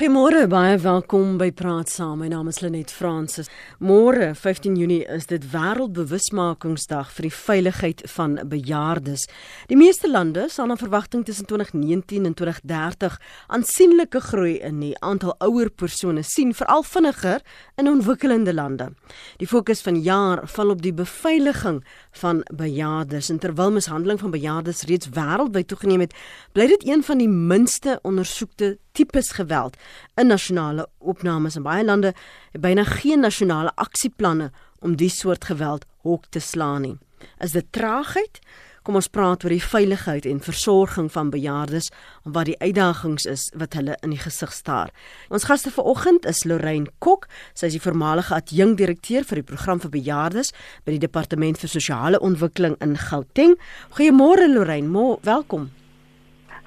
Goeiemôre, 0.00 0.46
baie 0.48 0.78
welkom 0.80 1.34
by 1.36 1.50
Praat 1.52 1.90
Saam. 1.92 2.22
My 2.22 2.30
naam 2.32 2.48
is 2.48 2.62
Lenet 2.64 2.88
Fransis. 2.88 3.50
Môre, 3.84 4.30
15 4.32 4.78
Junie, 4.80 5.02
is 5.12 5.26
dit 5.28 5.44
Wêreldbewusmakingsdag 5.52 7.10
vir 7.18 7.26
die 7.26 7.32
veiligheid 7.36 8.00
van 8.14 8.38
bejaardes. 8.48 9.26
Die 9.68 9.76
meeste 9.76 10.08
lande 10.08 10.46
sal 10.48 10.70
na 10.72 10.78
verwagting 10.80 11.26
tussen 11.28 11.44
2019 11.52 12.30
en 12.30 12.32
2030 12.32 13.20
aansienlike 13.52 14.24
groei 14.30 14.54
in 14.64 14.80
die 14.80 14.94
aantal 15.04 15.36
ouer 15.44 15.68
persone 15.68 16.24
sien, 16.24 16.56
veral 16.56 16.80
vinniger 16.80 17.44
in 17.76 17.92
ontwikkelende 17.92 18.56
lande. 18.56 18.94
Die 19.36 19.52
fokus 19.52 19.84
van 19.84 20.00
jaar 20.00 20.46
val 20.48 20.72
op 20.72 20.80
die 20.80 20.96
beveiliging 20.96 21.84
van 22.24 22.40
bejaardes. 22.48 23.28
En 23.28 23.44
terwyl 23.44 23.76
mishandeling 23.76 24.24
van 24.24 24.32
bejaardes 24.32 24.86
reeds 24.88 25.12
wêreldwyd 25.12 25.68
toegeneem 25.68 26.08
het, 26.08 26.16
bly 26.56 26.72
dit 26.72 26.88
een 26.88 27.04
van 27.04 27.20
die 27.20 27.28
minste 27.28 28.00
ondersoekte 28.00 28.78
tipes 29.00 29.32
geweld 29.38 29.76
in 30.20 30.26
nasionale 30.26 30.88
opnames 30.98 31.56
in 31.56 31.64
baie 31.64 31.84
lande 31.84 32.14
het 32.52 32.60
byna 32.60 32.84
geen 32.84 33.24
nasionale 33.24 33.72
aksieplanne 33.80 34.50
om 34.80 34.96
die 34.96 35.12
soort 35.12 35.44
geweld 35.48 35.86
hok 36.04 36.26
te 36.30 36.40
slaan 36.40 36.82
nie. 36.82 36.98
Is 37.40 37.56
dit 37.56 37.66
traagheid? 37.72 38.40
Kom 38.80 38.96
ons 38.96 39.10
praat 39.12 39.44
oor 39.44 39.52
die 39.52 39.60
veiligheid 39.60 40.24
en 40.24 40.38
versorging 40.40 41.10
van 41.12 41.28
bejaardes 41.32 41.90
en 42.24 42.32
wat 42.36 42.48
die 42.48 42.56
uitdagings 42.62 43.26
is 43.28 43.48
wat 43.60 43.76
hulle 43.76 43.98
in 44.00 44.14
die 44.14 44.20
gesig 44.20 44.54
staar. 44.56 44.92
Ons 45.28 45.44
gaste 45.48 45.72
vanoggend 45.74 46.24
is 46.28 46.46
Lorraine 46.48 46.88
Kok, 47.04 47.28
sy 47.52 47.68
is 47.68 47.76
die 47.76 47.84
voormalige 47.84 48.38
adjunkdirekteur 48.38 49.28
vir 49.28 49.42
die 49.42 49.48
program 49.52 49.84
vir 49.84 49.92
bejaardes 49.98 50.54
by 50.86 50.96
die 50.96 51.04
Departement 51.04 51.60
vir 51.60 51.72
Sosiale 51.76 52.22
Ontwikkeling 52.24 52.78
in 52.80 52.96
Gauteng. 53.10 53.58
Goeiemôre 53.98 54.48
Lorraine, 54.48 55.12
welkom. 55.28 55.68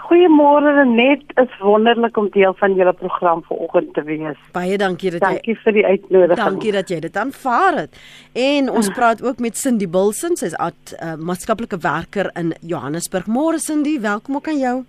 Goeiemôre 0.04 0.84
net, 0.90 1.22
is 1.40 1.52
wonderlik 1.62 2.18
om 2.18 2.28
deel 2.34 2.54
van 2.60 2.74
julle 2.76 2.94
program 2.94 3.44
vanoggend 3.48 3.94
te 3.96 4.04
wees. 4.04 4.40
Baie 4.56 4.78
dankie 4.78 5.14
dat 5.14 5.22
jy 5.24 5.30
Dankie 5.38 5.56
vir 5.64 5.78
die 5.78 5.86
uitnodiging. 5.86 6.42
Dankie 6.42 6.74
dat 6.76 6.90
jy 6.92 7.00
dit 7.06 7.20
aanvaar 7.22 7.78
het. 7.86 8.02
En 8.36 8.72
ons 8.72 8.90
praat 8.98 9.24
ook 9.24 9.40
met 9.40 9.58
Cindy 9.58 9.88
Bilson, 9.88 10.36
sy's 10.36 10.58
'n 10.60 10.72
uh, 10.72 11.16
maatskaplike 11.16 11.78
werker 11.78 12.32
in 12.36 12.52
Johannesburg. 12.62 13.28
Môre 13.28 13.60
Cindy, 13.60 14.00
welkom 14.02 14.36
ook 14.36 14.48
aan 14.48 14.60
jou. 14.60 14.84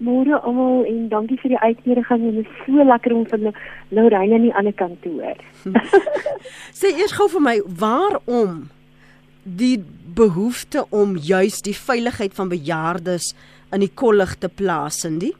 Môre 0.00 0.40
almal 0.40 0.84
en 0.84 1.08
dankie 1.08 1.38
vir 1.40 1.54
die 1.54 1.60
uitnodiging. 1.60 2.34
Dit 2.34 2.46
is 2.46 2.64
so 2.66 2.84
lekker 2.84 3.14
om 3.14 3.26
van 3.28 3.54
Lorraine 3.88 4.34
aan 4.34 4.42
die 4.48 4.54
ander 4.54 4.72
kant 4.72 5.02
te 5.02 5.08
hoor. 5.08 5.38
Sê 6.80 6.96
eers 6.96 7.12
gou 7.12 7.28
vir 7.28 7.40
my, 7.40 7.56
waarom 7.78 8.68
die 9.42 9.84
behoefte 10.14 10.86
om 10.90 11.16
juis 11.16 11.60
die 11.62 11.76
veiligheid 11.76 12.34
van 12.34 12.48
bejaardes 12.48 13.34
in 13.72 13.84
die 13.84 13.94
kollig 13.94 14.34
te 14.38 14.48
plaas 14.48 15.04
in 15.04 15.18
die? 15.18 15.34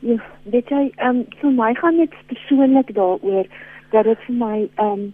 Ja, 0.00 0.16
dit 0.44 0.68
jy 0.72 0.86
ehm 0.96 1.20
um, 1.20 1.24
vir 1.40 1.52
my 1.56 1.74
gaan 1.74 1.98
dit 2.00 2.14
persoonlik 2.32 2.94
daaroor 2.96 3.46
dat 3.92 4.04
dit 4.04 4.26
vir 4.26 4.36
my 4.44 4.56
ehm 4.76 4.92
um, 4.92 5.12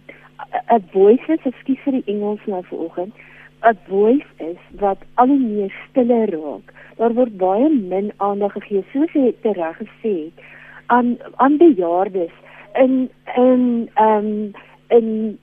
'n 0.75 0.83
voice 0.91 1.33
is, 1.33 1.45
ekskuus 1.49 1.81
vir 1.83 1.93
die 1.97 2.13
Engels 2.13 2.45
nou 2.45 2.63
vanoggend, 2.69 3.13
'n 3.63 3.77
voice 3.87 4.31
is 4.37 4.61
wat 4.79 4.97
al 5.15 5.27
hoe 5.27 5.39
meer 5.39 5.73
stiller 5.89 6.29
raak. 6.31 6.73
Daar 6.97 7.13
word 7.13 7.37
baie 7.37 7.69
min 7.69 8.11
aandag 8.17 8.53
gegee, 8.53 8.83
soos 8.93 9.11
jy 9.13 9.35
reg 9.41 9.77
gesê 9.77 10.13
het, 10.23 10.45
aan 10.85 11.17
aan 11.35 11.57
bejaardes 11.57 12.33
in 12.73 13.09
in 13.35 13.89
ehm 13.93 14.25
um, 14.25 14.53
in 14.87 15.39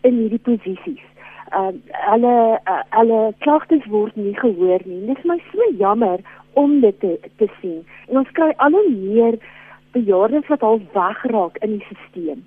in 0.00 0.14
hierdie 0.14 0.44
posisies 0.48 1.04
uh, 1.52 1.72
alle 2.06 2.60
uh, 2.64 2.82
alle 2.90 3.32
klagtes 3.38 3.86
word 3.86 4.16
nie 4.16 4.34
gehoor 4.38 4.84
nie. 4.84 5.06
Dit 5.06 5.18
is 5.18 5.24
my 5.24 5.38
so 5.52 5.70
jammer 5.78 6.20
om 6.52 6.80
dit 6.80 7.00
te, 7.00 7.18
te 7.36 7.48
sien. 7.60 7.82
En 8.08 8.22
ons 8.22 8.30
kry 8.38 8.52
al 8.56 8.76
hoe 8.76 8.90
meer 8.90 9.38
bejaardes 9.96 10.46
wat 10.52 10.62
al 10.62 10.80
wegraak 10.92 11.58
in 11.64 11.78
die 11.78 11.86
stelsel. 11.90 12.42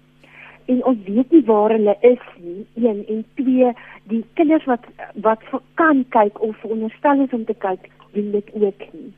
En 0.71 0.83
ons 0.85 0.99
weet 1.05 1.31
nie 1.31 1.43
waar 1.45 1.73
hulle 1.73 1.95
is 2.07 2.27
nie. 2.39 2.65
Een 2.75 3.03
en 3.07 3.23
twee, 3.39 3.71
die 4.11 4.23
kinders 4.39 4.65
wat 4.69 4.85
wat 5.25 5.41
kan 5.81 6.05
kyk 6.09 6.41
of 6.41 6.57
veronderstel 6.63 7.25
is 7.25 7.33
om 7.35 7.45
te 7.45 7.57
kyk, 7.57 7.89
doen 8.13 8.31
dit 8.31 8.53
ook 8.53 8.85
nie. 8.93 9.09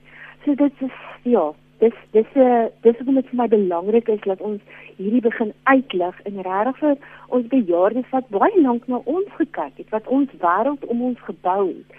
So 0.46 0.56
dit 0.56 0.82
is 0.88 0.96
ja, 1.24 1.52
dis 1.80 1.94
dis 2.12 2.30
'n 2.36 2.40
uh, 2.40 2.66
dis 2.82 2.98
wat 3.06 3.26
vir 3.30 3.40
my 3.42 3.48
belangrik 3.48 4.08
is 4.08 4.22
dat 4.26 4.42
ons 4.42 4.62
hierdie 4.98 5.22
begin 5.22 5.54
uitlig 5.64 6.16
en 6.24 6.42
regtig 6.42 6.78
vir 6.80 6.98
ons 7.28 7.48
bejaardes 7.48 8.10
wat 8.12 8.30
baie 8.30 8.62
lank 8.62 8.88
na 8.88 9.02
ons 9.06 9.30
gekyk 9.38 9.78
het, 9.78 9.90
wat 9.90 10.08
ons 10.08 10.30
wêreld 10.40 10.86
om 10.86 11.02
ons 11.02 11.20
gebou 11.20 11.68
het, 11.68 11.90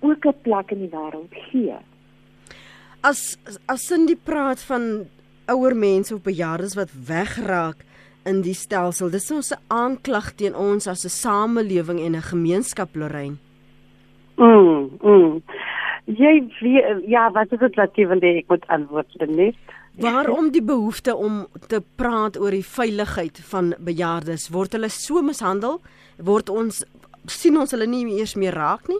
ook 0.00 0.26
'n 0.26 0.42
plek 0.42 0.70
in 0.70 0.78
die 0.78 0.92
wêreld 0.92 1.32
gee. 1.50 1.76
As 3.02 3.38
as 3.66 3.86
Cindy 3.86 4.16
praat 4.16 4.60
van 4.62 5.06
ouer 5.46 5.76
mense 5.76 6.14
of 6.14 6.22
bejaardes 6.22 6.74
wat 6.74 6.90
wegraak 6.92 7.84
in 8.24 8.42
die 8.42 8.54
stelsel, 8.54 9.10
dis 9.10 9.30
ons 9.30 9.52
'n 9.52 9.62
aanklag 9.68 10.32
teen 10.34 10.54
ons 10.54 10.86
as 10.86 11.04
'n 11.04 11.08
samelewing 11.08 12.00
en 12.00 12.14
'n 12.16 12.22
gemeenskap, 12.22 12.94
Lorraine. 12.94 13.36
Mm. 14.36 14.90
mm. 15.02 15.42
Jy 16.10 16.32
weet 16.60 17.04
ja, 17.06 17.28
wat 17.30 17.52
is 17.54 17.60
dit 17.62 17.76
wat 17.78 17.96
jy 17.96 18.08
wil 18.10 18.22
hê 18.24 18.38
ek 18.40 18.50
moet 18.50 18.66
antwoord 18.74 19.28
net? 19.30 19.58
Waarom 20.00 20.48
die 20.50 20.64
behoefte 20.64 21.14
om 21.14 21.46
te 21.68 21.82
praat 22.00 22.38
oor 22.40 22.50
die 22.50 22.64
veiligheid 22.64 23.38
van 23.50 23.74
bejaardes? 23.78 24.48
Word 24.50 24.72
hulle 24.72 24.88
so 24.88 25.22
mishandel? 25.22 25.80
Word 26.18 26.48
ons 26.50 26.82
sien 27.30 27.58
ons 27.60 27.70
hulle 27.70 27.86
nie 27.86 28.06
eers 28.18 28.34
meer 28.34 28.56
raak 28.56 28.88
nie? 28.88 28.98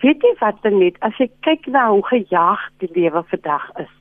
Weet 0.00 0.22
jy 0.22 0.34
wat 0.40 0.60
dan 0.62 0.78
net 0.78 0.98
as 1.02 1.16
ek 1.18 1.32
kyk 1.42 1.66
na 1.74 1.88
hoe 1.90 2.04
gejaag 2.06 2.62
die 2.78 2.90
lewe 2.94 3.24
vandag 3.32 3.66
is. 3.82 3.94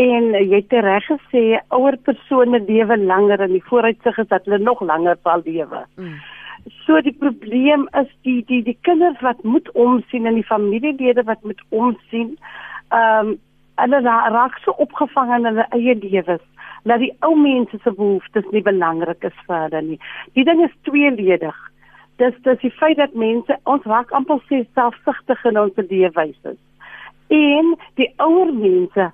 En 0.00 0.30
jy 0.38 0.60
het 0.60 0.72
reg 0.86 1.08
gesê 1.10 1.42
ouer 1.74 1.98
persone 2.06 2.62
lewe 2.62 2.96
langer 2.96 3.42
en 3.42 3.56
die 3.56 3.64
vooruitsig 3.66 4.20
is 4.22 4.28
dat 4.30 4.46
hulle 4.46 4.62
nog 4.62 4.80
langer 4.86 5.18
sal 5.26 5.42
lewe. 5.44 5.82
Mm. 5.98 6.20
So 6.86 7.00
die 7.00 7.12
probleem 7.12 7.88
is 8.00 8.08
die 8.22 8.44
die 8.44 8.62
die 8.62 8.78
kinders 8.82 9.20
wat 9.20 9.42
moet 9.42 9.70
omsien 9.72 10.26
en 10.26 10.34
die 10.34 10.46
familielede 10.46 11.24
wat 11.24 11.42
moet 11.42 11.62
omsien. 11.68 12.36
Ehm 12.88 13.28
um, 13.28 13.38
hulle 13.80 14.00
raak 14.04 14.58
so 14.60 14.74
opgevang 14.76 15.30
in 15.36 15.46
hulle 15.48 15.64
eie 15.72 15.94
lewens 15.96 16.44
dat 16.84 17.00
die 17.00 17.12
ou 17.24 17.34
mense 17.36 17.78
se 17.82 17.92
behoeftes 17.92 18.48
nie 18.52 18.62
belangrik 18.64 19.24
is 19.24 19.36
vir 19.46 19.66
hulle 19.66 19.82
nie. 19.82 19.98
Die 20.36 20.44
ding 20.44 20.62
is 20.64 20.74
tweeledig. 20.88 21.56
Dis 22.20 22.36
dis 22.44 22.60
die 22.64 22.72
feit 22.80 22.98
dat 23.00 23.14
mense 23.14 23.56
ons 23.64 23.86
raak 23.88 24.12
amper 24.16 24.42
selfsugtig 24.48 25.44
in 25.44 25.60
ons 25.60 25.80
leefwyse. 25.88 26.56
En 27.28 27.74
die 28.00 28.10
ouer 28.16 28.52
mense 28.52 29.10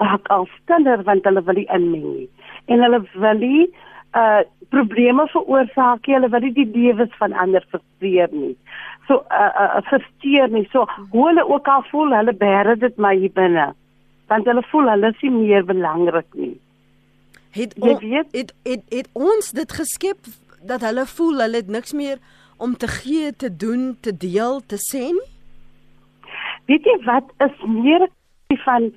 raak 0.00 0.28
al 0.28 0.48
stiller 0.58 1.04
want 1.08 1.24
hulle 1.28 1.44
wil 1.48 1.60
nie 1.60 1.68
inmeng 1.68 2.08
nie. 2.16 2.28
En 2.66 2.84
hulle 2.84 3.02
wil 3.14 3.40
nie 3.44 3.68
uh 4.14 4.42
probleme 4.72 5.26
veroorsaak 5.28 6.06
jy 6.08 6.16
hulle 6.16 6.30
wil 6.32 6.44
nie 6.46 6.54
die 6.56 6.68
lewens 6.72 7.12
van 7.20 7.34
ander 7.36 7.64
versteur 7.74 8.30
nie. 8.32 8.54
So 9.08 9.20
uh, 9.28 9.50
uh 9.64 9.82
versteur 9.90 10.48
nie. 10.52 10.64
So 10.72 10.86
hoe 11.12 11.26
hulle 11.28 11.44
ook 11.48 11.68
al 11.68 11.84
voel, 11.90 12.14
hulle 12.16 12.32
bære 12.32 12.78
dit 12.80 12.96
maar 12.96 13.18
hier 13.18 13.34
binne. 13.36 13.66
Want 14.32 14.48
hulle 14.48 14.62
voel 14.70 14.88
hulle 14.94 15.12
is 15.12 15.24
nie 15.26 15.32
meer 15.34 15.66
belangrik 15.68 16.38
nie. 16.40 16.54
Het 17.52 17.74
on, 17.80 18.00
het, 18.14 18.32
het 18.32 18.54
het 18.64 18.96
het 18.96 19.10
ons 19.12 19.52
dit 19.52 19.76
geskep 19.80 20.32
dat 20.64 20.80
hulle 20.88 21.04
voel 21.06 21.44
hulle 21.44 21.60
het 21.60 21.68
niks 21.68 21.92
meer 21.92 22.16
om 22.56 22.76
te 22.76 22.88
gee, 22.88 23.36
te 23.36 23.50
doen, 23.56 23.96
te 24.00 24.16
deel, 24.16 24.60
te 24.66 24.78
sê 24.80 25.04
nie? 25.12 25.30
Weet 26.70 26.84
jy 26.86 26.96
wat 27.04 27.28
is 27.44 27.64
meer 27.66 28.08
van 28.64 28.92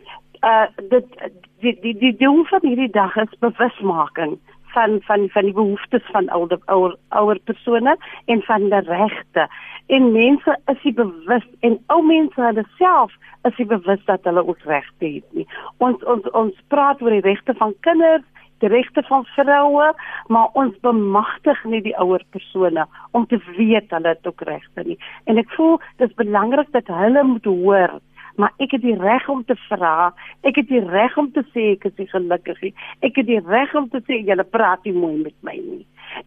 uh 0.46 0.68
dit 0.92 1.16
die 1.64 1.76
die 1.82 1.98
die 2.00 2.16
doel 2.20 2.46
van 2.48 2.64
hierdie 2.64 2.92
dag 2.92 3.16
is 3.28 3.40
bewusmaking 3.44 4.38
van 4.76 5.00
van 5.08 5.30
van 5.34 5.48
die 5.48 5.56
behoeftes 5.56 6.06
van 6.12 6.30
ouer 6.36 6.60
ouer 6.66 6.96
ouer 7.10 7.40
persone 7.50 7.96
en 8.26 8.42
van 8.50 8.70
die 8.70 8.84
regte. 8.90 9.48
En 9.88 10.12
mense 10.12 10.58
is 10.74 10.84
nie 10.84 10.94
bewus 10.94 11.48
en 11.68 11.80
ou 11.94 12.02
mense 12.06 12.42
hulle 12.42 12.66
self 12.78 13.14
is 13.50 13.58
nie 13.62 13.68
bewus 13.70 14.06
dat 14.06 14.24
hulle 14.28 14.46
ook 14.48 14.64
regte 14.70 15.12
het 15.18 15.38
nie. 15.40 15.48
Ons 15.78 16.04
ons 16.16 16.32
ons 16.32 16.64
praat 16.74 17.02
oor 17.02 17.14
die 17.14 17.26
regte 17.26 17.54
van 17.60 17.76
kinders, 17.88 18.26
die 18.64 18.72
regte 18.72 19.04
van 19.10 19.26
vroue, 19.36 19.92
maar 20.34 20.50
ons 20.62 20.76
bemagtig 20.88 21.64
nie 21.70 21.82
die 21.86 21.96
ouer 22.02 22.24
persone 22.36 22.88
om 23.12 23.28
te 23.30 23.40
weet 23.58 23.94
hulle 23.94 24.16
het 24.16 24.28
ook 24.28 24.42
regte 24.50 24.88
nie. 24.88 25.00
En 25.30 25.38
ek 25.42 25.52
voel 25.58 25.80
dis 26.02 26.20
belangrik 26.22 26.72
dat 26.76 26.90
hulle 27.04 27.24
moet 27.24 27.46
hoor 27.52 28.00
maar 28.36 28.54
ek 28.64 28.76
het 28.76 28.82
die 28.82 28.98
reg 29.00 29.28
om 29.30 29.44
te 29.46 29.56
vra. 29.68 30.14
Ek 30.42 30.56
het 30.60 30.68
die 30.68 30.84
reg 30.84 31.18
om 31.18 31.32
te 31.32 31.44
sê 31.54 31.72
ek 31.76 31.88
is 31.92 32.12
gelukkig. 32.12 32.62
Ek 33.06 33.16
het 33.16 33.28
die 33.28 33.40
reg 33.40 33.76
om 33.76 33.90
te 33.90 34.02
sê 34.08 34.20
julle 34.28 34.44
praat 34.44 34.84
nie 34.84 34.96
mooi 34.96 35.16
met 35.24 35.38
my 35.42 35.56
nie. 35.56 35.86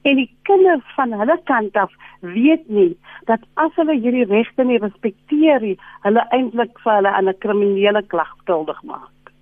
En 0.09 0.19
die 0.21 0.29
kinders 0.49 0.85
van 0.97 1.13
hulle 1.17 1.37
kant 1.49 1.77
af 1.77 1.93
weet 2.21 2.69
nie 2.69 2.97
dat 3.31 3.45
as 3.61 3.73
hulle 3.77 3.97
hierdie 4.01 4.27
regte 4.29 4.65
nie 4.65 4.81
respekteer 4.83 5.63
nie, 5.65 5.77
hulle 6.05 6.25
eintlik 6.35 6.81
vir 6.85 6.99
hulle 6.99 7.13
aan 7.13 7.29
'n 7.29 7.39
kriminele 7.45 8.03
klag 8.03 8.35
skuldig 8.43 8.83
maak. 8.83 9.33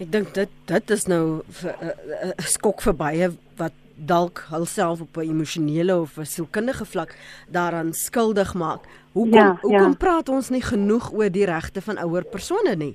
Ek 0.00 0.10
dink 0.10 0.34
dit 0.34 0.50
dit 0.66 0.90
is 0.90 1.06
nou 1.06 1.42
'n 1.42 2.34
skok 2.38 2.82
vir 2.82 2.94
baie 2.94 3.28
wat 3.56 3.72
dalk 3.96 4.46
hulself 4.50 5.00
op 5.00 5.16
'n 5.16 5.30
emosionele 5.30 6.00
of 6.00 6.18
'n 6.18 6.26
sielkundige 6.26 6.84
vlak 6.84 7.16
daaraan 7.48 7.92
skuldig 7.92 8.54
maak. 8.54 8.82
Hoekom 9.14 9.38
ja, 9.38 9.56
hoekom 9.62 9.94
ja. 9.94 9.98
praat 9.98 10.28
ons 10.28 10.50
nie 10.50 10.62
genoeg 10.62 11.12
oor 11.14 11.30
die 11.30 11.46
regte 11.46 11.82
van 11.86 12.00
ouer 12.02 12.26
persone 12.26 12.74
nie? 12.76 12.94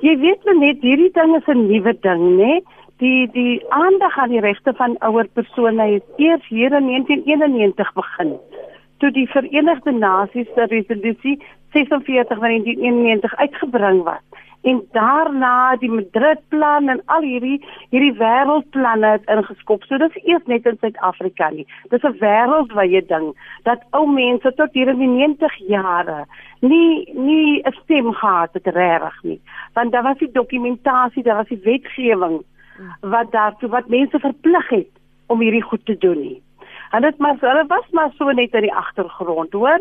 Jy 0.00 0.14
weet 0.22 0.46
net 0.56 0.80
hierdie 0.84 1.10
ding 1.12 1.34
is 1.36 1.48
'n 1.48 1.66
nuwe 1.68 1.92
ding, 2.00 2.24
né? 2.40 2.60
Die 2.98 3.28
die 3.32 3.60
aandag 3.68 4.18
aan 4.18 4.30
die 4.30 4.40
regte 4.40 4.72
van 4.74 4.96
ouer 5.00 5.28
persone 5.34 5.82
het 5.92 6.06
eers 6.16 6.46
hier 6.48 6.72
in 6.72 6.86
1991 6.86 7.92
begin. 7.94 8.32
Toe 8.98 9.10
die 9.10 9.28
Verenigde 9.28 9.92
Nasies 9.92 10.48
se 10.54 10.64
resolusie 10.64 11.38
46 11.72 12.38
van 12.38 12.48
1991 12.48 13.36
uitgebring 13.36 14.02
was 14.02 14.24
en 14.62 14.82
daarna 14.92 15.76
die 15.76 15.90
Madrid 15.90 16.40
plan 16.48 16.88
en 16.88 17.02
al 17.06 17.22
hierdie 17.22 17.58
hierdie 17.90 18.14
wêreldplanne 18.18 19.12
het 19.16 19.30
ingeskop. 19.30 19.84
So 19.86 19.98
dis 20.02 20.18
eers 20.24 20.46
net 20.50 20.66
in 20.66 20.78
Suid-Afrika 20.80 21.50
nie. 21.50 21.66
Dis 21.90 22.02
'n 22.02 22.18
wêreldwye 22.18 23.06
ding 23.06 23.32
dat 23.64 23.82
ou 23.90 24.06
mense 24.06 24.52
tot 24.54 24.72
hier 24.72 24.88
in 24.88 24.98
die 24.98 25.14
90 25.14 25.56
jare 25.68 26.26
nie 26.60 27.08
nie 27.14 27.62
'n 27.62 27.72
stem 27.82 28.12
gehad 28.12 28.50
het 28.52 28.66
regtig 28.66 29.22
nie. 29.22 29.40
Want 29.74 29.92
daar 29.92 30.02
was 30.02 30.18
die 30.18 30.32
dokumentasie, 30.32 31.22
daar 31.22 31.36
was 31.36 31.48
die 31.48 31.62
wetgewing 31.64 32.42
wat 33.00 33.32
daartoe 33.32 33.68
wat 33.68 33.88
mense 33.88 34.18
verplig 34.18 34.68
het 34.68 34.92
om 35.26 35.40
hierdie 35.40 35.62
goed 35.62 35.84
te 35.86 35.98
doen 35.98 36.20
nie. 36.20 36.42
En 36.90 37.02
dit 37.02 37.18
maar 37.18 37.36
hulle 37.40 37.64
was 37.66 37.88
maar 37.90 38.10
so 38.16 38.30
net 38.30 38.54
in 38.54 38.60
die 38.60 38.74
agtergrond, 38.74 39.52
hoor. 39.52 39.80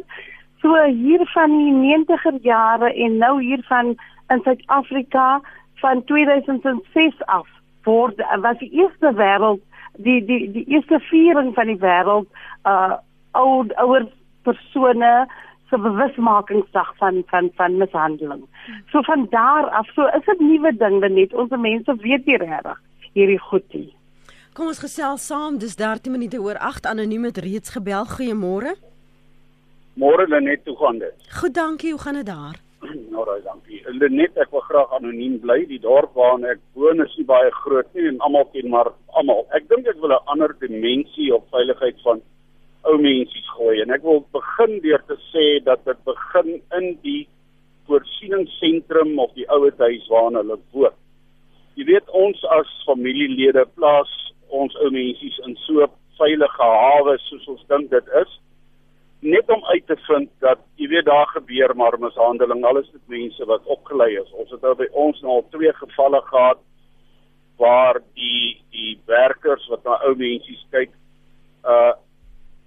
So 0.61 0.83
hier 0.83 1.25
van 1.33 1.57
die 1.57 1.73
90er 1.73 2.37
jare 2.41 2.93
en 2.93 3.17
nou 3.17 3.41
hier 3.41 3.63
van 3.67 3.95
in 4.29 4.41
Suid-Afrika 4.43 5.41
van 5.81 6.03
2006 6.03 7.23
af 7.25 7.47
word 7.83 8.21
was 8.41 8.57
die 8.59 8.71
eerste 8.71 9.13
wêreld 9.15 9.61
die 9.97 10.19
die 10.25 10.51
die 10.51 10.65
eerste 10.67 10.99
viering 11.09 11.53
van 11.55 11.71
die 11.71 11.79
wêreld 11.81 12.27
uh 12.65 12.97
oud 13.37 13.73
ouer 13.83 14.07
persone 14.47 15.27
se 15.69 15.77
bewusmakingsdag 15.77 16.95
van 16.97 17.23
van 17.27 17.51
van 17.55 17.77
mishandeling. 17.77 18.43
So 18.91 19.01
van 19.01 19.27
daar 19.29 19.69
af 19.69 19.87
so 19.93 20.07
is 20.07 20.25
dit 20.25 20.39
nuwe 20.39 20.73
ding 20.77 20.99
net 20.99 21.33
ons 21.33 21.49
mense 21.49 21.95
weet 22.01 22.25
nie 22.25 22.37
regtig 22.37 22.81
hierdie 23.13 23.39
goed 23.39 23.73
nie. 23.73 23.93
Kom 24.57 24.71
ons 24.71 24.79
gesels 24.81 25.25
saam, 25.29 25.59
dis 25.61 25.75
13 25.77 26.11
minute 26.11 26.39
oor 26.41 26.57
8 26.57 26.87
anoniem 26.89 27.27
het 27.29 27.37
reeds 27.37 27.69
gebel. 27.75 28.05
Goeiemôre. 28.09 28.73
Môre 30.01 30.25
lê 30.29 30.39
net 30.41 30.63
toe 30.65 30.75
gaan 30.77 30.97
dit. 31.01 31.27
Goed, 31.39 31.53
dankie. 31.53 31.91
Hoe 31.91 32.01
gaan 32.01 32.17
dit 32.17 32.25
daar? 32.25 32.57
Nou 33.13 33.25
dankie. 33.43 33.76
Net 33.87 34.35
ek 34.35 34.51
wil 34.51 34.65
graag 34.67 34.91
anoniem 34.97 35.37
bly. 35.39 35.61
Die 35.69 35.79
dorp 35.79 36.15
waarin 36.19 36.43
ek 36.51 36.59
woon 36.75 36.99
is 36.99 37.13
nie 37.15 37.27
baie 37.27 37.51
groot 37.63 37.87
nie 37.95 38.09
en 38.09 38.19
almal 38.19 38.49
ken 38.51 38.67
maar 38.69 38.89
almal. 39.15 39.45
Ek 39.55 39.69
dink 39.69 39.87
ek 39.87 40.01
wil 40.01 40.11
'n 40.11 40.27
ander 40.27 40.51
dimensie 40.59 41.31
op 41.33 41.47
veiligheid 41.55 41.95
van 42.03 42.21
ou 42.83 42.97
mensies 42.97 43.47
gooi 43.55 43.81
en 43.81 43.91
ek 43.91 44.03
wil 44.03 44.25
begin 44.35 44.79
deur 44.83 45.01
te 45.07 45.15
sê 45.31 45.63
dat 45.63 45.85
dit 45.85 45.99
begin 46.03 46.61
in 46.79 46.97
die 47.01 47.27
voorsieningssentrum 47.87 49.19
of 49.19 49.31
die 49.35 49.47
ouer 49.47 49.73
huis 49.77 50.07
waarin 50.11 50.35
hulle 50.35 50.59
woon. 50.73 50.95
Jy 51.75 51.85
weet 51.85 52.09
ons 52.09 52.43
as 52.59 52.67
familielede 52.85 53.65
plaas 53.75 54.11
ons 54.49 54.75
ou 54.83 54.91
mensies 54.91 55.39
in 55.47 55.55
so 55.63 55.87
veilige 56.19 56.69
hawe 56.83 57.17
soos 57.29 57.47
ons 57.47 57.63
dink 57.71 57.89
dit 57.91 58.07
is 58.21 58.39
net 59.19 59.49
om 59.49 59.65
uit 59.65 59.85
te 59.87 59.97
vind 60.05 60.29
dat 60.39 60.59
jy 60.75 60.87
weet 60.87 61.05
daar 61.05 61.27
gebeur 61.33 61.75
maar 61.75 61.99
mishandeling 61.99 62.63
alles 62.65 62.89
dit 62.91 63.01
mense 63.07 63.45
wat 63.45 63.65
opgelei 63.65 64.13
is. 64.21 64.31
Ons 64.31 64.51
het 64.51 64.61
nou 64.61 64.75
by 64.77 64.87
ons 64.91 65.21
nou 65.21 65.39
al 65.39 65.47
twee 65.49 65.73
gevalle 65.73 66.21
gehad 66.29 66.59
waar 67.57 68.01
die 68.13 68.61
die 68.71 68.99
werkers 69.09 69.65
wat 69.71 69.83
na 69.83 69.97
ou 70.05 70.13
mensies 70.15 70.61
kyk 70.71 70.93
uh 71.65 71.93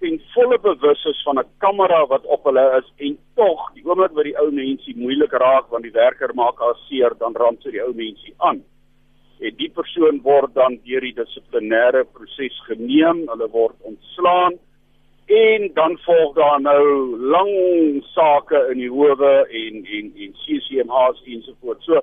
in 0.01 0.17
volle 0.33 0.57
bewus 0.57 1.03
is 1.05 1.21
van 1.23 1.37
'n 1.39 1.49
kamera 1.57 2.05
wat 2.09 2.25
op 2.25 2.43
hulle 2.43 2.63
is 2.77 2.87
en 3.05 3.17
tog 3.35 3.59
die 3.73 3.85
oomblik 3.85 4.11
wat 4.11 4.23
die 4.23 4.37
ou 4.41 4.51
mensie 4.51 4.95
moeilik 4.97 5.31
raak 5.31 5.69
want 5.69 5.83
die 5.83 5.93
werker 5.93 6.33
maak 6.33 6.57
haar 6.59 6.77
seer 6.87 7.13
dan 7.19 7.35
ram 7.35 7.57
sy 7.61 7.71
die 7.71 7.83
ou 7.83 7.93
mensie 7.93 8.33
aan. 8.37 8.63
En 9.39 9.55
die 9.55 9.69
persoon 9.69 10.21
word 10.21 10.53
dan 10.53 10.79
deur 10.85 11.01
die 11.01 11.13
dissiplinêre 11.13 12.03
proses 12.13 12.57
geneem 12.65 13.27
hulle 13.29 13.49
word 13.49 13.77
ontslaan 13.81 14.57
en 15.31 15.71
dan 15.73 15.97
volg 16.03 16.35
daar 16.35 16.61
nou 16.61 17.17
lang 17.17 17.51
sake 18.13 18.67
in 18.71 18.81
die 18.83 18.89
howe 18.89 19.31
en 19.47 19.85
en 19.85 20.11
en 20.15 20.33
CCMA's 20.43 21.21
ensovoorts. 21.25 21.85
So 21.85 22.01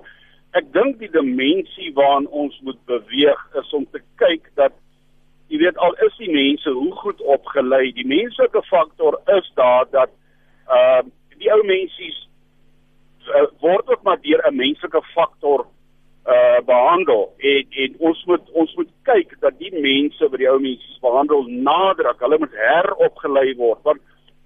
ek 0.57 0.71
dink 0.73 0.97
die 1.01 1.11
dimensie 1.13 1.91
waaraan 1.93 2.27
ons 2.27 2.57
moet 2.65 2.79
beweeg 2.89 3.41
is 3.61 3.73
om 3.77 3.85
te 3.91 4.01
kyk 4.21 4.49
dat 4.57 4.73
jy 5.49 5.61
weet 5.61 5.77
al 5.77 5.93
is 6.05 6.17
die 6.17 6.31
mense 6.33 6.73
hoe 6.73 6.91
goed 7.01 7.21
opgelei, 7.21 7.91
die 7.93 8.07
menslike 8.07 8.61
faktor 8.69 9.19
is 9.37 9.51
daar 9.61 9.85
dat 9.93 10.13
ehm 10.69 11.05
uh, 11.05 11.15
die 11.39 11.47
ou 11.53 11.61
mensies 11.63 12.17
uh, 13.31 13.45
word 13.63 13.87
ook 13.87 14.01
maar 14.03 14.17
deur 14.21 14.41
'n 14.47 14.55
menslike 14.55 15.01
faktor 15.13 15.67
behandel 16.69 17.25
en 17.51 17.79
en 17.83 17.97
ons 18.11 18.21
moet 18.29 18.53
ons 18.63 18.75
moet 18.79 18.91
kyk 19.09 19.35
dat 19.43 19.57
die 19.59 19.73
mense 19.73 20.29
wat 20.31 20.39
die 20.41 20.49
ou 20.51 20.59
mense 20.61 21.01
behandel 21.03 21.45
nadruk. 21.67 22.23
Hulle 22.25 22.41
moet 22.43 22.57
heropgelei 22.65 23.53
word 23.61 23.85
want 23.87 24.01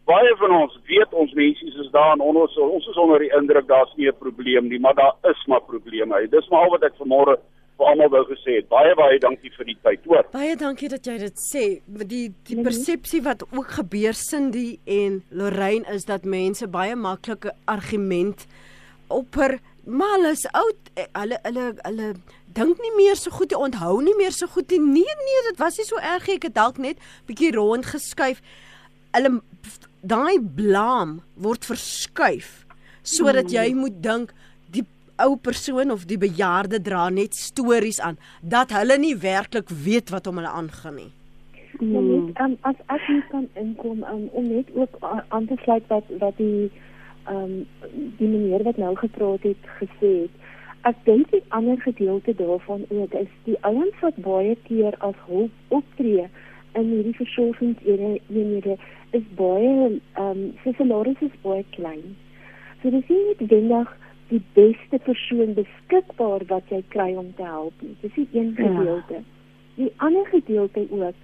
baie 0.09 0.35
van 0.41 0.51
ons 0.57 0.77
weet 0.89 1.13
ons 1.15 1.33
mense 1.39 1.71
is 1.85 1.91
daar 1.95 2.15
en 2.15 2.23
ons 2.27 2.57
ons 2.59 2.87
is 2.91 3.01
onder 3.05 3.23
die 3.23 3.33
indruk 3.39 3.67
daar's 3.67 3.93
nie 3.97 4.09
'n 4.11 4.21
probleem 4.23 4.69
nie 4.69 4.79
maar 4.79 4.95
daar 4.95 5.15
is 5.31 5.43
maar 5.47 5.63
probleme. 5.73 6.27
Dis 6.29 6.49
maar 6.49 6.65
al 6.65 6.73
wat 6.75 6.83
ek 6.83 6.99
vanmôre 6.99 7.37
vir 7.77 7.89
almal 7.89 8.09
wou 8.09 8.23
gesê 8.29 8.59
het. 8.59 8.69
Baie 8.69 8.93
baie 8.95 9.19
dankie 9.19 9.51
vir 9.57 9.65
die 9.65 9.77
tyd 9.83 10.05
hoor. 10.05 10.27
Baie 10.33 10.55
dankie 10.59 10.89
dat 10.89 11.05
jy 11.05 11.17
dit 11.17 11.37
sê. 11.41 11.65
Die 11.87 12.29
die 12.47 12.57
mhm. 12.57 12.63
persepsie 12.63 13.21
wat 13.25 13.43
ook 13.51 13.69
gebeur 13.79 14.13
Cindy 14.13 14.79
en 14.85 15.21
Lorraine 15.29 15.85
is 15.93 16.05
dat 16.05 16.25
mense 16.25 16.67
baie 16.67 16.95
maklike 16.95 17.53
argument 17.65 18.47
opper 19.09 19.59
Maar 19.85 20.15
hulle 20.15 20.31
is 20.31 20.45
oud. 20.51 20.91
Eh, 20.94 21.07
hulle 21.12 21.39
hulle 21.44 21.65
hulle 21.81 22.13
dink 22.53 22.80
nie 22.80 22.94
meer 22.95 23.18
so 23.19 23.33
goed, 23.33 23.56
onthou 23.56 24.01
nie 24.03 24.15
meer 24.18 24.31
so 24.31 24.47
goed 24.47 24.69
nie. 24.71 24.80
Nee 24.80 25.15
nee, 25.24 25.41
dit 25.50 25.59
was 25.59 25.77
nie 25.77 25.88
so 25.88 26.00
erg 26.00 26.27
nie. 26.27 26.38
Ek 26.39 26.47
het 26.50 26.56
dalk 26.56 26.77
net 26.77 27.01
bietjie 27.27 27.51
rond 27.56 27.85
geskuif. 27.85 28.39
Hulle 29.12 29.41
daai 30.03 30.39
blaam 30.39 31.21
word 31.39 31.65
verskuif 31.65 32.63
sodat 33.03 33.51
jy 33.51 33.69
mm. 33.71 33.80
moet 33.83 33.97
dink 34.03 34.31
die 34.71 34.83
ou 35.24 35.35
persoon 35.39 35.91
of 35.91 36.06
die 36.07 36.19
bejaarde 36.19 36.79
dra 36.83 37.09
net 37.12 37.36
stories 37.36 38.00
aan 38.03 38.19
dat 38.41 38.71
hulle 38.75 38.97
nie 39.00 39.15
werklik 39.19 39.71
weet 39.83 40.12
wat 40.12 40.27
om 40.27 40.39
hulle 40.39 40.51
aangaan 40.51 40.97
nie. 41.00 41.12
Mm. 41.81 42.31
Um, 42.39 42.56
as 42.69 42.79
as 42.94 43.03
jy 43.09 43.19
kan 43.31 43.47
inkom 43.59 44.03
um, 44.07 44.27
om 44.31 44.47
net 44.47 44.69
ook 44.75 45.00
aan 45.27 45.47
te 45.47 45.57
sluit 45.63 45.88
wat 45.91 46.12
wat 46.21 46.38
die 46.38 46.71
um, 47.29 47.67
die 48.17 48.27
meneer 48.27 48.63
wat 48.63 48.77
nou 48.77 48.95
gepraat 48.95 49.43
het 49.43 49.69
gesê 49.79 50.11
het. 50.23 50.41
Ek 50.83 50.97
dink 51.07 51.29
die 51.31 51.43
ander 51.55 51.79
gedeelte 51.81 52.35
daarvan 52.35 52.85
ook 52.89 53.13
is 53.13 53.29
die 53.43 53.57
ouens 53.62 54.00
wat 54.01 54.15
baie 54.15 54.55
keer 54.67 54.95
as 55.00 55.15
hulp 55.27 55.51
optree 55.67 56.27
in 56.74 56.89
hierdie 56.89 57.15
versorgingseenhede 57.15 58.77
is 59.12 59.27
baie 59.38 59.74
ehm 59.74 60.00
um, 60.29 60.41
sy 60.63 60.74
salaris 60.77 61.21
is 61.21 61.36
baie 61.43 61.63
klein. 61.77 62.15
So 62.81 62.91
dis 62.91 63.07
nie 63.07 63.21
noodwendig 63.29 63.93
die 64.31 64.41
beste 64.57 65.00
persoon 65.05 65.53
beskikbaar 65.59 66.43
wat 66.50 66.71
jy 66.74 66.81
kry 66.95 67.13
om 67.19 67.29
te 67.38 67.45
help 67.45 67.86
nie. 67.86 67.95
Dis 68.01 68.15
die 68.17 68.27
een 68.33 68.55
ja. 68.57 68.63
gedeelte. 68.63 69.21
Ja. 69.21 69.29
Die 69.75 69.91
ander 69.98 70.25
gedeelte 70.31 70.88
ook 70.89 71.15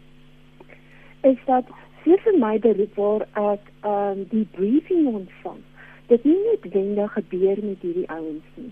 is 1.22 1.42
dat 1.46 1.66
vir 2.04 2.38
my 2.40 2.56
beroep 2.60 2.96
waar 2.96 3.26
ek 3.34 3.66
ehm 3.82 4.20
um, 4.20 4.24
die 4.32 4.48
briefing 4.56 5.08
ontvang 5.08 5.60
dit 6.10 6.24
nie 6.24 6.38
noodwendig 6.46 7.14
gebeur 7.14 7.58
met 7.64 7.82
hierdie 7.86 8.10
ouens 8.10 8.54
nie. 8.56 8.72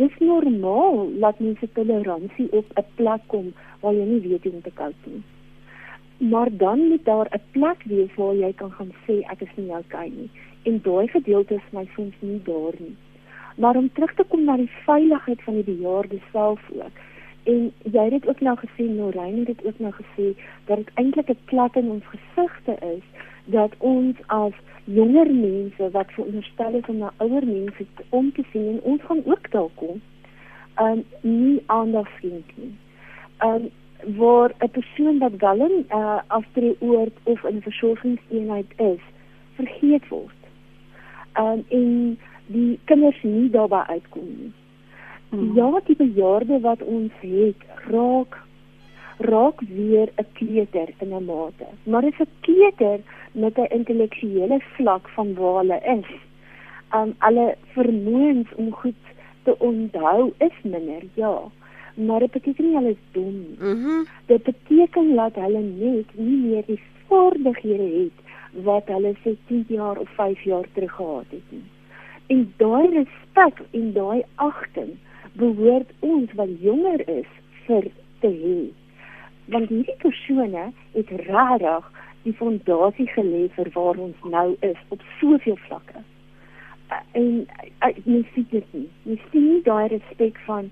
Dis 0.00 0.14
normaal 0.18 1.10
dat 1.20 1.40
mense 1.44 1.68
toleransie 1.76 2.48
op 2.52 2.66
'n 2.74 2.86
plek 2.94 3.22
kom 3.26 3.52
waar 3.80 3.94
jy 3.94 4.04
nie 4.04 4.28
weet 4.28 4.44
hoe 4.44 4.52
om 4.52 4.62
te 4.62 4.74
koop 4.74 4.98
nie. 5.04 5.22
Maar 6.30 6.48
dan 6.56 6.88
moet 6.88 7.04
daar 7.04 7.28
'n 7.30 7.42
plek 7.50 7.82
wees 7.84 8.14
waar 8.14 8.34
jy 8.34 8.52
kan 8.52 8.72
gaan 8.72 8.92
sê 9.06 9.20
ek 9.32 9.40
is 9.40 9.54
nie 9.56 9.70
okay 9.70 10.08
nie. 10.08 10.30
En 10.62 10.80
daai 10.82 11.08
gedeelte 11.08 11.54
is 11.54 11.72
my 11.72 11.88
soms 11.94 12.14
nie 12.20 12.40
daar 12.44 12.74
nie. 12.78 12.96
Maar 13.56 13.76
om 13.76 13.92
terug 13.92 14.14
te 14.14 14.24
kom 14.28 14.44
na 14.44 14.56
die 14.56 14.70
veiligheid 14.84 15.42
van 15.42 15.54
die 15.54 15.74
bejaarde 15.74 16.18
self 16.32 16.60
ook. 16.70 16.96
En 17.42 17.72
jy 17.92 18.02
het 18.02 18.10
dit 18.10 18.28
ook 18.28 18.40
nou 18.40 18.56
gesê, 18.56 18.82
Noreen 18.88 19.38
het 19.38 19.46
dit 19.46 19.64
ook 19.64 19.78
nou 19.78 19.92
gesê 19.92 20.26
dat 20.64 20.76
dit 20.76 20.90
eintlik 20.94 21.28
'n 21.28 21.38
klap 21.44 21.76
in 21.76 21.90
ons 21.90 22.04
gesigte 22.04 22.76
is 22.96 23.04
dat 23.44 23.72
ons 23.78 24.16
as 24.26 24.52
jonger 24.84 25.30
mense 25.34 25.90
wat 25.90 26.10
veronderstel 26.10 26.74
is 26.74 26.86
om 26.86 26.98
na 26.98 27.12
ouer 27.16 27.46
mense 27.46 27.86
om 28.08 28.32
te 28.32 28.44
sien 28.50 28.66
en 28.68 28.80
ons 28.82 29.02
gaan 29.02 29.22
ook 29.24 29.50
daar 29.50 29.70
kom. 29.74 30.02
Um 30.80 31.04
nie 31.20 31.62
aandag 31.66 32.08
skenk 32.16 32.50
nie. 32.56 32.74
Um 33.44 33.70
waar 34.16 34.50
'n 34.58 34.70
persoon 34.70 35.18
wat 35.18 35.36
wel 35.38 35.60
in 35.66 35.76
'n 35.78 35.86
uh, 35.94 36.20
aftreeoord 36.26 37.16
of 37.22 37.44
in 37.44 37.56
'n 37.56 37.62
versorgingseenheid 37.62 38.70
is, 38.76 39.02
vergeet 39.54 40.08
word. 40.08 40.40
Um 41.40 41.64
en 41.68 42.18
die 42.46 42.78
kinders 42.84 43.22
nie 43.22 43.50
daarby 43.50 43.82
uitkom 43.86 44.28
nie. 44.38 44.52
Hmm. 45.28 45.54
Ja, 45.54 45.80
die 45.84 45.96
bejaarde 45.96 46.60
wat 46.60 46.82
ons 46.82 47.12
het, 47.20 47.56
raak 47.88 48.42
raak 49.22 49.60
weer 49.60 50.08
'n 50.16 50.26
kleuter 50.32 50.88
in 50.98 51.14
'n 51.14 51.24
mate. 51.24 51.66
Maar 51.82 52.02
dit 52.02 52.12
is 52.12 52.26
'n 52.26 52.30
kleuter 52.40 53.00
met 53.32 53.58
'n 53.58 53.72
intellektuele 53.78 54.60
vlak 54.60 55.08
van 55.08 55.34
waar 55.34 55.58
hulle 55.60 55.80
is. 55.98 56.10
Um 56.94 57.14
alle 57.18 57.56
vermoëns 57.74 58.48
om 58.54 58.72
goed 58.72 59.02
te 59.42 59.58
onthou 59.58 60.32
is 60.38 60.56
minder, 60.62 61.02
ja. 61.14 61.40
Maar 61.94 62.20
dit 62.20 62.30
beteken 62.30 62.64
nie 62.64 62.76
hulle 62.76 62.90
is 62.90 63.04
dom 63.12 63.34
nie. 63.38 63.56
Mhm. 63.58 63.76
Mm 63.76 64.06
Dit 64.26 64.42
beteken 64.42 65.14
dat 65.14 65.34
hulle 65.34 65.60
net 65.60 66.06
nie 66.14 66.36
meer 66.36 66.62
die 66.66 66.80
vaardighede 67.08 67.88
het 68.02 68.18
wat 68.64 68.86
hulle 68.86 69.14
se 69.22 69.36
10 69.46 69.64
jaar 69.68 69.98
of 69.98 70.08
5 70.08 70.42
jaar 70.42 70.66
terug 70.72 70.92
gehad 70.92 71.24
het 71.28 71.48
nie. 71.48 71.64
En 72.26 72.54
daai 72.56 72.88
respek 72.88 73.62
en 73.70 73.92
daai 73.92 74.22
agting 74.34 74.96
behoort 75.32 75.90
ons 76.00 76.32
wat 76.32 76.48
jonger 76.60 77.08
is 77.08 77.28
vir 77.66 77.90
te 78.20 78.28
hê. 78.28 78.81
Want 79.46 79.68
hierdie 79.68 79.96
persone 79.98 80.72
het 80.92 81.10
regtig 81.10 81.90
die 82.22 82.34
fondasie 82.38 83.08
gelê 83.16 83.48
vir 83.56 83.70
waar 83.74 83.98
ons 83.98 84.16
nou 84.24 84.56
is 84.60 84.78
op 84.88 85.02
soveel 85.18 85.58
vlakke. 85.66 86.04
Uh, 86.92 87.02
en 87.18 87.28
jy 88.04 88.22
sien 88.34 88.46
dit 88.50 88.74
nie. 88.76 88.88
Jy 89.04 89.18
sien 89.30 89.62
daai 89.66 89.88
respek 89.88 90.38
van 90.46 90.70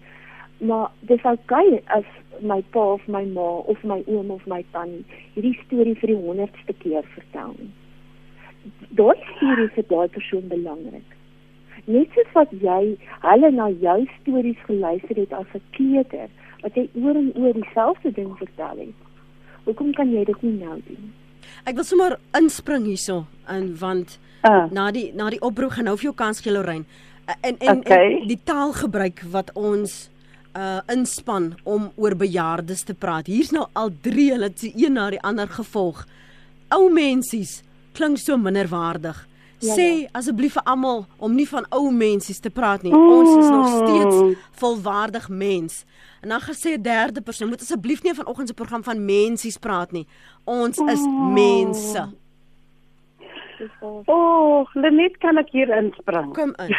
maar 0.60 0.90
dis 1.08 1.22
okay 1.24 1.80
as 1.86 2.04
my 2.40 2.60
pa 2.72 2.80
of 2.94 3.06
my 3.08 3.24
ma 3.24 3.48
of 3.72 3.84
my 3.84 4.02
oom 4.06 4.30
of 4.30 4.46
my 4.46 4.60
tannie 4.72 5.04
hierdie 5.34 5.56
storie 5.64 5.94
vir 6.02 6.12
die 6.12 6.18
100ste 6.24 6.76
keer 6.82 7.06
vertel. 7.14 7.54
Daai 9.00 9.16
storie 9.30 9.66
is 9.68 9.72
vir 9.78 9.88
daai 9.92 10.12
persoon 10.16 10.48
belangrik. 10.52 11.16
Net 11.86 12.12
soos 12.16 12.34
wat 12.36 12.52
jy 12.66 12.82
hulle 13.24 13.50
na 13.56 13.70
jou 13.86 13.96
stories 14.18 14.60
geluister 14.68 15.22
het 15.22 15.32
as 15.40 15.56
'n 15.56 15.64
kleuter, 15.78 16.28
wat 16.62 16.74
jy 16.74 16.88
oor 16.94 17.16
en 17.16 17.32
oor 17.34 17.52
dieselfde 17.56 18.12
ding 18.12 18.32
vertel 18.38 18.76
het. 18.86 19.06
Hoekom 19.64 19.92
kan 19.94 20.10
jy 20.12 20.24
dit 20.24 20.42
nie 20.42 20.56
nou 20.64 20.80
doen? 20.86 21.12
Ek 21.64 21.74
wil 21.74 21.84
sommer 21.84 22.18
inspring 22.36 22.84
hierso 22.86 23.26
in 23.48 23.74
want 23.80 24.18
Uh, 24.40 24.64
na 24.72 24.86
die 24.90 25.10
na 25.12 25.26
die 25.28 25.40
oproep 25.44 25.74
gaan 25.76 25.84
nou 25.84 25.98
vir 26.00 26.06
jou 26.06 26.14
kans 26.16 26.38
gee 26.40 26.52
Lorraine. 26.52 26.86
Uh, 27.28 27.34
En 27.44 27.58
en, 27.60 27.78
Okay. 27.78 28.20
en 28.22 28.28
die 28.28 28.38
taalgebruik 28.44 29.20
wat 29.30 29.50
ons 29.52 30.08
uh 30.56 30.80
inspan 30.88 31.50
om 31.64 31.90
oor 31.96 32.16
bejaardes 32.16 32.82
te 32.88 32.94
praat. 32.94 33.26
Hier's 33.26 33.50
nou 33.52 33.66
al 33.72 33.90
3, 34.00 34.30
hulle 34.32 34.48
het 34.48 34.62
een 34.74 34.92
na 34.96 35.10
die 35.10 35.20
ander 35.20 35.46
gevolg. 35.46 36.06
Ou 36.72 36.88
mensies 36.90 37.62
klink 37.92 38.18
so 38.18 38.38
minderwaardig. 38.38 39.26
Ja, 39.60 39.74
Sê 39.76 40.08
asseblief 40.16 40.54
vir 40.56 40.64
almal 40.64 41.02
om 41.20 41.34
nie 41.36 41.44
van 41.44 41.66
ou 41.76 41.90
mensies 41.92 42.38
te 42.40 42.48
praat 42.48 42.80
nie. 42.80 42.94
Ons 42.96 43.34
is 43.36 43.48
nog 43.52 43.66
steeds 43.68 44.46
volwaardig 44.56 45.26
mens. 45.28 45.84
En 46.22 46.32
dan 46.32 46.40
gesê 46.40 46.78
'n 46.78 46.82
derde 46.82 47.20
persoon 47.20 47.48
moet 47.48 47.60
asseblief 47.60 48.02
nie 48.02 48.14
vanoggend 48.14 48.48
se 48.48 48.54
program 48.54 48.82
van 48.82 49.04
mensies 49.04 49.58
praat 49.58 49.92
nie. 49.92 50.06
Ons 50.44 50.78
is 50.78 51.02
mense. 51.34 52.08
Dis 53.58 53.70
waar. 53.80 54.02
o, 54.06 54.14
oh, 54.14 54.74
Lenet 54.74 55.18
kan 55.18 55.36
ek 55.36 55.48
hier 55.50 55.68
inspring. 55.68 56.32
Kom 56.34 56.54
in. 56.56 56.76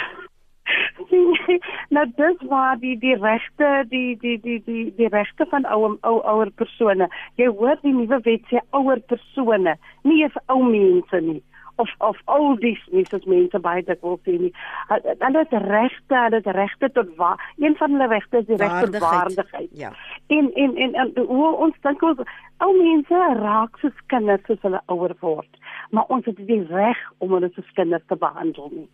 nou 1.95 2.05
dis 2.15 2.47
waar 2.49 2.79
die 2.79 2.97
die 2.97 3.15
regte 3.15 3.85
die 3.89 4.17
die 4.17 4.39
die 4.41 4.61
die 4.65 4.93
die 4.95 5.07
regte 5.07 5.45
van 5.45 5.65
ou 5.65 5.97
ou 6.01 6.21
ouer 6.23 6.49
persone. 6.49 7.09
Jy 7.35 7.45
hoor 7.45 7.77
die 7.81 7.93
nuwe 7.93 8.19
wet 8.23 8.41
sê 8.49 8.57
ouer 8.69 8.99
persone, 8.99 9.77
nie 10.01 10.23
eens 10.23 10.37
ou 10.47 10.63
mense 10.63 11.21
nie 11.21 11.43
of 11.75 11.89
of 11.97 12.17
oldies 12.25 12.81
nie 12.91 13.05
soos 13.09 13.25
mense 13.25 13.59
baie 13.59 13.83
dit 13.87 14.01
wil 14.01 14.19
sê 14.25 14.37
nie. 14.39 14.51
Hulle 14.89 15.43
het 15.43 15.53
regte, 15.65 16.15
hulle 16.15 16.41
het 16.41 16.49
regte 16.57 16.91
tot 16.97 17.11
wa 17.19 17.35
een 17.57 17.75
van 17.79 17.95
hulle 17.95 18.07
regte 18.13 18.41
is 18.41 18.47
die 18.49 18.59
reg 18.61 18.79
tot 18.85 18.97
waardigheid. 19.03 19.69
Ja. 19.83 19.91
En 20.27 20.51
en 20.53 20.75
en, 20.75 20.93
en 21.03 21.13
hoe 21.27 21.51
ons 21.67 21.77
dink 21.81 22.01
ons 22.01 22.23
ou 22.65 22.71
mense 22.77 23.21
raak 23.41 23.77
soos 23.83 24.05
kinders 24.13 24.45
soos 24.49 24.61
hulle 24.67 24.81
ouer 24.85 25.15
word, 25.19 25.61
maar 25.91 26.09
ons 26.09 26.25
het 26.25 26.41
die 26.47 26.63
reg 26.73 26.99
om 27.17 27.37
hulle 27.37 27.51
soos 27.55 27.77
kinders 27.79 28.05
te 28.07 28.15
behandel 28.15 28.69
nie. 28.73 28.89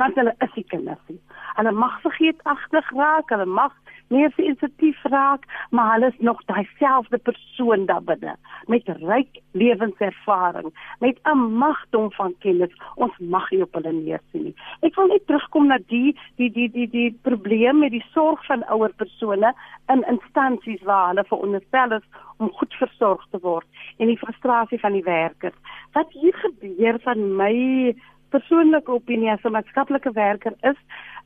Want 0.00 0.16
hulle 0.16 0.34
is 0.44 0.52
nie 0.56 0.64
kinders 0.64 1.08
nie. 1.08 1.20
Hulle 1.56 1.72
mag 1.76 2.00
vergeetagtig 2.04 2.92
raak, 2.96 3.28
hulle 3.34 3.46
mag 3.46 3.74
meer 4.12 4.32
sensitief 4.36 5.00
raak, 5.10 5.46
maar 5.70 5.92
hulle 5.94 6.10
is 6.12 6.20
nog 6.28 6.40
daai 6.50 6.66
selfde 6.78 7.18
persoon 7.18 7.86
daar 7.90 8.04
binne 8.04 8.36
met 8.70 8.88
ryk 9.00 9.40
lewenservaring, 9.58 10.70
met 11.00 11.18
'n 11.24 11.38
magdom 11.62 12.12
van 12.12 12.34
kennis. 12.38 12.72
Ons 12.94 13.16
mag 13.18 13.50
nie 13.50 13.62
op 13.62 13.74
hulle 13.74 13.92
neersien 13.92 14.44
nie. 14.44 14.54
Ek 14.80 14.94
wil 14.94 15.06
net 15.06 15.26
terugkom 15.26 15.66
na 15.66 15.78
die 15.86 16.16
die 16.36 16.50
die 16.50 16.70
die 16.70 16.88
die 16.88 17.18
probleem 17.22 17.78
met 17.78 17.90
die 17.90 18.04
sorg 18.12 18.46
van 18.46 18.64
ouer 18.68 18.92
persone 18.96 19.54
in 19.88 20.04
instansies 20.08 20.82
waar 20.82 21.08
hulle 21.08 21.24
veronderstel 21.24 21.92
is 21.92 22.06
om 22.38 22.52
goed 22.58 22.74
versorg 22.74 23.26
te 23.30 23.38
word 23.42 23.66
en 23.98 24.06
die 24.06 24.18
frustrasie 24.18 24.80
van 24.80 24.92
die 24.92 25.04
werkers. 25.04 25.58
Wat 25.92 26.12
hier 26.12 26.34
gebeur 26.34 26.98
van 27.00 27.36
my 27.36 27.94
persoonlike 28.34 28.92
opinie 28.98 29.32
as 29.32 29.44
'n 29.44 29.54
maatskaplike 29.56 30.12
werker 30.18 30.54
is 30.70 30.78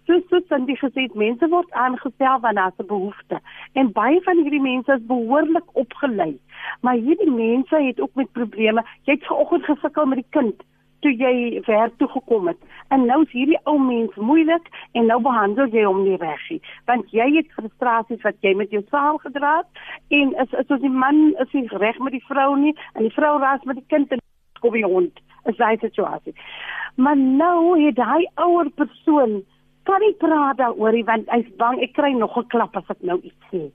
soos 0.06 0.22
soos 0.30 0.46
Cindy 0.48 0.76
gesê 0.78 1.06
het, 1.06 1.14
mense 1.14 1.48
word 1.54 1.72
aangestel 1.72 2.40
wanneer 2.40 2.70
daar 2.76 2.84
'n 2.84 2.92
behoefte 2.94 3.40
en 3.72 3.92
baie 3.92 4.20
van 4.28 4.42
hierdie 4.42 4.66
mense 4.70 4.92
is 4.92 5.06
behoorlik 5.06 5.68
opgelei. 5.72 6.38
Maar 6.80 6.94
hierdie 6.94 7.30
mense 7.30 7.76
het 7.88 8.00
ook 8.00 8.14
met 8.14 8.32
probleme. 8.32 8.84
Jy 9.02 9.12
het 9.12 9.26
vanoggend 9.26 9.64
gesukkel 9.64 10.06
met 10.06 10.18
die 10.18 10.30
kind 10.30 10.62
toe 11.00 11.12
jy 11.12 11.62
werk 11.66 11.92
toe 11.96 12.08
gekom 12.08 12.46
het. 12.46 12.58
En 12.88 13.06
nou 13.06 13.22
is 13.22 13.30
hierdie 13.30 13.58
ou 13.64 13.78
mens 13.80 14.14
moeilik 14.14 14.68
en 14.92 15.06
nou 15.06 15.20
behandel 15.22 15.68
jy 15.74 15.84
hom 15.84 16.02
nie 16.04 16.16
reg 16.16 16.48
nie, 16.50 16.60
want 16.84 17.10
jy 17.10 17.26
het 17.36 17.52
frustrasies 17.52 18.22
wat 18.22 18.36
jy 18.40 18.54
met 18.54 18.70
jou 18.70 18.82
saamgedra 18.90 19.56
het 19.56 20.20
en 20.20 20.34
is 20.42 20.52
is 20.62 20.70
as 20.70 20.80
die 20.80 20.96
man 21.04 21.34
is 21.44 21.52
nie 21.52 21.66
reg 21.68 21.98
met 21.98 22.12
die 22.12 22.24
vrou 22.28 22.56
nie 22.56 22.74
en 22.94 23.02
die 23.02 23.14
vrou 23.18 23.38
raas 23.40 23.64
met 23.64 23.76
die 23.76 23.88
kind 23.94 24.12
en 24.12 24.22
kom 24.60 24.72
die 24.72 24.84
hond. 24.84 25.20
Is 25.46 25.56
daai 25.56 25.76
situasie. 25.78 26.34
Maar 26.96 27.16
nou 27.16 27.76
het 27.84 27.98
hy 27.98 28.26
ouer 28.34 28.70
persoon 28.70 29.42
kan 29.86 30.00
nie 30.02 30.14
praat 30.18 30.58
daaroor 30.58 30.96
nie 30.96 31.04
want 31.06 31.28
hy's 31.30 31.48
bang 31.60 31.78
ek 31.84 31.92
kry 31.98 32.12
nog 32.12 32.36
'n 32.38 32.48
klap 32.54 32.76
as 32.76 32.90
ek 32.94 33.02
nou 33.02 33.18
iets 33.22 33.44
sê. 33.52 33.70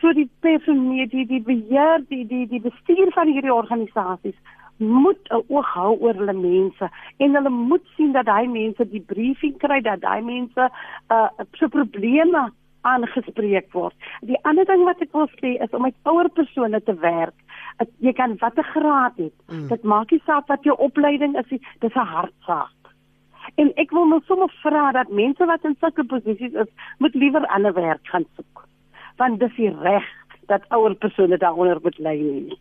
So 0.00 0.12
die 0.12 0.28
personeel 0.40 1.08
die 1.10 1.26
die 1.26 1.42
beheer 1.42 2.04
die 2.08 2.24
die 2.26 2.46
die 2.46 2.60
bestuur 2.60 3.10
van 3.16 3.32
hierdie 3.32 3.54
organisasies 3.54 4.38
moet 4.78 5.22
'n 5.30 5.42
oog 5.48 5.66
hou 5.74 5.92
oor 6.00 6.14
hulle 6.14 6.32
mense 6.32 6.90
en 7.16 7.34
hulle 7.34 7.50
moet 7.50 7.86
sien 7.96 8.12
dat 8.12 8.26
daai 8.26 8.46
mense 8.46 8.88
die 8.90 9.02
briefing 9.12 9.58
kry 9.58 9.80
dat 9.80 10.00
daai 10.00 10.22
mense 10.22 10.70
uh 11.10 11.28
so 11.52 11.68
probleme 11.68 12.52
aangespreek 12.80 13.72
word. 13.72 13.94
Die 14.20 14.38
ander 14.44 14.64
ding 14.64 14.84
wat 14.84 15.00
ek 15.04 15.12
wil 15.12 15.28
sê 15.38 15.56
is 15.62 15.74
om 15.76 15.82
met 15.82 15.94
ouer 16.08 16.28
persone 16.28 16.80
te 16.82 16.94
werk. 17.02 17.34
Jy 18.04 18.12
kan 18.12 18.36
watter 18.40 18.64
graad 18.64 19.16
het. 19.16 19.34
Mm. 19.46 19.68
Dit 19.68 19.82
maak 19.82 20.10
nie 20.10 20.22
saak 20.26 20.46
wat 20.46 20.64
jou 20.66 20.76
opleiding 20.78 21.36
is, 21.38 21.60
dis 21.80 21.94
'n 21.94 22.10
hartsaak. 22.14 22.78
En 23.56 23.72
ek 23.76 23.90
wil 23.90 24.06
nou 24.06 24.20
sommer 24.26 24.52
vra 24.62 24.92
dat 24.92 25.08
mense 25.08 25.44
wat 25.46 25.64
in 25.64 25.76
sulke 25.80 26.04
posisies 26.04 26.52
is, 26.52 26.70
moet 26.98 27.14
liewer 27.14 27.46
ander 27.46 27.72
werk 27.72 28.06
gaan 28.06 28.26
soek. 28.36 28.66
Want 29.16 29.40
dis 29.40 29.54
die 29.56 29.72
reg 29.82 30.04
dat 30.46 30.64
ouer 30.68 30.94
persone 30.94 31.38
daaronder 31.38 31.78
moet 31.82 31.98
lê 31.98 32.16
nie. 32.16 32.58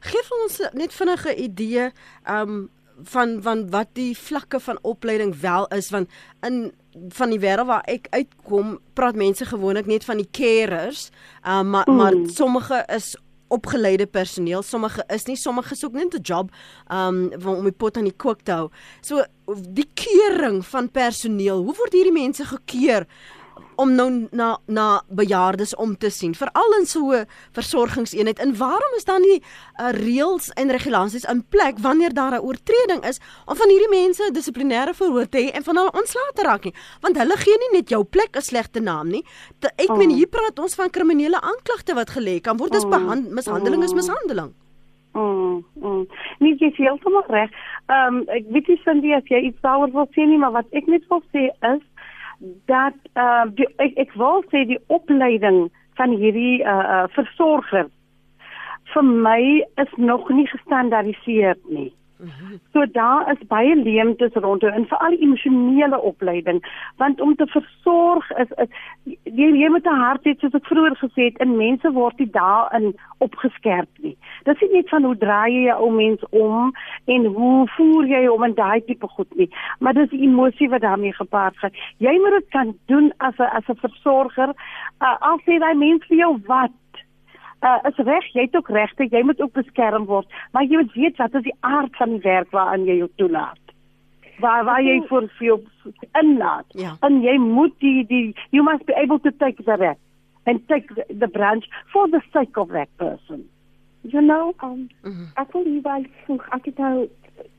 Geef 0.00 0.30
ons 0.42 0.60
net 0.72 0.94
vinnige 0.94 1.34
idee 1.36 1.90
um 2.28 2.68
van 3.04 3.42
van 3.42 3.70
wat 3.70 3.88
die 3.92 4.16
vlakke 4.18 4.60
van 4.60 4.78
opleiding 4.82 5.34
wel 5.40 5.66
is 5.66 5.90
want 5.90 6.08
in 6.46 6.72
van 7.08 7.30
die 7.30 7.40
wêreld 7.40 7.66
waar 7.66 7.86
ek 7.86 8.06
uitkom 8.10 8.78
praat 8.92 9.14
mense 9.14 9.46
gewoonlik 9.46 9.86
net 9.86 10.04
van 10.04 10.16
die 10.16 10.30
carers 10.30 11.10
um, 11.46 11.70
maar 11.70 11.88
mm. 11.88 11.96
maar 11.96 12.14
sommige 12.26 12.84
is 12.88 13.16
opgeleide 13.50 14.06
personeel 14.06 14.62
sommige 14.62 15.04
is 15.08 15.26
nie 15.26 15.36
sommige 15.36 15.74
soek 15.74 15.92
net 15.92 16.14
'n 16.14 16.22
job 16.22 16.50
um 16.88 17.30
om 17.44 17.64
die 17.64 17.72
pot 17.72 17.96
aan 17.96 18.08
die 18.10 18.16
kook 18.16 18.42
te 18.42 18.52
hou 18.52 18.70
so 19.00 19.24
die 19.78 19.88
keuring 19.94 20.66
van 20.66 20.90
personeel 20.90 21.64
hoe 21.64 21.74
word 21.74 21.92
hierdie 21.92 22.18
mense 22.22 22.44
gekeer 22.44 23.06
om 23.80 23.94
nou 23.96 24.08
na 24.36 24.50
na 24.66 24.86
bejaardes 25.08 25.74
om 25.74 25.96
te 25.96 26.10
sien 26.12 26.34
veral 26.36 26.76
in 26.78 26.86
so 26.86 27.12
'n 27.12 27.26
versorgingseenheid 27.56 28.38
en 28.38 28.56
waarom 28.56 28.92
is 28.96 29.04
daar 29.04 29.20
nie 29.20 29.40
uh, 29.40 29.90
reëls 29.96 30.50
en 30.60 30.70
regulasies 30.70 31.24
in 31.24 31.44
plek 31.48 31.78
wanneer 31.78 32.12
daar 32.14 32.34
'n 32.36 32.44
oortreding 32.44 33.04
is 33.04 33.20
om 33.46 33.56
van 33.56 33.68
hierdie 33.68 33.94
mense 34.00 34.30
dissiplinêre 34.32 34.94
verhoor 34.94 35.28
te 35.28 35.38
hê 35.38 35.56
en 35.56 35.62
van 35.62 35.76
hulle 35.76 35.98
ontslae 36.00 36.32
te 36.34 36.42
raak 36.42 36.64
nie? 36.64 36.74
Want 37.00 37.16
hulle 37.16 37.36
gee 37.36 37.58
nie 37.58 37.78
net 37.78 37.88
jou 37.88 38.04
plek 38.04 38.36
'n 38.36 38.42
slegte 38.42 38.80
naam 38.80 39.08
nie. 39.08 39.24
Te, 39.58 39.68
ek 39.76 39.90
oh. 39.90 39.96
meen 39.96 40.10
hier 40.10 40.28
praat 40.28 40.58
ons 40.58 40.74
van 40.74 40.90
kriminele 40.90 41.40
aanklagte 41.40 41.94
wat 41.94 42.10
gelê 42.10 42.40
kan 42.40 42.56
word. 42.56 42.72
Dis 42.72 42.84
behand, 42.84 43.30
mishandeling 43.30 43.82
is 43.82 43.94
mishandeling. 43.94 44.52
Mm, 45.12 45.64
mm. 45.74 46.06
Nee, 46.38 46.54
jy 46.54 46.68
is 46.70 46.76
heeltemal 46.76 47.24
reg. 47.26 47.50
Ehm 47.90 48.20
um, 48.20 48.28
ek 48.30 48.44
weet 48.54 48.68
nie 48.70 48.80
Cindy 48.84 49.14
as 49.16 49.26
jy 49.26 49.40
iets 49.48 49.62
daaroor 49.66 49.90
wil 49.90 50.06
sê 50.14 50.26
nie, 50.26 50.38
maar 50.38 50.54
wat 50.54 50.68
ek 50.70 50.86
net 50.86 51.06
wil 51.10 51.22
sê 51.34 51.48
is 51.50 51.82
dat 52.70 52.96
uh, 53.14 53.46
die, 53.54 53.68
ek 53.84 53.96
ek 54.06 54.12
wil 54.20 54.44
sê 54.52 54.64
die 54.68 54.80
opleiding 54.88 55.68
van 56.00 56.14
hierdie 56.16 56.60
uh, 56.64 56.76
uh 56.76 57.06
versorger 57.16 57.90
vir 58.94 59.06
my 59.26 59.42
is 59.82 59.92
nog 59.96 60.28
nie 60.34 60.46
gestandaardiseer 60.50 61.58
nie. 61.68 61.90
So 62.72 62.84
daar 62.92 63.30
is 63.32 63.46
baie 63.48 63.74
leemtes 63.76 64.32
rondom 64.32 64.70
en 64.70 64.86
veral 64.86 65.16
emosionele 65.18 66.00
opleiding 66.00 66.60
want 66.96 67.20
om 67.20 67.34
te 67.36 67.46
versorg 67.46 68.30
is, 68.30 68.50
is 68.64 68.68
jy, 69.24 69.48
jy 69.62 69.68
moet 69.68 69.86
'n 69.86 70.02
hart 70.04 70.24
hê 70.24 70.34
soos 70.38 70.54
ek 70.54 70.66
vroeër 70.66 70.96
gesê 71.00 71.22
het 71.30 71.40
en 71.40 71.56
mense 71.56 71.92
word 71.92 72.18
nie 72.18 72.30
daarin 72.30 72.92
opgeskerp 73.18 73.88
nie. 73.98 74.16
Dit 74.44 74.62
is 74.62 74.72
net 74.72 74.88
van 74.88 75.04
hoe 75.04 75.16
draai 75.16 75.52
jy 75.52 75.64
'n 75.70 75.80
ou 75.80 75.90
mens 75.90 76.22
om 76.30 76.72
en 77.06 77.24
hoe 77.24 77.68
voer 77.76 78.06
jy 78.06 78.26
hom 78.26 78.44
en 78.44 78.54
daai 78.54 78.80
tipe 78.84 79.08
goed 79.08 79.34
nie, 79.36 79.50
maar 79.78 79.94
dis 79.94 80.10
die 80.10 80.22
emosie 80.22 80.68
wat 80.68 80.80
daarmee 80.80 81.12
gepaard 81.12 81.56
gaan. 81.56 81.72
Jy 81.98 82.14
moet 82.20 82.36
dit 82.38 82.48
kan 82.50 82.74
doen 82.86 83.12
as 83.18 83.38
'n 83.38 83.50
as 83.58 83.68
'n 83.68 83.80
versorger. 83.86 84.50
Uh, 85.00 85.16
al 85.20 85.38
sê 85.46 85.58
daai 85.58 85.74
mens 85.74 86.04
vir 86.06 86.16
jou 86.16 86.40
wat 86.46 86.70
uh, 87.60 87.78
is 87.88 87.96
reg, 87.96 88.26
jy 88.32 88.46
het 88.46 88.56
ook 88.56 88.68
regte, 88.68 89.06
jy 89.10 89.22
moet 89.26 89.40
ook 89.40 89.52
beskerm 89.52 90.06
word, 90.10 90.28
maar 90.52 90.64
jy 90.64 90.80
moet 90.82 90.94
weet 90.94 91.20
wat 91.22 91.34
is 91.34 91.46
die 91.46 91.56
aard 91.60 91.96
van 91.96 92.16
die 92.16 92.22
werk 92.24 92.50
waaraan 92.56 92.86
jy 92.88 93.00
jou 93.02 93.10
toelaat. 93.20 93.74
Waar 94.40 94.64
waar 94.64 94.82
jy 94.82 95.00
vir 95.08 95.28
vir 95.38 95.58
inlaat. 96.22 96.66
Ja. 96.72 96.96
En 97.04 97.20
jy 97.22 97.36
moet 97.40 97.74
die 97.84 98.06
die 98.08 98.34
you 98.50 98.64
must 98.64 98.86
be 98.88 98.96
able 98.96 99.20
to 99.20 99.32
take 99.38 99.62
the 99.64 99.76
rep 99.76 99.98
and 100.46 100.66
take 100.68 100.88
the, 100.94 101.04
the 101.12 101.28
branch 101.28 101.68
for 101.92 102.08
the 102.08 102.22
sake 102.32 102.56
of 102.56 102.68
that 102.68 102.88
person. 102.96 103.44
You 104.02 104.22
know? 104.22 104.54
Um, 104.64 104.88
ek 105.36 105.52
wil 105.52 105.66
hier 105.68 105.82
wel 105.84 106.06
voeg, 106.24 106.46
ek 106.56 106.70
het 106.70 106.78
nou 106.80 107.08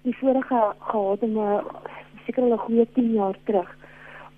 die 0.02 0.16
vorige 0.18 0.62
gehad 0.80 1.22
in 1.22 1.38
'n 1.38 1.62
seker 2.26 2.44
al 2.44 2.54
'n 2.54 2.66
goeie 2.66 2.88
10 2.94 3.14
jaar 3.14 3.38
terug 3.46 3.70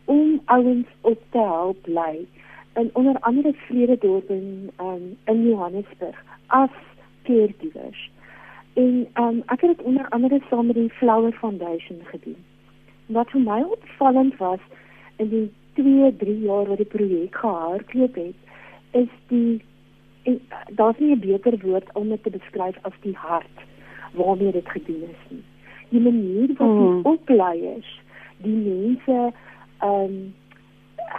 om 0.06 0.42
ouens 0.46 0.88
op 1.02 1.20
te 1.32 1.40
help 1.40 1.82
bly 1.82 2.28
in 2.74 2.90
onder 2.94 3.18
andere 3.20 3.54
Vrededorp 3.54 4.30
in 4.30 4.72
um, 4.80 5.18
in 5.26 5.48
Johannesburg 5.48 6.24
as 6.48 6.70
caregivers. 7.24 8.12
En 8.74 9.08
um, 9.14 9.44
ek 9.46 9.62
het 9.62 9.78
dit 9.78 9.86
onder 9.86 10.10
andere 10.10 10.42
saam 10.50 10.66
met 10.66 10.76
die 10.76 10.90
Flower 10.90 11.32
Foundation 11.32 12.00
gedoen. 12.04 12.38
Wat 13.06 13.30
vir 13.30 13.42
my 13.42 13.62
opvallend 13.62 14.38
was 14.38 14.60
in 15.16 15.30
die 15.30 15.52
2, 15.74 16.16
3 16.18 16.40
jaar 16.40 16.66
wat 16.68 16.78
die 16.78 16.86
projek 16.86 17.36
gehardloop 17.36 18.16
het, 18.16 18.36
is 18.92 19.10
die 19.28 19.62
en 20.24 20.40
daar's 20.68 20.98
nie 21.00 21.16
'n 21.16 21.20
beter 21.20 21.58
woord 21.62 21.90
om 21.94 22.10
dit 22.10 22.24
te 22.24 22.30
beskryf 22.30 22.78
as 22.82 22.94
die 23.02 23.16
hart 23.16 23.58
waarmee 24.14 24.52
dit 24.52 24.70
gedoen 24.70 25.04
is 25.04 25.24
nie. 25.30 25.44
Die 25.90 26.00
manier 26.00 26.48
wat 26.48 26.78
die 26.78 26.94
Mm. 26.94 27.00
opleiers 27.04 28.02
die 28.38 28.56
mense 28.56 29.34
ehm 29.80 30.04
um, 30.04 30.34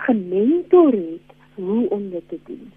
gementor 0.07 0.93
het 0.93 1.34
hoe 1.55 1.89
om 1.89 2.11
dit 2.11 2.29
te 2.29 2.39
doen. 2.45 2.73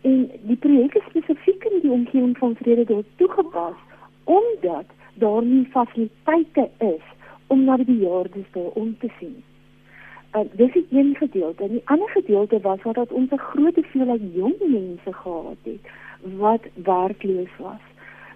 En 0.00 0.30
die 0.42 0.56
projek 0.56 0.94
is 0.94 1.04
spesifiek 1.08 1.64
in 1.64 1.80
die 1.80 1.90
omgewing 1.90 2.38
van 2.38 2.56
Vrededorp 2.56 3.06
toegepas 3.16 3.76
omdat 4.24 4.84
daar 5.14 5.42
nie 5.42 5.66
fasiliteite 5.70 6.68
is 6.78 7.04
om 7.46 7.64
na 7.64 7.76
die 7.76 7.84
bejaardes 7.84 8.50
daar 8.52 8.74
om 8.74 8.96
te 8.98 9.08
sien. 9.18 9.42
Uh, 10.36 10.40
dis 10.52 10.72
die 10.72 10.86
een 10.90 11.14
gedeelte. 11.16 11.62
En 11.62 11.68
die 11.68 11.82
ander 11.84 12.08
gedeelte 12.08 12.60
was 12.60 12.78
dat 12.82 13.12
ons 13.12 13.30
'n 13.30 13.38
groot 13.38 13.74
hoeveelheid 13.74 14.20
jong 14.32 14.54
mense 14.58 15.12
gehad 15.12 15.62
het 15.62 15.90
wat 16.36 16.62
werkloos 16.74 17.54
was. 17.58 17.84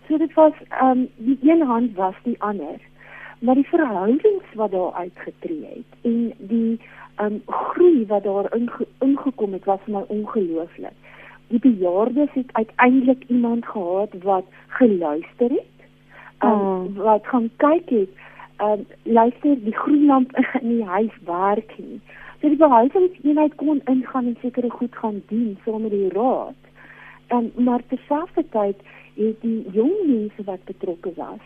So 0.08 0.16
dit 0.16 0.32
was 0.32 0.52
ehm 0.68 0.98
um, 0.98 1.08
die 1.16 1.38
een 1.42 1.62
hand 1.62 1.94
was 1.94 2.14
die 2.22 2.36
ander. 2.38 2.80
Maar 3.38 3.54
die 3.54 3.68
verhoudings 3.68 4.44
wat 4.54 4.70
daar 4.70 4.92
uitgetree 4.92 5.64
het 5.64 5.98
en 6.00 6.32
die 6.38 6.80
um, 7.20 7.42
groei 7.46 8.06
wat 8.06 8.24
daar 8.24 8.54
inge, 8.56 8.86
ingekom 8.98 9.52
het 9.52 9.64
was 9.64 9.80
vir 9.84 9.94
my 9.98 10.04
ongelooflik. 10.08 10.96
Die 11.48 11.58
bejaardes 11.58 12.32
het 12.32 12.52
uiteindelik 12.52 13.24
iemand 13.28 13.66
gehad 13.66 14.14
wat 14.22 14.44
geluister 14.68 15.50
het. 15.50 15.70
Um, 16.42 16.94
wat 16.94 17.26
gaan 17.26 17.50
kyk 17.56 17.90
het 17.90 18.08
um, 18.58 18.86
luister 19.02 19.64
die 19.64 19.76
groen 19.76 20.06
lamp 20.06 20.36
in 20.60 20.68
die 20.68 20.84
huis 20.84 21.14
werk 21.24 21.78
nie. 21.78 22.00
So 22.40 22.48
die 22.48 22.58
behuisingseenheid 22.58 23.54
kon 23.54 23.80
ingaan 23.84 24.26
en 24.26 24.36
sekere 24.40 24.70
goed 24.70 24.96
gaan 24.96 25.22
doen 25.28 25.58
saam 25.64 25.82
met 25.82 25.94
die 25.94 26.08
raad. 26.08 26.58
Um, 27.28 27.52
maar 27.54 27.82
terselfdertyd 27.88 28.80
het 29.14 29.40
die 29.40 29.66
jong 29.72 29.94
mense 30.06 30.44
wat 30.44 30.64
betrokke 30.64 31.12
was 31.16 31.44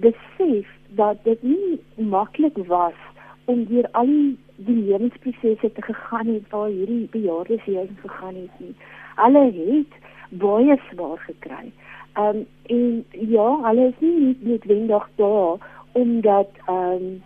besef 0.00 0.66
dat 0.88 1.24
dit 1.24 1.42
nie 1.42 1.80
maklik 1.96 2.56
was 2.66 2.98
om 3.44 3.64
deur 3.66 3.88
al 3.92 4.06
die, 4.06 4.38
die 4.66 4.76
lewensprosesse 4.76 5.72
te 5.72 5.82
gegaan 5.82 6.26
het 6.26 6.50
waar 6.50 6.68
hierdie 6.68 7.08
bejaardes 7.10 7.64
hier 7.64 7.88
gegaan 8.02 8.34
het 8.34 8.58
nie. 8.58 8.74
Hulle 9.16 9.44
het 9.52 9.98
baie 10.30 10.78
swaar 10.90 11.18
gekry. 11.18 11.72
Um 12.18 12.44
en 12.66 13.04
ja, 13.10 13.48
hulle 13.68 13.88
is 13.88 13.98
nie 13.98 14.36
noodwendig 14.40 15.08
daar 15.16 15.58
omdat 15.92 16.48
ehm 16.66 16.92
um, 16.92 17.22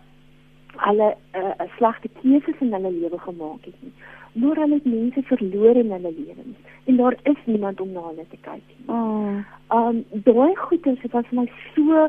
hulle 0.75 1.15
'n 1.33 1.37
uh, 1.39 1.67
slegte 1.77 2.09
keuses 2.21 2.59
in 2.59 2.73
hulle 2.73 2.91
lewe 2.91 3.19
gemaak 3.19 3.65
het 3.65 3.75
nie. 3.79 3.93
Maar 4.33 4.55
hulle 4.55 4.73
het 4.73 4.85
mense 4.85 5.21
verloor 5.23 5.75
in 5.75 5.91
hulle 5.91 6.13
lewens 6.17 6.57
en 6.85 6.95
daar 6.95 7.17
is 7.23 7.41
niemand 7.45 7.81
om 7.81 7.91
na 7.91 8.01
hulle 8.01 8.25
te 8.29 8.37
kyk 8.41 8.63
nie. 8.67 8.95
Mm. 8.95 9.45
Ehm 9.67 9.87
um, 9.87 10.05
daai 10.09 10.55
goeders 10.55 11.01
het 11.01 11.11
was 11.11 11.29
my 11.29 11.51
so 11.75 12.07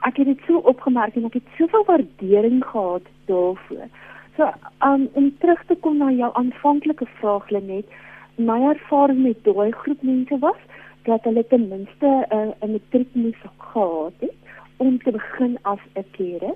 ek 0.00 0.16
het 0.16 0.26
dit 0.26 0.40
so 0.46 0.56
opgemerk 0.56 1.16
en 1.16 1.24
ek 1.24 1.32
het 1.32 1.54
soveel 1.58 1.84
waardering 1.84 2.64
gehad 2.64 3.06
daarvoor. 3.24 3.86
So 4.36 4.50
um, 4.80 5.08
om 5.12 5.38
terug 5.38 5.64
te 5.66 5.74
kom 5.74 5.96
na 5.98 6.10
jou 6.10 6.30
aanvanklike 6.34 7.06
vraag 7.20 7.50
Lenet, 7.50 7.86
my 8.36 8.60
ervaring 8.72 9.22
met 9.22 9.44
daai 9.44 9.72
groep 9.72 10.02
mense 10.02 10.38
was 10.38 10.60
dat 11.04 11.24
hulle 11.28 11.44
ten 11.46 11.68
minste 11.68 12.06
'n 12.06 12.36
uh, 12.36 12.52
'n 12.66 12.72
matriek 12.72 13.08
moes 13.14 13.40
gehad 13.58 14.12
het 14.18 14.34
om 14.76 14.98
te 14.98 15.10
begin 15.10 15.58
as 15.62 15.78
'n 15.94 16.04
kere. 16.10 16.54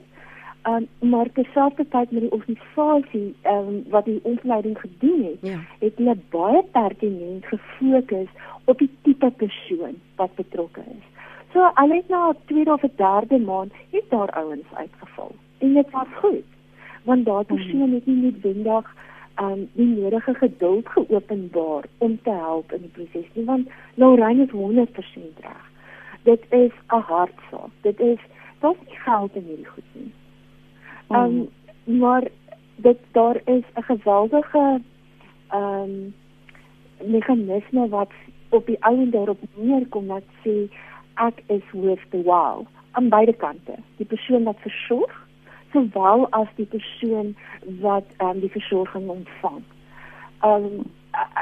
Um, 0.67 0.89
maar 1.11 1.33
terselfdertyd 1.33 2.11
met 2.11 2.23
die 2.23 2.33
organisasie 2.33 3.35
um, 3.45 3.85
wat 3.89 4.05
die 4.05 4.21
opleiding 4.23 4.79
gedoen 4.81 5.23
het, 5.25 5.39
Ja. 5.51 5.59
het 5.79 5.97
hulle 5.97 6.17
baie 6.31 6.63
pertinent 6.73 7.47
gefokus 7.47 8.29
op 8.65 8.79
die 8.79 8.91
tipe 9.03 9.31
persoon 9.31 9.95
wat 10.17 10.35
betrokke 10.35 10.81
is. 10.81 11.05
So 11.53 11.71
hulle 11.75 11.95
het 11.95 12.09
na 12.09 12.29
'n 12.31 12.37
tweede 12.47 12.73
of 12.73 12.83
'n 12.83 12.93
derde 12.97 13.39
maand 13.39 13.73
het 13.91 14.05
daar 14.09 14.31
ouens 14.31 14.71
uitgeval. 14.75 15.31
En 15.59 15.75
dit 15.75 15.91
was 15.91 16.07
goed. 16.15 16.45
Want 17.07 17.47
persoon 17.47 17.93
het 17.93 18.07
nie 18.07 18.17
noodwendig 18.17 18.95
um 19.41 19.69
die 19.73 19.87
nodige 19.87 20.35
geduld 20.35 20.89
geopenbaar 20.89 21.85
om 21.99 22.19
te 22.23 22.31
help 22.31 22.73
in 22.73 22.81
die 22.81 22.91
proses 22.91 23.29
nie, 23.35 23.45
want 23.45 23.69
Lorraine 23.95 24.43
is 24.43 24.51
100% 24.51 25.41
reg. 25.45 25.65
Dit 26.23 26.43
is 26.51 26.73
'n 26.89 27.01
hartsaak. 27.11 27.71
Dit 27.81 28.01
is 28.01 28.19
daar's 28.61 28.83
nie 28.87 28.99
geld 28.99 29.35
in 29.35 29.45
hierdie 29.45 29.67
goed 29.67 29.91
nie. 29.93 30.13
Um 31.09 31.49
maar 32.01 32.29
dit 32.77 32.99
daar 33.13 33.41
is 33.45 33.65
'n 33.75 33.83
geweldige 33.83 34.81
um 35.53 36.15
meganisme 37.05 37.89
wat 37.89 38.11
op 38.49 38.67
die 38.67 38.85
ou 38.85 39.01
en 39.01 39.11
daarop 39.11 39.39
neerkom 39.55 40.07
dat 40.07 40.25
sê 40.45 40.71
ek 41.15 41.43
is 41.47 41.71
worth 41.73 42.11
the 42.11 42.23
while 42.23 42.65
aan 42.91 43.09
beide 43.09 43.33
kante. 43.33 43.75
Die 43.97 44.07
persoon 44.07 44.43
wat 44.43 44.57
versorg 44.61 45.26
sowel 45.77 46.27
as 46.31 46.49
die 46.57 46.67
persoon 46.67 47.35
wat 47.81 48.05
um, 48.21 48.41
die 48.41 48.51
versorging 48.51 49.09
ontvang. 49.09 49.63
Um 50.45 50.87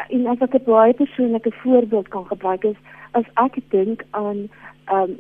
en 0.09 0.27
as 0.31 0.43
ek 0.47 0.55
'n 0.55 0.65
baie 0.67 0.95
persoonlike 0.95 1.51
voorbeeld 1.63 2.09
kan 2.09 2.27
gebruik 2.27 2.65
is 2.65 2.77
as 3.19 3.27
ek 3.35 3.59
dink 3.71 4.05
aan 4.11 4.49
um 4.97 5.11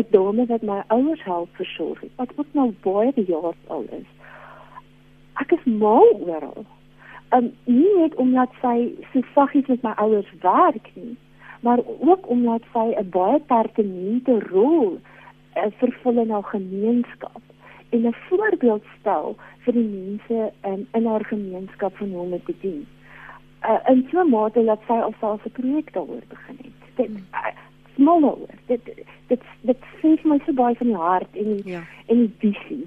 'n 0.00 0.06
dame 0.10 0.46
wat 0.46 0.62
my 0.62 0.82
ouers 0.88 1.22
help 1.22 1.48
versorg 1.52 2.00
het, 2.00 2.10
wat 2.16 2.32
ook 2.36 2.50
nou 2.52 2.74
baie 2.82 3.12
bejaard 3.12 3.60
al 3.66 3.84
is. 3.90 4.10
Ek 5.42 5.52
is 5.52 5.64
mal 5.64 6.08
oral. 6.26 6.64
Um 7.30 7.52
nie 7.64 7.92
net 7.98 8.14
omdat 8.14 8.50
sy 8.62 8.94
so 9.12 9.20
saggies 9.34 9.66
met 9.66 9.82
my 9.82 9.94
ouers 9.96 10.32
werk 10.40 10.90
nie, 10.94 11.16
maar 11.60 11.78
ook 12.00 12.28
omdat 12.28 12.62
sy 12.72 12.94
'n 12.98 13.10
baie 13.10 13.40
pertinente 13.40 14.38
rol 14.50 14.98
uh, 15.56 15.70
vervul 15.78 16.18
in 16.18 16.30
haar 16.30 16.48
gemeenskap 16.56 17.42
en 17.94 18.06
'n 18.06 18.14
voorbeeld 18.28 18.84
stel 19.00 19.36
vir 19.64 19.72
die 19.72 19.88
mense 19.88 20.52
in 20.72 20.86
in 20.92 21.06
haar 21.06 21.24
gemeenskap 21.24 21.96
van 21.96 22.10
hom 22.12 22.34
te 22.44 22.54
dien. 22.60 22.86
Uh, 23.64 23.78
in 23.90 24.06
so 24.10 24.20
'n 24.20 24.30
mate 24.30 24.64
dat 24.64 24.80
sy 24.86 24.92
alself 25.08 25.44
'n 25.46 25.50
projek 25.60 25.92
daaroor 25.92 26.24
begin 26.28 26.56
het. 26.62 26.80
Dit 26.96 27.10
uh, 27.10 27.46
smal 27.94 28.22
oor. 28.24 28.54
Dit 28.66 28.84
dit 29.28 29.42
dit 29.60 29.78
sê 30.00 30.08
vir 30.20 30.28
my 30.32 30.38
so 30.46 30.52
baie 30.52 30.74
van 30.76 30.86
die 30.86 30.96
hart 30.96 31.36
en 31.36 31.60
Ja. 31.64 31.82
en 32.06 32.34
die 32.38 32.52
visie. 32.52 32.86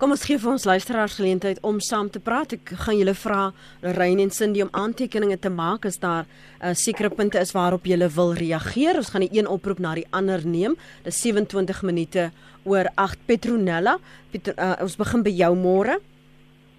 Kom 0.00 0.14
ons 0.14 0.24
gee 0.24 0.38
vir 0.40 0.50
ons 0.52 0.64
luisteraars 0.64 1.16
geleentheid 1.18 1.58
om 1.66 1.80
saam 1.80 2.08
te 2.10 2.20
praat. 2.20 2.54
Ek 2.56 2.72
gaan 2.84 2.98
julle 2.98 3.14
vra 3.14 3.40
Rein 3.82 4.20
en 4.22 4.30
Cindy 4.30 4.62
om 4.64 4.70
aantekeninge 4.72 5.38
te 5.38 5.50
maak 5.52 5.84
as 5.88 5.98
daar 6.02 6.24
uh, 6.24 6.72
sekere 6.74 7.10
punte 7.10 7.40
is 7.40 7.52
waarop 7.56 7.84
julle 7.84 8.08
wil 8.14 8.32
reageer. 8.38 8.96
Ons 8.96 9.10
gaan 9.14 9.26
die 9.26 9.38
een 9.38 9.50
oproep 9.50 9.78
na 9.82 9.94
die 9.98 10.06
ander 10.16 10.44
neem. 10.46 10.76
Dis 11.04 11.20
27 11.24 11.82
minute 11.82 12.30
oor 12.64 12.88
8 12.96 13.26
Petronella. 13.26 13.98
Petro, 14.32 14.54
uh, 14.56 14.76
ons 14.84 14.96
begin 14.96 15.24
by 15.26 15.34
jou 15.34 15.52
môre. 15.58 16.00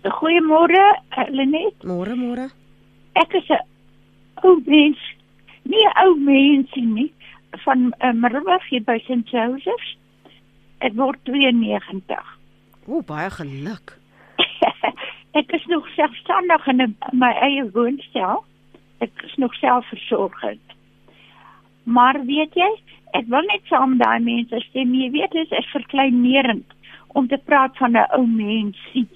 Goeiemôre, 0.02 0.82
eh, 1.18 1.30
Lenet. 1.30 1.84
Môre 1.86 2.16
môre. 2.18 2.50
Ek 3.16 3.34
is 3.36 3.50
'n 3.50 3.62
ou 4.44 4.58
mens. 4.66 4.98
Nie 5.64 5.86
'n 5.86 6.08
ou 6.08 6.16
mens 6.16 6.70
nie 6.76 7.14
van 7.66 7.94
uh, 8.02 8.14
Middelburg 8.14 8.64
hier 8.70 8.82
by 8.82 8.98
St. 9.06 9.30
Joseph's. 9.30 9.98
Ek 10.80 10.94
word 10.94 11.20
92. 11.26 12.41
O, 12.88 13.02
baie 13.02 13.30
geluk. 13.30 13.98
ek 15.40 15.52
is 15.52 15.66
nog 15.66 15.88
selfstandig 15.96 16.68
in 16.68 16.82
'n- 16.82 16.98
my 17.14 17.32
eie 17.32 17.70
woonstel. 17.74 18.44
Ek 19.00 19.12
is 19.24 19.36
nog 19.36 19.54
selfversorgend. 19.56 20.62
Maar 21.84 22.26
weet 22.26 22.54
jy, 22.54 22.70
ek 23.14 23.26
wil 23.28 23.42
net 23.42 23.62
saam 23.66 23.98
daai 23.98 24.20
mense 24.20 24.60
stem. 24.70 24.94
Jy 24.94 25.10
weet, 25.12 25.32
dit 25.32 25.52
is 25.52 25.72
verkleinerend 25.72 26.66
om 27.08 27.28
te 27.28 27.38
praat 27.38 27.78
van 27.78 27.92
'n 27.98 28.08
ou 28.18 28.26
mensie. 28.28 29.08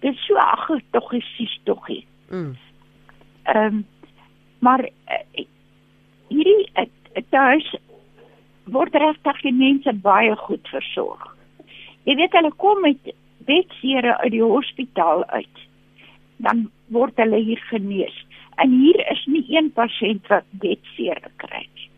Dit 0.00 0.14
is 0.14 0.26
so 0.26 0.36
ag, 0.36 0.68
tog 0.92 1.12
is 1.12 1.60
tog. 1.64 1.88
Ehm 1.88 2.04
Mm. 2.30 2.56
um, 3.56 3.86
maar 4.58 4.80
uh, 4.82 5.44
hierdie 6.28 6.68
uh, 6.74 7.22
thuis 7.30 7.76
word 8.64 8.94
regtig 8.94 9.40
die 9.42 9.52
mense 9.52 9.92
baie 9.92 10.36
goed 10.36 10.68
versorg. 10.68 11.35
Jy 12.06 12.14
weet 12.20 12.36
hulle 12.38 12.52
kom 12.62 12.80
met 12.84 13.12
bedsere 13.48 14.16
uit 14.22 14.32
die 14.34 14.42
hospitaal 14.42 15.24
uit. 15.34 15.62
Dan 16.42 16.66
word 16.94 17.18
hulle 17.18 17.40
hier 17.42 17.62
genees. 17.70 18.16
En 18.62 18.70
hier 18.70 19.02
is 19.10 19.24
nie 19.26 19.44
een 19.52 19.72
pasiënt 19.74 20.26
wat 20.32 20.46
bedsere 20.62 21.30
kry 21.42 21.66
nie. 21.74 21.88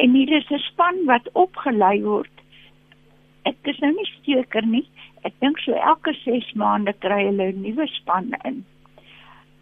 En 0.00 0.14
hier 0.16 0.30
is 0.36 0.50
'n 0.50 0.58
span 0.58 1.04
wat 1.04 1.28
opgelei 1.32 2.02
word. 2.02 2.30
Ek 3.44 3.56
is 3.62 3.78
nou 3.78 3.92
nie 3.92 4.10
seker 4.24 4.66
nie. 4.66 4.86
Ek 5.24 5.32
dink 5.40 5.58
so 5.58 5.72
elke 5.72 6.14
6 6.24 6.52
maande 6.54 6.94
kry 6.98 7.24
hulle 7.24 7.52
'n 7.52 7.62
nuwe 7.62 7.86
span 7.86 8.34
in. 8.44 8.64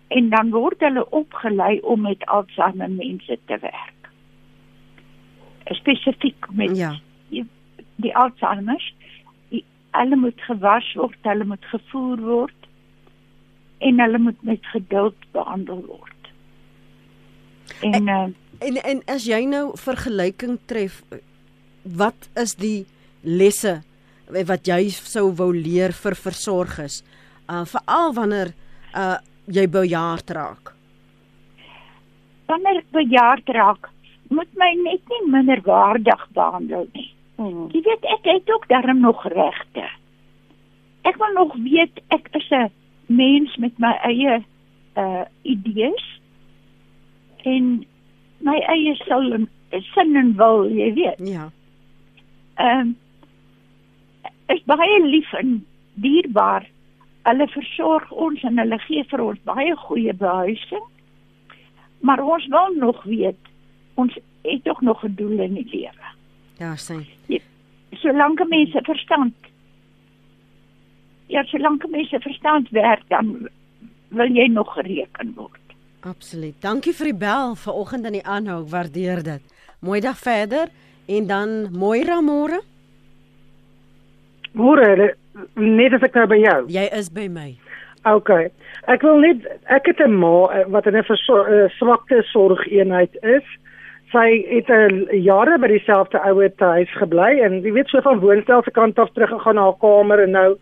En 0.09 0.29
dan 0.29 0.51
word 0.51 0.81
hulle 0.81 1.11
opgelei 1.11 1.81
om 1.81 2.01
met 2.01 2.27
Alzheimer 2.27 2.91
mense 2.91 3.39
te 3.47 3.59
werk. 3.59 4.11
Spesifiek 5.65 6.47
met 6.51 6.77
Ja. 6.77 6.91
die. 7.29 7.45
Die, 7.97 8.17
hulle 9.97 10.17
moet 10.17 10.41
gewas 10.47 10.87
word, 10.95 11.19
hulle 11.23 11.45
moet 11.45 11.65
gevoer 11.73 12.21
word 12.21 12.69
en 13.81 14.01
hulle 14.01 14.19
moet 14.19 14.43
met 14.43 14.67
geduld 14.73 15.17
behandel 15.33 15.83
word. 15.87 16.33
En 17.81 18.09
uh, 18.09 18.29
En 18.61 18.77
en 18.77 18.99
as 19.09 19.25
jy 19.25 19.45
nou 19.49 19.71
vergelyking 19.81 20.59
tref, 20.69 20.99
wat 21.83 22.29
is 22.37 22.53
die 22.61 22.85
lesse 23.25 23.81
wat 24.31 24.69
jy 24.69 24.91
sou 24.93 25.31
wou 25.35 25.49
leer 25.57 25.95
vir 25.97 26.15
versorgers? 26.15 27.01
Uh 27.49 27.65
veral 27.65 28.13
wanneer 28.19 28.53
uh 28.93 29.17
jy 29.49 29.65
bejaard 29.67 30.31
raak. 30.31 30.75
wanneer 32.51 32.83
ek 32.83 32.91
bejaard 32.95 33.49
raak, 33.55 33.89
moet 34.29 34.51
my 34.59 34.71
net 34.83 35.13
nie 35.13 35.23
minderwaardig 35.31 36.23
behandel 36.35 36.87
nie. 36.95 37.11
Hmm. 37.41 37.71
Jy 37.73 37.81
weet 37.87 38.05
ek 38.05 38.27
het 38.29 38.51
ook 38.53 38.67
darm 38.69 38.99
nog 39.01 39.23
regte. 39.33 39.87
Ek 41.09 41.17
wil 41.17 41.33
nog 41.33 41.55
weet 41.57 42.03
ek 42.13 42.29
is 42.37 42.51
'n 42.51 42.69
mens 43.07 43.57
met 43.57 43.79
my 43.79 43.93
eie 44.05 44.45
uh 44.97 45.25
idees 45.43 46.21
en 47.49 47.87
my 48.45 48.59
eie 48.59 48.95
sil 49.05 49.33
en 49.33 49.49
sin 49.95 50.17
en 50.17 50.37
wil, 50.37 50.69
jy 50.69 50.93
weet. 50.93 51.29
Ja. 51.29 51.49
Ehm 52.55 52.81
um, 52.81 52.97
is 54.47 54.63
baie 54.65 55.01
lief 55.07 55.33
en 55.33 55.67
dierbaar. 55.95 56.69
Hulle 57.23 57.49
versorg 57.49 58.11
ons 58.13 58.43
en 58.43 58.59
hulle 58.59 58.79
gee 58.79 59.05
vir 59.05 59.21
ons 59.25 59.43
baie 59.45 59.77
goeie 59.77 60.13
behuising. 60.13 60.87
Maar 62.01 62.21
ons 62.21 62.47
wil 62.47 62.75
nog 62.77 63.03
weet 63.03 63.53
ons 63.95 64.19
het 64.43 64.65
tog 64.65 64.81
nog 64.81 65.05
'n 65.05 65.15
doel 65.15 65.39
in 65.41 65.55
die 65.55 65.69
lewe. 65.73 66.20
Ja, 66.61 66.75
sien. 66.77 67.07
Solank 68.01 68.43
mense 68.49 68.81
verstand 68.85 69.35
Ja, 71.31 71.45
solank 71.47 71.87
mense 71.89 72.19
verstand 72.21 72.69
werk, 72.75 73.03
dan 73.09 73.49
wil 74.09 74.33
jy 74.35 74.49
nog 74.51 74.73
gereken 74.75 75.33
word. 75.37 75.75
Absoluut. 76.03 76.57
Dankie 76.59 76.95
vir 76.97 77.13
die 77.13 77.19
bel 77.21 77.55
vanoggend 77.55 78.09
in 78.09 78.17
die 78.19 78.25
aanhou. 78.27 78.65
Ek 78.65 78.73
waardeer 78.73 79.23
dit. 79.23 79.45
Mooi 79.81 80.01
dag 80.03 80.19
verder 80.19 80.73
en 81.07 81.29
dan 81.31 81.55
Moira 81.71 82.19
môre. 82.25 82.59
Môre, 84.59 85.15
net 85.55 85.95
as 85.95 86.03
ek 86.09 86.19
nou 86.19 86.27
by 86.33 86.41
jou. 86.43 86.59
Jy 86.75 86.87
is 86.99 87.13
by 87.15 87.29
my. 87.31 87.53
OK. 88.11 88.33
Ek 88.91 89.05
wil 89.07 89.21
net 89.23 89.47
ek 89.71 89.87
het 89.93 90.01
'n 90.01 90.19
ma 90.19 90.51
eh, 90.51 90.67
wat 90.67 90.87
in 90.87 90.97
'n 90.97 91.05
eh, 91.05 91.71
swakte 91.79 92.23
sorgeenheid 92.33 93.15
is. 93.23 93.47
Sy 94.11 94.45
het 94.49 94.69
'n 94.71 95.09
jare 95.23 95.59
by 95.59 95.69
dieselfde 95.69 96.19
ouer 96.19 96.53
huis 96.57 96.93
gebly 96.99 97.41
en 97.41 97.63
jy 97.63 97.73
weet 97.73 97.89
so 97.89 98.01
van 98.01 98.21
woonstel 98.21 98.63
se 98.63 98.71
kant 98.71 98.99
af 98.99 99.11
teruggegaan 99.13 99.55
na 99.55 99.63
haar 99.63 99.79
kamer 99.81 100.23
en 100.23 100.31
nou 100.31 100.57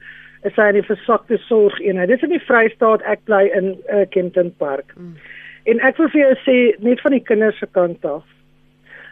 is 0.45 0.55
sy 0.55 0.69
in 0.69 0.75
die 0.75 0.83
verswakte 0.83 1.39
sorgeenheid. 1.39 2.09
Dis 2.09 2.23
in 2.23 2.31
die 2.31 2.47
Vrystaat, 2.47 3.03
ek 3.03 3.25
bly 3.25 3.51
in 3.55 3.77
uh, 3.91 4.05
Kempton 4.11 4.53
Park. 4.59 4.93
Mm. 4.97 5.17
En 5.65 5.81
ek 5.81 5.97
wil 5.97 6.09
vir 6.09 6.21
jou 6.21 6.35
sê 6.45 6.83
net 6.83 7.01
van 7.01 7.13
die 7.13 7.25
kinders 7.25 7.59
se 7.59 7.67
kant 7.67 8.05
af. 8.05 8.25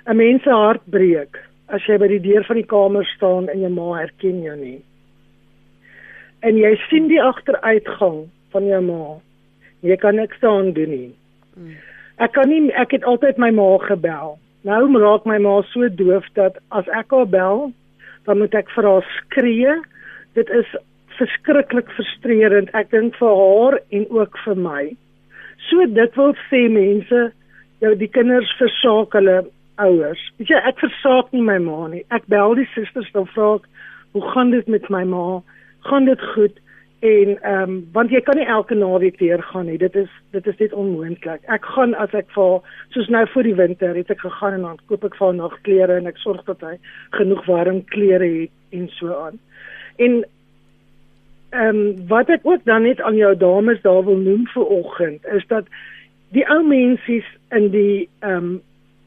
'n 0.07 0.16
Mens 0.16 0.42
se 0.42 0.51
hart 0.51 0.83
breek 0.90 1.38
as 1.68 1.83
jy 1.87 1.99
by 1.99 2.07
die 2.09 2.20
deur 2.20 2.44
van 2.44 2.57
die 2.57 2.66
kamer 2.66 3.05
staan 3.05 3.49
en 3.49 3.61
jou 3.61 3.70
ma 3.70 3.99
herken 3.99 4.42
jou 4.42 4.57
nie 4.57 4.83
en 6.46 6.59
jy 6.61 6.72
sien 6.87 7.09
die 7.11 7.22
agteruitgang 7.22 8.27
van 8.55 8.68
jou 8.68 8.81
ma. 8.85 9.05
Jy 9.87 9.96
kan 10.03 10.18
niks 10.18 10.40
daaraan 10.42 10.72
doen 10.77 10.92
nie. 10.92 11.12
Mm. 11.57 11.77
Ek 12.22 12.33
kan 12.33 12.48
nie 12.48 12.72
ek 12.72 12.94
het 12.96 13.05
altyd 13.05 13.38
my 13.38 13.50
ma 13.52 13.76
gebel. 13.85 14.37
Nou 14.66 14.83
raak 15.00 15.26
my 15.29 15.38
ma 15.38 15.61
so 15.70 15.88
doof 15.88 16.26
dat 16.35 16.59
as 16.70 16.88
ek 16.88 17.12
haar 17.14 17.29
bel, 17.31 17.66
dan 18.26 18.38
moet 18.40 18.55
ek 18.55 18.70
vir 18.74 18.88
haar 18.88 19.09
skree. 19.16 19.74
Dit 20.35 20.50
is 20.50 20.70
verskriklik 21.18 21.90
frustrerend. 21.96 22.72
Ek 22.74 22.90
dink 22.90 23.16
vir 23.20 23.35
haar 23.40 23.79
en 23.90 24.07
ook 24.11 24.38
vir 24.44 24.62
my. 24.68 24.85
So 25.68 25.87
dit 25.87 26.16
wil 26.16 26.35
sê 26.48 26.66
mense, 26.72 27.20
jou 27.85 27.92
die 28.00 28.11
kinders 28.11 28.50
versaak 28.61 29.14
hulle 29.16 29.42
ouers. 29.83 30.22
Weet 30.40 30.55
jy, 30.55 30.62
ek 30.72 30.81
versaak 30.81 31.33
nie 31.37 31.44
my 31.44 31.59
ma 31.62 31.87
nie. 31.92 32.05
Ek 32.11 32.24
bel 32.33 32.57
die 32.57 32.68
susters 32.72 33.12
dan 33.12 33.29
vra 33.35 33.57
ek, 33.61 33.68
"Hoe 34.12 34.24
gaan 34.33 34.50
dit 34.50 34.68
met 34.68 34.88
my 34.90 35.05
ma?" 35.05 35.42
gaan 35.87 36.05
dit 36.05 36.22
goed 36.35 36.59
en 37.07 37.42
ehm 37.42 37.62
um, 37.62 37.88
want 37.92 38.11
jy 38.11 38.21
kan 38.27 38.38
nie 38.38 38.47
elke 38.47 38.75
naweek 38.75 39.19
weer 39.23 39.42
gaan 39.42 39.66
nie. 39.71 39.79
Dit 39.79 39.95
is 39.95 40.11
dit 40.35 40.47
is 40.47 40.59
net 40.59 40.73
onmoontlik. 40.73 41.42
Ek 41.57 41.64
gaan 41.75 41.95
as 41.95 42.14
ek 42.19 42.31
vir 42.35 42.61
soos 42.95 43.11
nou 43.12 43.25
vir 43.35 43.49
die 43.49 43.57
winter 43.59 43.97
het 43.97 44.11
ek 44.11 44.25
gegaan 44.25 44.59
en 44.59 44.64
dan 44.69 44.81
koop 44.90 45.05
ek 45.09 45.19
vir 45.19 45.27
haar 45.27 45.37
nog 45.38 45.59
klere 45.69 45.99
en 46.01 46.09
ek 46.11 46.19
sorg 46.23 46.45
dat 46.51 46.64
hy 46.66 46.75
genoeg 47.19 47.45
warm 47.47 47.83
klere 47.92 48.31
het 48.40 48.79
en 48.79 48.88
so 48.99 49.14
aan. 49.27 49.38
En 49.97 50.25
ehm 51.57 51.83
um, 51.83 52.09
wat 52.09 52.31
ek 52.31 52.49
ook 52.49 52.64
dan 52.64 52.83
net 52.88 53.01
aan 53.01 53.16
jou 53.16 53.35
dames 53.37 53.83
daar 53.83 54.05
wil 54.05 54.19
noem 54.19 54.47
vir 54.55 54.66
oggend 54.81 55.27
is 55.38 55.47
dat 55.53 55.69
die 56.35 56.47
ou 56.51 56.62
mensies 56.66 57.29
in 57.51 57.71
die 57.71 58.09
ehm 58.21 58.37
um, 58.37 58.57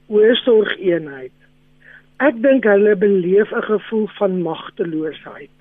hoërsorgeenheid 0.10 1.36
ek 2.26 2.42
dink 2.44 2.66
hulle 2.66 2.96
beleef 2.96 3.52
'n 3.52 3.68
gevoel 3.68 4.08
van 4.20 4.42
magteloosheid 4.42 5.59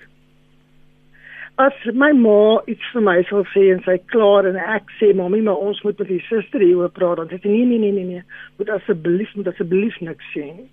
as 1.59 1.75
my 1.93 2.11
ma 2.15 2.61
iets 2.71 2.91
vir 2.93 3.03
my 3.03 3.17
sal 3.29 3.43
sê 3.53 3.65
en 3.73 3.81
sy 3.83 3.97
klaar 4.13 4.47
en 4.47 4.55
ek 4.55 4.91
sê 4.99 5.11
mami 5.13 5.41
maar 5.43 5.59
ons 5.69 5.81
moet 5.83 5.99
met 5.99 6.07
die 6.07 6.21
suster 6.27 6.63
hieroor 6.63 6.91
praat 6.95 7.17
dan 7.19 7.31
sê 7.31 7.41
sy 7.41 7.51
nee 7.51 7.65
nee 7.65 7.81
nee 7.83 7.91
nee 7.91 8.05
nee 8.11 8.23
moet 8.59 8.69
asseblief 8.77 9.33
moet 9.35 9.51
asseblief 9.51 9.97
niks 10.01 10.29
sê 10.35 10.45
nie 10.45 10.69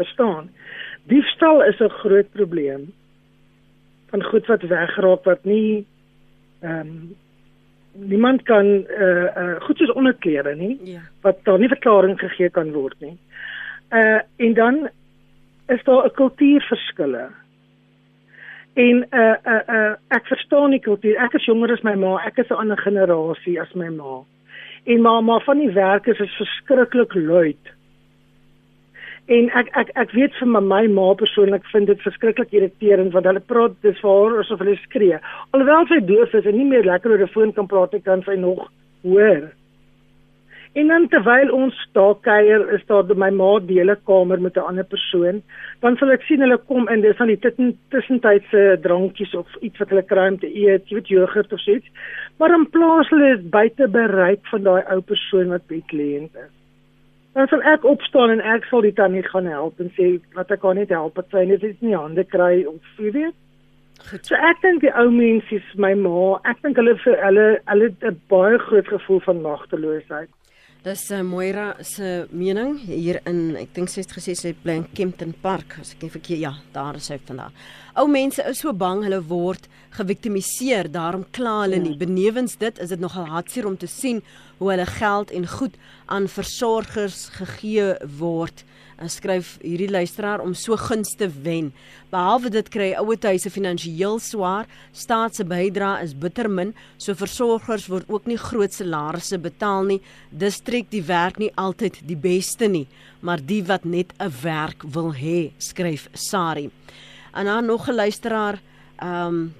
verstaan 0.00 0.50
diefstal 1.12 1.64
is 1.68 1.80
'n 1.80 1.96
groot 2.02 2.28
probleem 2.32 2.92
van 4.10 4.22
goed 4.22 4.46
wat 4.46 4.62
wegraak 4.62 5.24
wat 5.24 5.44
nie 5.44 5.84
ehm 6.62 6.80
um, 6.80 7.14
niemand 7.92 8.42
kan 8.42 8.66
eh 8.86 9.00
uh, 9.00 9.28
uh, 9.36 9.60
goed 9.60 9.76
soos 9.78 9.92
onderklere 9.92 10.54
nie 10.56 10.78
Ja. 10.84 11.00
wat 11.20 11.44
daar 11.44 11.58
nie 11.58 11.68
verklaring 11.68 12.18
gegee 12.18 12.50
kan 12.50 12.72
word 12.72 13.00
nie. 13.00 13.16
Uh 13.90 14.20
en 14.36 14.54
dan 14.54 14.88
is 15.68 15.84
daar 15.84 16.04
'n 16.04 16.10
kultuurverskille. 16.14 17.28
En 18.74 19.06
uh 19.10 19.36
uh 19.44 19.62
uh 19.68 19.92
ek 20.08 20.26
verstaan 20.26 20.70
die 20.70 20.80
kultuur. 20.80 21.16
Ek 21.20 21.34
is 21.36 21.44
jonger 21.44 21.72
as 21.72 21.82
my 21.84 21.94
ma. 21.94 22.16
Ek 22.24 22.38
is 22.38 22.48
'n 22.48 22.60
ander 22.64 22.80
generasie 22.80 23.60
as 23.60 23.72
my 23.74 23.88
ma. 23.88 24.22
En 24.84 25.00
maar 25.00 25.24
maar 25.24 25.42
van 25.44 25.58
die 25.58 25.72
werkers 25.72 26.18
is 26.18 26.36
verskriklik 26.36 27.14
luid. 27.14 27.72
En 29.26 29.50
ek 29.50 29.68
ek 29.76 29.90
ek 29.94 30.10
weet 30.10 30.34
vir 30.34 30.48
my, 30.48 30.60
my 30.60 30.86
ma 30.86 31.14
persoonlik 31.14 31.64
vind 31.64 31.86
dit 31.86 32.00
verskriklik 32.00 32.52
irriterend 32.52 33.12
want 33.12 33.26
hulle 33.26 33.40
praat 33.40 33.74
dis 33.82 34.00
vir 34.00 34.10
haar 34.10 34.38
asof 34.40 34.58
hulle 34.58 34.76
skree. 34.76 35.18
Alhoewel 35.50 35.86
sy 35.86 36.00
doof 36.00 36.34
is 36.34 36.46
en 36.46 36.56
nie 36.56 36.64
meer 36.64 36.84
lekker 36.84 37.10
oor 37.10 37.22
'n 37.22 37.34
foon 37.34 37.52
kan 37.52 37.66
praat 37.66 37.92
nie, 37.92 38.00
kan 38.00 38.22
sy 38.22 38.34
nog 38.34 38.70
hoor. 39.02 39.52
En 40.72 40.88
dan 40.88 41.08
terwyl 41.08 41.50
ons 41.52 41.76
daar 41.92 42.14
kuier, 42.24 42.62
is 42.72 42.84
daar 42.88 43.04
by 43.04 43.14
my 43.14 43.28
ma 43.36 43.50
dele 43.60 43.96
kamer 44.08 44.40
met 44.40 44.56
'n 44.56 44.68
ander 44.70 44.84
persoon, 44.84 45.42
dan 45.80 45.96
sal 45.96 46.10
ek 46.10 46.22
sien 46.22 46.40
hulle 46.40 46.56
kom 46.56 46.88
in, 46.88 47.00
dis 47.00 47.16
van 47.16 47.26
die 47.26 47.38
tussen 47.38 47.78
tussentydse 47.90 48.78
drankies 48.80 49.34
of 49.34 49.46
iets 49.60 49.78
wat 49.78 49.88
hulle 49.88 50.02
kry 50.02 50.28
om 50.28 50.38
te 50.38 50.48
eet, 50.48 50.88
jy 50.88 50.94
weet 50.94 51.08
jogurt 51.08 51.52
of 51.52 51.60
so 51.60 51.72
iets. 51.72 51.88
Maar 52.38 52.54
in 52.54 52.70
plaas 52.70 53.08
hulle 53.08 53.36
dit 53.36 53.50
buite 53.50 53.88
bereik 53.88 54.46
van 54.46 54.62
daai 54.62 54.82
ou 54.88 55.00
persoon 55.00 55.48
wat 55.48 55.68
bedlêend 55.68 56.34
is. 56.34 56.52
dan 57.32 57.48
sal 57.48 57.62
ek 57.62 57.84
opstaan 57.88 58.30
en 58.30 58.40
ek 58.40 58.66
sal 58.68 58.84
die 58.84 58.92
tannie 58.92 59.22
gaan 59.22 59.46
help 59.48 59.80
en 59.80 59.88
sê 59.96 60.20
wat 60.36 60.50
ek 60.52 60.60
kan 60.60 60.76
net 60.76 60.90
help 60.92 61.14
dat 61.16 61.30
sy 61.32 61.44
net 61.48 61.64
nie 61.80 61.96
hande 61.96 62.24
kry 62.28 62.64
of 62.68 63.00
jy 63.00 63.12
weet. 63.14 63.34
Goed. 64.10 64.26
So 64.26 64.34
ek 64.34 64.60
dink 64.60 64.82
die 64.84 64.92
ou 64.98 65.08
mense 65.14 65.54
is 65.56 65.74
my 65.80 65.94
ma, 65.94 66.36
ek 66.50 66.60
dink 66.62 66.76
hulle 66.80 66.96
vir 67.04 67.18
hulle 67.24 67.48
hulle 67.70 67.88
het 67.88 68.04
'n 68.04 68.20
baie 68.28 68.58
groot 68.58 68.88
gevoel 68.88 69.20
van 69.28 69.42
magteloosheid. 69.42 70.28
Dis 70.82 71.04
uh, 71.14 71.20
Moira 71.22 71.76
se 71.86 72.24
mening 72.34 72.72
hier 72.88 73.20
in 73.30 73.52
ek 73.54 73.68
dink 73.76 73.90
sy 73.92 74.00
het 74.02 74.14
gesê 74.16 74.32
sy 74.34 74.50
bly 74.64 74.80
in 74.80 74.86
Kempton 74.98 75.30
Park 75.44 75.76
as 75.78 75.92
ek 75.94 76.00
nie 76.02 76.10
verkeer 76.10 76.40
ja, 76.40 76.50
daar 76.74 76.98
is 76.98 77.06
sy 77.06 77.20
vandag. 77.22 77.54
Ou 78.02 78.08
mense 78.10 78.42
is 78.50 78.64
so 78.64 78.72
bang 78.74 79.04
hulle 79.06 79.20
word 79.30 79.68
geviktimiseer, 79.94 80.90
daarom 80.90 81.22
kla 81.30 81.60
hulle 81.60 81.78
nie. 81.84 81.94
Benewens 82.00 82.58
dit 82.58 82.82
is 82.82 82.90
dit 82.90 82.98
nogal 82.98 83.30
hartseer 83.30 83.68
om 83.70 83.76
te 83.78 83.86
sien 83.86 84.24
hoe 84.58 84.72
hulle 84.72 84.88
geld 84.90 85.30
en 85.30 85.46
goed 85.54 85.78
aan 86.10 86.26
versorgers 86.26 87.28
gegee 87.38 87.92
word. 88.18 88.64
En 89.02 89.10
skryf 89.10 89.56
hierdie 89.64 89.90
luisteraar 89.90 90.40
om 90.44 90.52
so 90.54 90.76
guns 90.78 91.16
te 91.18 91.26
wen. 91.42 91.72
Behalwe 92.12 92.52
dit 92.54 92.68
kry 92.70 92.92
ouerhuise 93.00 93.50
finansiëel 93.50 94.20
swaar, 94.22 94.68
staat 94.94 95.34
se 95.34 95.46
bydrae 95.48 96.04
is 96.04 96.12
bitter 96.14 96.46
min, 96.46 96.70
so 97.02 97.16
versorgers 97.18 97.88
word 97.90 98.06
ook 98.12 98.28
nie 98.30 98.38
groot 98.38 98.70
salarisse 98.70 99.40
betaal 99.42 99.88
nie. 99.90 99.98
Dis 100.30 100.60
trek 100.62 100.92
die 100.94 101.02
werk 101.08 101.40
nie 101.42 101.50
altyd 101.58 101.98
die 102.06 102.18
beste 102.28 102.70
nie, 102.70 102.86
maar 103.26 103.42
die 103.42 103.62
wat 103.66 103.84
net 103.84 104.14
'n 104.20 104.30
werk 104.42 104.86
wil 104.86 105.10
hê, 105.14 105.50
skryf 105.58 106.08
Sari. 106.14 106.70
En 107.34 107.46
dan 107.46 107.66
nog 107.66 107.88
'n 107.88 107.94
luisteraar, 107.94 108.60
ehm 109.02 109.26
um, 109.26 109.54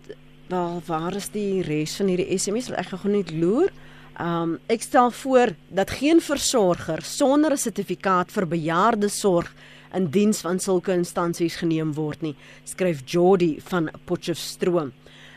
waar 0.48 0.81
waar 0.87 1.14
is 1.16 1.31
die 1.33 1.62
res 1.62 1.96
van 1.96 2.07
hierdie 2.07 2.38
SMS? 2.38 2.70
Ek 2.70 2.87
gaan 2.87 2.98
gou 2.98 3.12
net 3.12 3.31
loer. 3.33 3.72
Um 4.20 4.59
ek 4.68 4.83
stel 4.85 5.11
voor 5.11 5.55
dat 5.72 5.90
geen 5.90 6.20
versorger 6.20 7.03
sonder 7.03 7.53
'n 7.53 7.57
sertifikaat 7.57 8.33
vir 8.33 8.46
bejaardesorg 8.46 9.55
in 9.94 10.07
diens 10.11 10.40
van 10.40 10.59
sulke 10.59 10.92
instansies 10.92 11.57
geneem 11.57 11.92
word 11.94 12.22
nie, 12.22 12.37
skryf 12.64 13.03
Jody 13.07 13.61
van 13.61 13.90
Potchefstroom. 14.05 14.92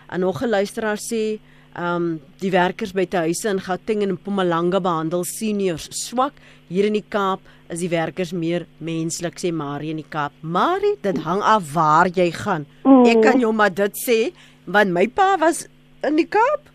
En 0.10 0.20
nog 0.20 0.42
'n 0.42 0.50
luisteraar 0.50 0.98
sê, 0.98 1.40
um 1.78 2.22
die 2.40 2.52
werkers 2.52 2.94
by 2.94 3.06
te 3.06 3.18
huise 3.18 3.50
in 3.50 3.60
Gauteng 3.60 4.02
en 4.02 4.12
Mpumalanga 4.12 4.80
behandel 4.80 5.24
seniors 5.24 5.88
swak. 5.92 6.34
Hier 6.68 6.86
in 6.86 6.94
die 6.94 7.06
Kaap 7.10 7.40
is 7.70 7.80
die 7.80 7.90
werkers 7.90 8.32
meer 8.32 8.66
menslik, 8.78 9.40
sê 9.40 9.52
Marie 9.52 9.90
in 9.90 9.98
die 9.98 10.10
Kaap. 10.10 10.32
Marie, 10.42 10.96
dit 11.02 11.18
hang 11.18 11.42
af 11.42 11.74
waar 11.74 12.08
jy 12.08 12.32
gaan. 12.32 12.66
Ek 13.06 13.22
kan 13.22 13.40
jou 13.40 13.54
maar 13.54 13.74
dit 13.74 13.94
sê, 14.08 14.34
want 14.66 14.92
my 14.92 15.08
pa 15.08 15.38
was 15.38 15.68
in 16.04 16.16
die 16.16 16.28
Kaap 16.28 16.75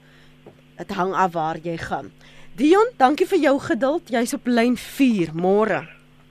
Dit 0.80 0.94
hang 0.96 1.12
af 1.12 1.32
waar 1.32 1.58
jy 1.60 1.76
gaan. 1.76 2.06
Dion, 2.56 2.88
dankie 2.96 3.26
vir 3.28 3.38
jou 3.38 3.58
geduld. 3.60 4.08
Jy's 4.08 4.32
op 4.32 4.46
lyn 4.48 4.78
4 4.80 5.34
môre. 5.36 5.82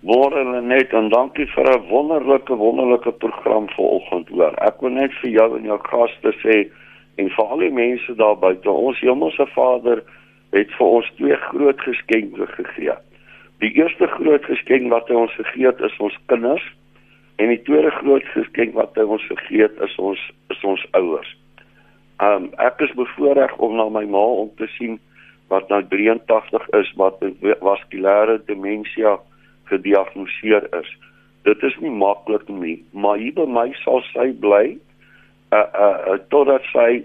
Môre 0.01 0.41
net 0.65 0.93
en 0.97 1.09
dankie 1.13 1.45
vir 1.53 1.69
'n 1.69 1.85
wonderlike 1.89 2.55
wonderlike 2.57 3.11
program 3.11 3.69
vanoggend 3.69 4.29
hoor. 4.29 4.53
Ek 4.65 4.81
wil 4.81 4.89
net 4.89 5.13
vir 5.21 5.29
jou 5.29 5.57
en 5.57 5.63
jou 5.63 5.77
gaste 5.77 6.33
sê 6.41 6.55
en 7.17 7.29
vir 7.29 7.45
al 7.45 7.59
die 7.59 7.69
mense 7.69 8.15
daar 8.15 8.37
buite, 8.37 8.71
ons 8.71 8.99
Hemelse 8.99 9.45
Vader 9.53 10.03
het 10.51 10.71
vir 10.77 10.87
ons 10.87 11.11
twee 11.17 11.35
groot 11.35 11.79
geskenke 11.81 12.47
gegee. 12.47 12.95
Die 13.59 13.73
eerste 13.73 14.07
groot 14.07 14.45
geskenk 14.45 14.89
wat 14.89 15.07
hy 15.09 15.15
ons 15.15 15.35
gegee 15.35 15.65
het 15.65 15.79
is 15.79 15.99
ons 15.99 16.17
kinders 16.25 16.65
en 17.35 17.47
die 17.47 17.61
tweede 17.63 17.91
groot 17.91 18.25
geskenk 18.33 18.73
wat 18.73 18.95
hy 18.95 19.03
ons 19.03 19.25
gegee 19.27 19.61
het 19.61 19.77
is 19.81 19.95
ons 19.97 20.31
is 20.49 20.63
ons 20.63 20.85
ouers. 20.91 21.35
Um 22.19 22.49
ek 22.59 22.81
is 22.83 22.91
bevoorreg 22.99 23.55
om 23.63 23.75
na 23.79 23.87
my 23.89 24.05
ma 24.05 24.25
om 24.43 24.49
te 24.59 24.67
sien 24.75 24.99
wat 25.47 25.69
nou 25.69 25.81
83 25.87 26.67
is 26.77 26.91
wat 26.99 27.21
vaskulêre 27.63 28.41
demensie 28.45 29.07
gediagnoseer 29.71 30.67
is. 30.81 30.89
Dit 31.47 31.63
is 31.63 31.77
nie 31.79 31.93
maklik 31.93 32.47
nie, 32.47 32.83
maar 32.91 33.17
hier 33.17 33.33
by 33.37 33.47
my 33.47 33.69
sal 33.83 34.03
sy 34.11 34.29
bly 34.43 34.77
uh 35.55 35.63
uh, 35.63 35.97
uh 36.13 36.17
totdat 36.29 36.65
sy 36.73 37.01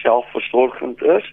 selfversorgend 0.00 1.02
is, 1.18 1.26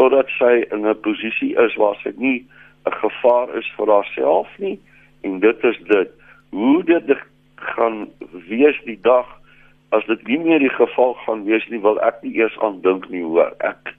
totdat 0.00 0.30
sy 0.38 0.64
in 0.72 0.86
'n 0.86 1.00
posisie 1.04 1.54
is 1.66 1.76
waar 1.76 1.98
sy 2.02 2.14
nie 2.16 2.46
'n 2.86 2.96
gevaar 3.04 3.54
is 3.58 3.68
vir 3.76 3.92
haarself 3.92 4.48
nie 4.58 4.78
en 5.22 5.40
dit 5.40 5.64
is 5.64 5.78
dit. 5.88 6.10
Hoe 6.50 6.82
dit 6.84 7.18
gaan 7.54 8.08
wees 8.48 8.78
die 8.84 9.00
dag 9.02 9.37
as 9.96 10.04
dit 10.06 10.26
nie 10.28 10.38
meer 10.38 10.60
die 10.60 10.74
geval 10.74 11.14
gaan 11.24 11.44
wees 11.44 11.64
nie, 11.68 11.80
wil 11.80 12.00
ek 12.04 12.20
nie 12.22 12.34
eers 12.36 12.56
aan 12.64 12.80
dink 12.84 13.08
nie 13.12 13.24
hoor. 13.24 13.54
Ek 13.64 13.94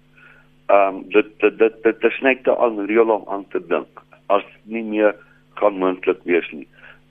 ehm 0.70 1.00
um, 1.00 1.04
dit 1.10 1.30
dit 1.42 1.56
dit 1.58 1.78
dit 1.84 2.04
is 2.06 2.20
net 2.22 2.44
te 2.46 2.54
onreël 2.54 3.10
om 3.10 3.24
aan 3.34 3.46
te 3.50 3.62
dink 3.72 4.04
as 4.30 4.46
nie 4.70 4.84
meer 4.86 5.16
kan 5.58 5.80
moontlik 5.82 6.22
wees 6.30 6.46
nie. 6.54 6.68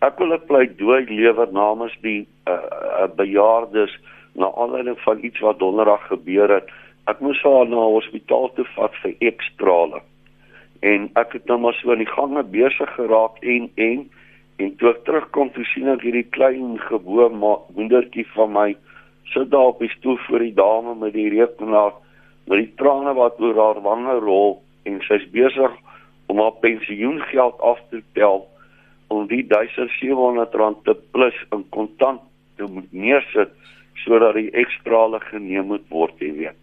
Ek 0.07 0.19
wil 0.23 0.35
'n 0.35 0.47
pleidooi 0.47 1.07
lewer 1.11 1.51
namens 1.53 1.97
die 2.03 2.29
uh, 2.47 2.55
uh, 2.55 3.09
bejaardes 3.19 3.99
na 4.39 4.53
aanleiding 4.55 4.99
van 5.03 5.25
iets 5.25 5.41
wat 5.41 5.59
donderdag 5.59 6.07
gebeur 6.07 6.51
het. 6.51 6.71
Ek 7.11 7.21
moes 7.21 7.43
haar 7.43 7.67
na 7.67 7.83
hospitaal 7.83 8.53
toe 8.55 8.67
vat 8.77 8.95
vir 9.03 9.15
ekstrale. 9.19 10.01
En 10.81 11.11
ek 11.19 11.33
het 11.33 11.47
nou 11.51 11.59
maar 11.59 11.75
so 11.75 11.91
in 11.93 12.05
die 12.05 12.15
gange 12.15 12.43
besig 12.43 12.95
geraak 12.95 13.43
en 13.43 13.71
en 13.75 14.07
En 14.59 14.75
toe 14.77 14.91
ek 14.91 15.05
terugkom, 15.07 15.53
toe 15.55 15.65
sien 15.71 15.89
ek 15.93 16.03
hierdie 16.03 16.27
klein 16.35 16.79
gebore 16.89 17.31
moedertjie 17.31 18.27
van 18.35 18.53
my 18.53 18.69
sit 19.33 19.51
daar 19.53 19.75
op 19.75 19.83
die 19.85 19.91
stoel 19.93 20.17
voor 20.27 20.43
die 20.43 20.55
dame 20.57 20.95
met 20.99 21.13
die 21.15 21.29
rekenaar 21.31 21.93
met 22.49 22.63
die 22.63 22.73
trane 22.81 23.13
wat 23.15 23.41
oor 23.45 23.59
haar 23.61 23.81
wange 23.85 24.15
rol 24.25 24.57
en 24.89 25.03
sy's 25.05 25.27
besig 25.35 25.75
om 26.33 26.41
haar 26.41 26.57
pensioengeld 26.65 27.61
af 27.61 27.81
te 27.91 28.01
tel 28.17 28.47
om 29.13 29.27
die 29.29 29.45
1700 29.47 30.55
rand 30.55 30.81
te 30.85 30.95
plus 31.13 31.37
in 31.53 31.65
kontant 31.77 32.25
te 32.57 32.69
moet 32.69 32.93
neersit 32.93 33.53
sodat 34.05 34.37
die 34.39 34.51
ekstrale 34.57 35.21
geneem 35.29 35.73
moet 35.73 35.85
word, 35.91 36.15
jy 36.23 36.31
weet. 36.37 36.59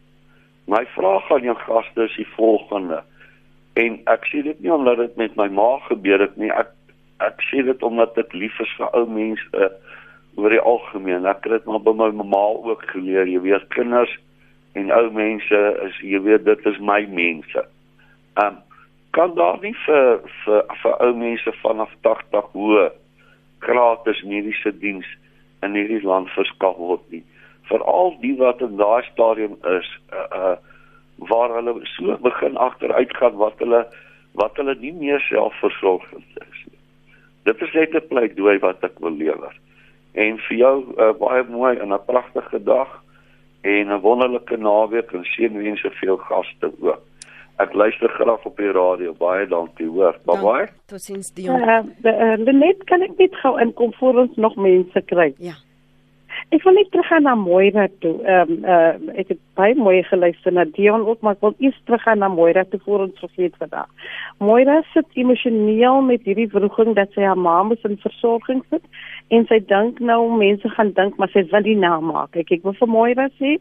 My 0.72 0.86
vraag 0.96 1.28
aan 1.34 1.46
jou 1.46 1.56
gaste 1.66 2.08
is 2.08 2.16
die 2.18 2.28
volgende. 2.36 3.02
En 3.78 3.98
ek 4.10 4.26
sê 4.32 4.42
dit 4.46 4.62
nie 4.64 4.72
omdat 4.74 5.02
dit 5.04 5.18
met 5.20 5.36
my 5.38 5.50
ma 5.54 5.72
gebeur 5.90 6.24
het 6.24 6.38
nie. 6.42 6.50
Ek 6.50 6.72
ek 7.24 7.42
sê 7.50 7.64
dit 7.64 7.84
omdat 7.84 8.18
ek 8.20 8.34
lief 8.34 8.60
is 8.60 8.72
vir 8.78 8.90
ou 8.98 9.06
mense 9.08 9.46
uh, 9.54 9.72
oor 10.36 10.52
die 10.52 10.62
algemeen. 10.62 11.28
Ek 11.30 11.44
het 11.46 11.60
dit 11.60 11.68
maar 11.70 11.84
by 11.84 11.94
my 11.96 12.10
mamma 12.12 12.44
ook 12.68 12.84
geleer, 12.92 13.28
jy 13.30 13.40
weet 13.46 13.68
kinders 13.76 14.12
en 14.76 14.92
ou 14.92 15.08
mense 15.16 15.62
is 15.88 16.00
jy 16.04 16.20
weet 16.26 16.46
dit 16.48 16.66
is 16.72 16.80
my 16.84 17.06
mense. 17.12 17.66
Um 18.44 18.62
kan 19.16 19.32
daar 19.38 19.62
nie 19.64 19.72
vir 19.86 20.18
vir 20.44 20.66
vir 20.82 20.96
ou 21.06 21.14
mense 21.16 21.52
vanaf 21.62 21.92
80 22.04 22.50
hoë 22.52 22.90
gratis 23.64 24.20
mediese 24.28 24.74
diens 24.82 25.08
in 25.64 25.78
hierdie 25.80 26.04
land 26.04 26.28
verskaf 26.36 26.76
word 26.76 27.06
nie. 27.14 27.24
Veral 27.70 28.12
die 28.22 28.36
wat 28.42 28.60
in 28.66 28.76
daai 28.82 29.08
stadium 29.14 29.56
is 29.78 29.92
uh 30.12 30.28
uh 30.40 30.56
waar 31.32 31.54
hulle 31.56 31.78
so 31.88 32.18
begin 32.20 32.58
agteruit 32.60 33.16
gaan 33.16 33.40
wat 33.40 33.56
hulle 33.64 33.86
wat 34.36 34.58
hulle 34.60 34.76
nie 34.82 34.92
meer 35.00 35.24
selfversorgend 35.30 36.44
is 36.44 36.52
nie. 36.52 36.55
Dit 37.46 37.62
is 37.62 37.74
net 37.74 37.94
'n 37.94 38.08
pleidooi 38.10 38.58
wat 38.60 38.84
ek 38.84 39.00
wil 39.00 39.16
lewer. 39.16 39.54
En 40.14 40.38
vir 40.48 40.58
jou 40.58 40.76
uh, 40.98 41.12
baie 41.20 41.44
mooi 41.50 41.78
en 41.78 41.94
'n 41.94 42.06
pragtige 42.06 42.64
dag 42.64 43.02
en 43.62 43.92
'n 43.92 44.02
wonderlike 44.02 44.58
naweek 44.58 45.12
en 45.12 45.24
seënwense 45.24 45.90
vir 45.90 46.08
jou 46.10 46.18
gaste 46.18 46.72
ook. 46.82 47.02
Ek 47.58 47.74
luister 47.74 48.10
graag 48.10 48.46
op 48.46 48.58
die 48.58 48.72
radio. 48.72 49.14
Baie 49.14 49.48
dankie, 49.48 49.88
hoor. 49.88 50.18
Bye 50.26 50.42
bye. 50.42 50.68
Totsiens 50.92 51.32
Dion. 51.34 51.62
Uh, 51.62 51.84
uh, 52.04 52.36
net 52.52 52.84
kan 52.84 53.02
ek 53.02 53.16
net 53.18 53.36
gou 53.36 53.56
inkom 53.62 53.94
voor 53.94 54.20
ons 54.26 54.36
nog 54.36 54.56
mense 54.56 55.02
kry. 55.06 55.34
Ja. 55.38 55.56
Ek 56.54 56.64
wil 56.64 56.76
net 56.78 56.92
teruggaan 56.92 57.26
na 57.28 57.36
Moira 57.36 57.88
toe. 58.04 58.14
Ehm 58.24 58.52
um, 58.52 58.66
uh, 58.66 59.18
ek 59.22 59.34
het 59.34 59.40
baie 59.60 59.76
mooi 59.76 60.04
geluister 60.04 60.54
na 60.54 60.66
Dion 60.76 61.06
ook, 61.08 61.22
maar 61.22 61.38
ek 61.38 61.46
wil 61.46 61.56
eers 61.60 61.80
teruggaan 61.86 62.22
na 62.24 62.30
Moira 62.32 62.64
toe 62.70 62.80
voor 62.86 63.06
ons 63.08 63.20
vergeet 63.20 63.56
vandag. 63.62 63.90
Moira 64.38 64.82
sit 64.94 65.06
emosioneel 65.14 66.02
met 66.02 66.28
hierdie 66.28 66.50
vroeging 66.52 66.96
dat 66.96 67.12
sy 67.14 67.26
haar 67.26 67.40
ma 67.40 67.62
moet 67.64 67.84
in 67.88 67.98
versorging 68.04 68.64
sit 68.70 68.84
en 69.34 69.48
sy 69.50 69.60
dink 69.72 70.00
nou 70.00 70.22
mense 70.38 70.70
gaan 70.78 70.94
dink 70.94 71.18
maar 71.18 71.32
sy 71.34 71.46
wil 71.52 71.66
nie 71.66 71.80
namaak. 71.80 72.36
Ek 72.36 72.52
ek 72.52 72.64
wil 72.68 72.78
vir 72.80 72.94
Moira 72.98 73.30
sê, 73.40 73.58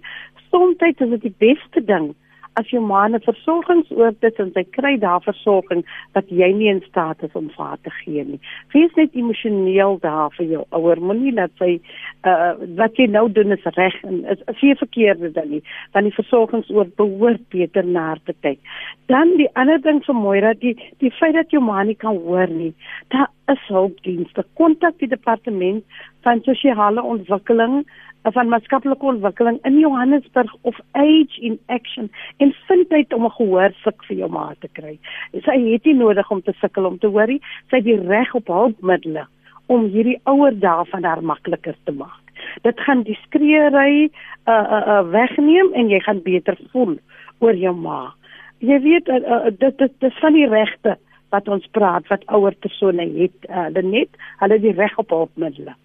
soms 0.50 0.82
is 0.90 0.98
dit 0.98 1.22
die 1.22 1.36
beste 1.38 1.80
ding 1.84 2.12
as 2.60 2.70
jou 2.70 2.80
ma 2.80 3.06
'n 3.08 3.20
versorgingsoort 3.20 4.22
het 4.22 4.38
en 4.38 4.50
sy 4.54 4.64
kry 4.76 4.96
daar 4.98 5.22
versorging 5.22 5.82
wat 6.14 6.28
jy 6.28 6.52
nie 6.52 6.68
in 6.68 6.82
staat 6.88 7.22
is 7.22 7.34
om 7.34 7.50
vir 7.50 7.64
haar 7.64 7.78
te 7.82 7.90
gee 7.90 8.24
nie. 8.24 8.40
Wees 8.72 8.94
net 8.94 9.14
emosioneel 9.14 9.98
daar 10.00 10.30
vir 10.36 10.46
jou 10.46 10.64
ouer. 10.70 11.00
Moenie 11.00 11.34
dat 11.34 11.50
sy 11.58 11.80
uh 12.24 12.54
wat 12.76 12.96
jy 12.96 13.06
nou 13.06 13.28
doen 13.32 13.52
is 13.52 13.64
reg 13.76 13.94
en 14.04 14.24
is 14.24 14.40
is 14.46 14.62
nie 14.62 14.74
verkeerde 14.74 15.32
ding 15.32 15.50
nie. 15.50 15.62
Want 15.92 16.04
die 16.04 16.14
versorgingsoort 16.14 16.96
behoort 16.96 17.48
beter 17.48 17.84
na 17.84 18.16
te 18.24 18.34
kyk. 18.40 18.58
Dan 19.06 19.36
die 19.36 19.50
ander 19.54 19.80
ding 19.80 20.04
vir 20.04 20.14
Moira, 20.14 20.54
die 20.54 20.76
die 20.98 21.10
feit 21.10 21.34
dat 21.34 21.50
jou 21.50 21.62
ma 21.62 21.82
nie 21.82 21.94
kan 21.96 22.16
hoor 22.16 22.48
nie. 22.48 22.74
Daar 23.08 23.28
is 23.48 23.66
hulpdienste. 23.68 24.44
Kontak 24.54 24.98
die 24.98 25.08
departement 25.08 25.84
van 26.22 26.40
sosiale 26.42 27.02
ontwikkeling 27.02 27.84
van 28.32 28.48
maatskaplike 28.48 29.04
ontwikkeling 29.04 29.58
in 29.62 29.78
Johannesburg 29.78 30.54
of 30.62 30.80
Age 30.92 31.40
in 31.40 31.58
Action 31.66 32.10
en 32.36 32.54
vind 32.66 32.92
uit 32.92 33.12
om 33.12 33.24
'n 33.24 33.30
gehoorsuk 33.30 34.04
vir 34.04 34.16
jou 34.16 34.30
ma 34.30 34.54
te 34.58 34.68
kry. 34.72 34.98
Sy 35.32 35.72
het 35.72 35.84
nie 35.84 35.94
nodig 35.94 36.30
om 36.30 36.42
te 36.42 36.52
sukkel 36.52 36.84
om 36.84 36.98
te 36.98 37.06
hoorie, 37.06 37.40
sy 37.70 37.76
het 37.76 37.84
die 37.84 38.00
reg 38.00 38.34
op 38.34 38.46
hulpmiddels 38.46 39.28
om 39.66 39.84
hierdie 39.84 40.20
ouer 40.24 40.58
dae 40.60 40.84
van 40.84 41.04
haar 41.04 41.22
makliker 41.22 41.76
te 41.84 41.92
maak. 41.92 42.22
Dit 42.62 42.80
gaan 42.80 43.02
die 43.02 43.18
skreeuery 43.22 44.10
uh 44.46 44.52
uh, 44.52 44.82
uh 44.86 45.10
wegneem 45.10 45.72
en 45.72 45.88
jy 45.88 46.00
gaan 46.00 46.22
beter 46.22 46.58
voel 46.72 46.98
oor 47.38 47.54
jou 47.54 47.74
ma. 47.76 48.14
Jy 48.58 48.80
weet 48.80 49.08
uh, 49.08 49.14
uh, 49.14 49.50
dit 49.58 49.78
dit 49.78 49.92
dis 50.00 50.18
van 50.20 50.32
die 50.32 50.48
regte 50.48 50.96
wat 51.30 51.48
ons 51.48 51.66
praat 51.70 52.06
wat 52.08 52.26
ouer 52.26 52.54
persone 52.54 53.08
het. 53.20 53.36
Uh, 53.48 53.64
hulle 53.68 53.82
net 53.82 54.08
hulle 54.38 54.60
die 54.60 54.72
reg 54.72 54.98
op 54.98 55.10
hulpmiddels. 55.10 55.76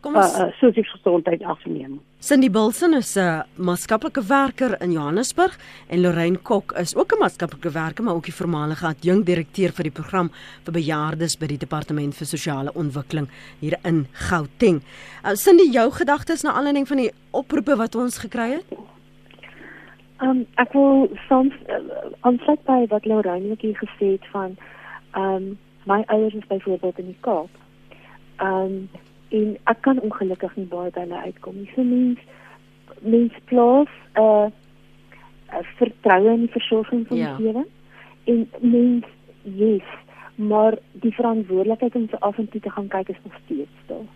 Kom 0.00 0.14
ons 0.14 0.34
uh, 0.38 0.44
uh, 0.46 0.52
soos 0.60 0.76
gesondheid 0.92 1.42
afneem. 1.42 1.96
Cindy 2.22 2.46
Bilson 2.54 2.94
is 2.94 3.16
'n 3.18 3.42
maatskaplike 3.56 4.22
werker 4.22 4.76
in 4.82 4.92
Johannesburg 4.92 5.58
en 5.88 6.00
Lorraine 6.00 6.38
Kok 6.38 6.72
is 6.72 6.94
ook 6.94 7.12
'n 7.12 7.18
maatskaplike 7.18 7.70
werker 7.70 8.04
maar 8.04 8.14
ook 8.14 8.30
die 8.30 8.34
voormalige 8.34 8.86
adjunk 8.86 9.26
direkteur 9.26 9.72
vir 9.72 9.82
die 9.82 9.96
program 10.00 10.30
vir 10.64 10.72
bejaardes 10.72 11.36
by 11.38 11.46
die 11.46 11.58
departement 11.58 12.14
vir 12.14 12.26
sosiale 12.26 12.72
ontwikkeling 12.74 13.28
hier 13.60 13.78
in 13.82 14.06
Gauteng. 14.12 14.82
Uh, 15.24 15.34
Cindy, 15.34 15.66
jou 15.72 15.90
gedagtes 15.90 16.42
na 16.42 16.52
aanleiding 16.52 16.86
van 16.88 16.96
die 16.96 17.10
oproepe 17.30 17.76
wat 17.76 17.94
ons 17.94 18.18
gekry 18.18 18.50
het? 18.50 18.64
Um 20.22 20.46
ek 20.54 20.72
wil 20.72 21.10
soms 21.28 21.54
uh, 21.66 21.74
aansluit 22.20 22.62
by 22.64 22.86
wat 22.88 23.04
Lorraine 23.04 23.50
ook 23.50 23.62
gesê 23.62 24.14
het 24.14 24.26
van 24.30 24.56
um 25.16 25.58
my 25.86 26.04
ouers 26.06 26.34
is 26.34 26.46
byvoorbeeld 26.46 26.98
in 26.98 27.06
die 27.06 27.20
Kaap. 27.20 27.50
Um 28.38 28.88
en 29.28 29.56
ek 29.64 29.80
kan 29.80 30.00
ongelukkig 30.00 30.56
nie 30.56 30.66
baie 30.66 30.90
by 30.90 31.04
hulle 31.04 31.22
uitkom 31.28 31.56
nie. 31.56 31.70
So 31.74 31.82
mens 31.82 32.18
mens 33.00 33.32
plaas 33.44 33.90
'n 34.14 34.20
uh, 34.20 34.48
uh, 35.52 35.64
vertroue 35.76 36.32
in 36.32 36.46
die 36.46 36.56
versorging 36.56 37.06
van 37.06 37.16
ja. 37.16 37.36
die 37.36 37.46
lewe 37.46 37.66
en 38.24 38.50
mens 38.60 39.06
yes, 39.42 39.88
maar 40.34 40.78
die 40.92 41.14
verantwoordelikheid 41.14 41.94
om 41.94 42.08
se 42.08 42.20
af 42.20 42.38
en 42.38 42.48
toe 42.48 42.60
te 42.60 42.70
gaan 42.70 42.88
kyk 42.88 43.08
is 43.08 43.22
nog 43.22 43.34
steeds 43.44 43.86
daar. 43.86 44.08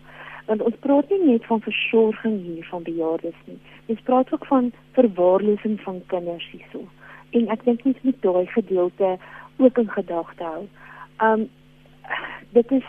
Want 0.45 0.61
ons 0.61 0.75
praat 0.79 1.09
nie 1.09 1.25
net 1.25 1.45
van 1.45 1.61
versorging 1.61 2.41
hier 2.41 2.65
van 2.65 2.83
bejaardes 2.83 3.39
nie. 3.45 3.59
Ons 3.85 4.01
praat 4.01 4.33
ook 4.33 4.45
van 4.45 4.71
verwaarlosing 4.91 5.81
van 5.81 6.01
kinders 6.05 6.49
hierso. 6.51 6.87
En 7.29 7.47
ek 7.47 7.63
dink 7.63 7.83
net 7.83 8.03
met 8.03 8.21
daai 8.21 8.45
gedeelte 8.45 9.17
ook 9.57 9.77
in 9.77 9.89
gedagte 9.89 10.43
hou. 10.43 10.67
Um 11.23 11.49
dit 12.51 12.71
is 12.71 12.87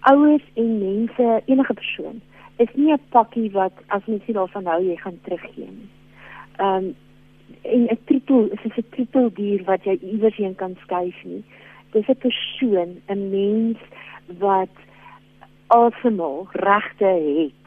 ouers 0.00 0.44
en 0.54 0.78
mense, 0.78 1.42
enige 1.46 1.74
persoon 1.74 2.20
is 2.56 2.68
nie 2.74 2.92
'n 2.92 3.00
pakkie 3.08 3.50
wat 3.50 3.72
as 3.86 4.06
mens 4.06 4.26
nie 4.26 4.34
daarvan 4.34 4.66
hou 4.66 4.82
jy 4.82 4.96
gaan 4.96 5.18
teruggee 5.22 5.70
nie. 5.70 5.90
Ehm 6.56 6.84
um, 6.84 6.96
en 7.62 7.82
'n 7.90 7.98
trippel 8.04 8.48
is 8.50 8.76
'n 8.76 8.84
trippel 8.90 9.30
dier 9.34 9.64
wat 9.64 9.84
jy 9.84 9.98
iewers 10.02 10.36
heen 10.36 10.54
kan 10.54 10.76
skuif 10.80 11.24
nie. 11.24 11.44
Dis 11.92 12.08
'n 12.08 12.16
persoon, 12.26 13.00
'n 13.08 13.30
mens 13.30 13.78
wat 14.38 14.74
alsemol 15.66 16.46
regte 16.52 17.04
het. 17.04 17.66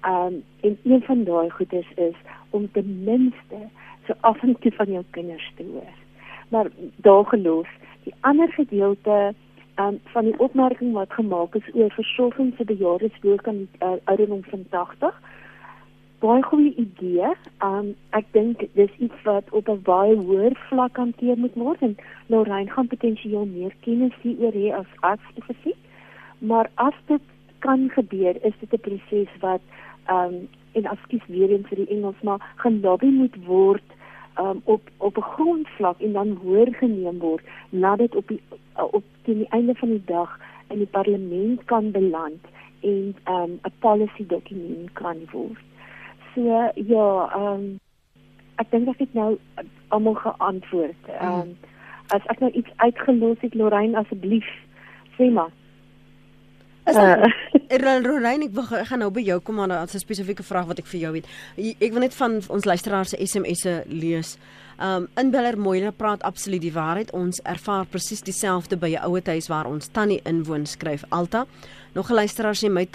Ehm 0.00 0.26
um, 0.26 0.44
en 0.60 0.78
een 0.84 1.02
van 1.02 1.24
daai 1.24 1.50
goedes 1.50 1.86
is 1.94 2.16
om 2.50 2.70
ten 2.72 3.04
minste 3.04 3.60
so 4.06 4.12
af 4.20 4.42
en 4.42 4.56
toe 4.60 4.72
van 4.72 4.92
jou 4.92 5.04
kinders 5.10 5.52
te 5.56 5.64
hoor. 5.72 5.94
Maar 6.48 6.66
daar 6.96 7.24
geloof, 7.24 7.68
die 8.02 8.14
ander 8.20 8.52
gedeelte 8.52 9.34
um, 9.78 10.00
van 10.14 10.24
die 10.24 10.38
opmerking 10.38 10.92
wat 10.92 11.12
gemaak 11.12 11.54
is 11.54 11.74
oor 11.74 11.90
versorging 11.90 12.54
vir 12.56 12.66
bejaardes 12.66 13.20
bo 13.20 13.36
kan 13.36 13.68
uh, 13.80 13.96
ouderdom 14.04 14.42
van 14.50 14.64
80 14.70 15.20
baie 16.22 16.42
goeie 16.46 16.72
idee. 16.78 17.30
Um 17.66 17.92
ek 18.16 18.28
dink 18.36 18.62
dis 18.78 18.92
iets 19.02 19.24
wat 19.26 19.48
op 19.50 19.68
'n 19.68 19.82
baie 19.82 20.14
hoër 20.16 20.54
vlak 20.68 20.96
hanteer 20.96 21.38
moet 21.38 21.54
word 21.54 21.82
en 21.82 21.96
Lorraine 22.26 22.70
gaan 22.70 22.86
potensieel 22.86 23.46
meer 23.46 23.74
kennis 23.80 24.14
hieroor 24.22 24.54
hê 24.54 24.68
as 24.80 24.90
arts 25.00 25.26
spesifiek. 25.30 25.80
Maar 26.38 26.70
as 26.74 26.94
dit 27.06 27.24
kan 27.58 27.90
gebeur, 27.90 28.34
is 28.48 28.54
dit 28.60 28.72
'n 28.72 28.84
proses 28.86 29.32
wat 29.40 29.62
um 30.10 30.48
en 30.72 30.86
afskies 30.86 31.26
weer 31.26 31.50
eens 31.50 31.68
vir 31.68 31.76
die 31.76 31.90
Engels 31.96 32.20
maar 32.22 32.40
gelobby 32.56 33.06
moet 33.06 33.36
word 33.46 33.88
um, 34.38 34.60
op 34.64 34.90
op 34.96 35.16
'n 35.16 35.20
grondvlak 35.34 36.00
en 36.00 36.12
dan 36.12 36.38
hoor 36.42 36.68
geneem 36.70 37.18
word 37.18 37.44
nadat 37.68 37.98
dit 37.98 38.16
op 38.16 38.28
die 38.28 38.40
op 38.74 39.04
teen 39.22 39.38
die 39.38 39.48
einde 39.48 39.74
van 39.74 39.88
die 39.88 40.02
dag 40.04 40.38
in 40.68 40.78
die 40.78 40.86
parlement 40.86 41.64
kan 41.64 41.90
beland 41.90 42.40
en 42.80 43.14
'n 43.24 43.32
um, 43.32 43.60
policy 43.78 44.26
dokument 44.26 44.92
kan 44.92 45.16
word. 45.30 45.58
So 46.34 46.70
ja, 46.74 47.32
um, 47.36 47.80
ek 48.56 48.70
dink 48.70 48.88
ek 48.88 48.98
het 48.98 49.14
nou 49.14 49.38
almal 49.88 50.14
geantwoord. 50.14 51.02
Um, 51.22 51.56
as 52.08 52.24
ek 52.26 52.40
nou 52.40 52.50
iets 52.50 52.70
uitgelos 52.76 53.40
het 53.40 53.54
Lorraine 53.54 53.98
asseblief 53.98 54.48
sê 55.16 55.30
maar 55.30 55.52
Is 56.86 56.96
uh, 56.96 57.26
Rorain, 58.06 58.42
ek, 58.42 58.56
ek 58.56 58.88
gaan 58.90 59.00
nou 59.04 59.10
by 59.14 59.22
jou 59.22 59.38
kom 59.40 59.60
aan 59.62 59.72
'n 59.72 59.86
spesifieke 59.88 60.42
vraag 60.42 60.66
wat 60.66 60.78
ek 60.78 60.86
vir 60.86 61.00
jou 61.00 61.14
het. 61.14 61.26
Ek 61.56 61.92
wil 61.92 62.00
net 62.00 62.14
van 62.14 62.42
ons 62.48 62.64
luisteraars 62.64 63.14
se 63.14 63.26
SMS'e 63.26 63.84
lees. 63.86 64.36
Um 64.82 65.06
inbeller 65.16 65.58
Moile 65.58 65.92
praat 65.92 66.22
absoluut 66.22 66.60
die 66.60 66.72
waarheid. 66.72 67.12
Ons 67.12 67.40
ervaar 67.44 67.86
presies 67.86 68.22
dieselfde 68.22 68.76
by 68.76 68.96
'n 68.96 69.04
ouer 69.06 69.22
huis 69.24 69.48
waar 69.48 69.66
ons 69.66 69.88
tannie 69.88 70.20
inwoon, 70.24 70.66
skryf 70.66 71.04
Alta. 71.10 71.46
Nog 71.94 72.10
'n 72.10 72.14
luisteraar 72.14 72.54
sê 72.54 72.68
my 72.68 72.86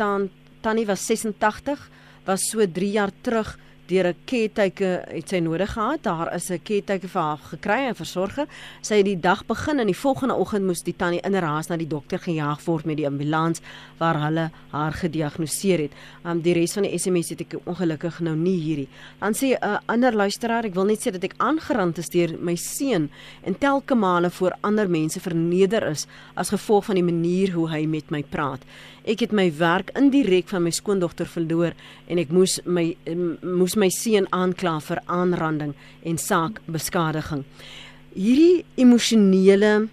tannie 0.62 0.86
was 0.86 1.06
86, 1.06 1.90
was 2.26 2.50
so 2.50 2.60
3 2.66 2.92
jaar 2.92 3.12
terug 3.22 3.58
deur 3.88 4.08
'n 4.08 4.16
caretaker 4.26 5.04
het 5.08 5.30
sy 5.30 5.40
nodig 5.40 5.74
gehad. 5.74 6.04
Daar 6.04 6.34
is 6.36 6.50
'n 6.50 6.60
caretaker 6.64 7.10
vir 7.10 7.22
haar 7.22 7.38
gekry 7.38 7.88
en 7.88 7.96
versorger. 7.96 8.48
Sy 8.82 8.96
het 8.96 9.06
die 9.06 9.20
dag 9.20 9.46
begin 9.46 9.80
en 9.80 9.88
die 9.88 9.96
volgende 9.96 10.36
oggend 10.36 10.66
moes 10.66 10.84
die 10.84 10.96
tannie 10.96 11.22
in 11.22 11.36
'n 11.36 11.42
raas 11.42 11.68
na 11.68 11.78
die 11.78 11.88
dokter 11.88 12.20
gejaag 12.20 12.66
word 12.66 12.86
met 12.86 12.98
die 12.98 13.08
ambulans 13.08 13.62
waar 13.98 14.22
hulle 14.22 14.52
haar 14.72 14.94
gediagnoseer 14.94 15.80
het. 15.80 15.92
Um 16.26 16.42
die 16.42 16.54
res 16.54 16.74
van 16.74 16.84
die 16.84 16.98
SMS 16.98 17.30
het 17.30 17.42
ek 17.42 17.56
ongelukkig 17.66 18.20
nou 18.20 18.36
nie 18.36 18.60
hierdie. 18.60 18.88
Dan 19.20 19.34
sê 19.34 19.56
'n 19.56 19.64
uh, 19.64 19.78
ander 19.86 20.14
luisteraar, 20.14 20.66
ek 20.66 20.74
wil 20.74 20.86
net 20.86 21.00
sê 21.00 21.12
dat 21.12 21.24
ek 21.24 21.34
aangerand 21.38 21.98
is 21.98 22.10
deur 22.10 22.38
my 22.40 22.56
seun 22.56 23.10
en 23.44 23.58
telke 23.58 23.96
male 23.96 24.30
voor 24.30 24.54
ander 24.62 24.90
mense 24.90 25.20
verneder 25.20 25.88
is 25.90 26.08
as 26.36 26.50
gevolg 26.50 26.86
van 26.86 26.96
die 26.96 27.04
manier 27.04 27.52
hoe 27.52 27.70
hy 27.70 27.86
met 27.86 28.12
my 28.12 28.24
praat. 28.24 28.62
Ek 29.08 29.22
het 29.24 29.32
my 29.32 29.48
werk 29.56 29.94
indirek 29.96 30.50
van 30.52 30.66
my 30.66 30.72
skoondogter 30.76 31.30
verloor 31.32 31.76
en 32.12 32.20
ek 32.20 32.32
moes 32.36 32.58
my 32.66 32.90
moes 33.42 33.78
my 33.80 33.88
seun 33.94 34.28
aankla 34.36 34.78
vir 34.84 35.00
aanranding 35.06 35.72
en 36.04 36.20
saakbeskadiging. 36.20 37.46
Hierdie 38.12 38.66
emosionele 38.76 39.88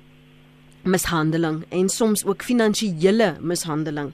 mishandeling 0.84 1.62
en 1.70 1.88
soms 1.88 2.24
ook 2.26 2.42
finansiële 2.42 3.36
mishandeling. 3.40 4.12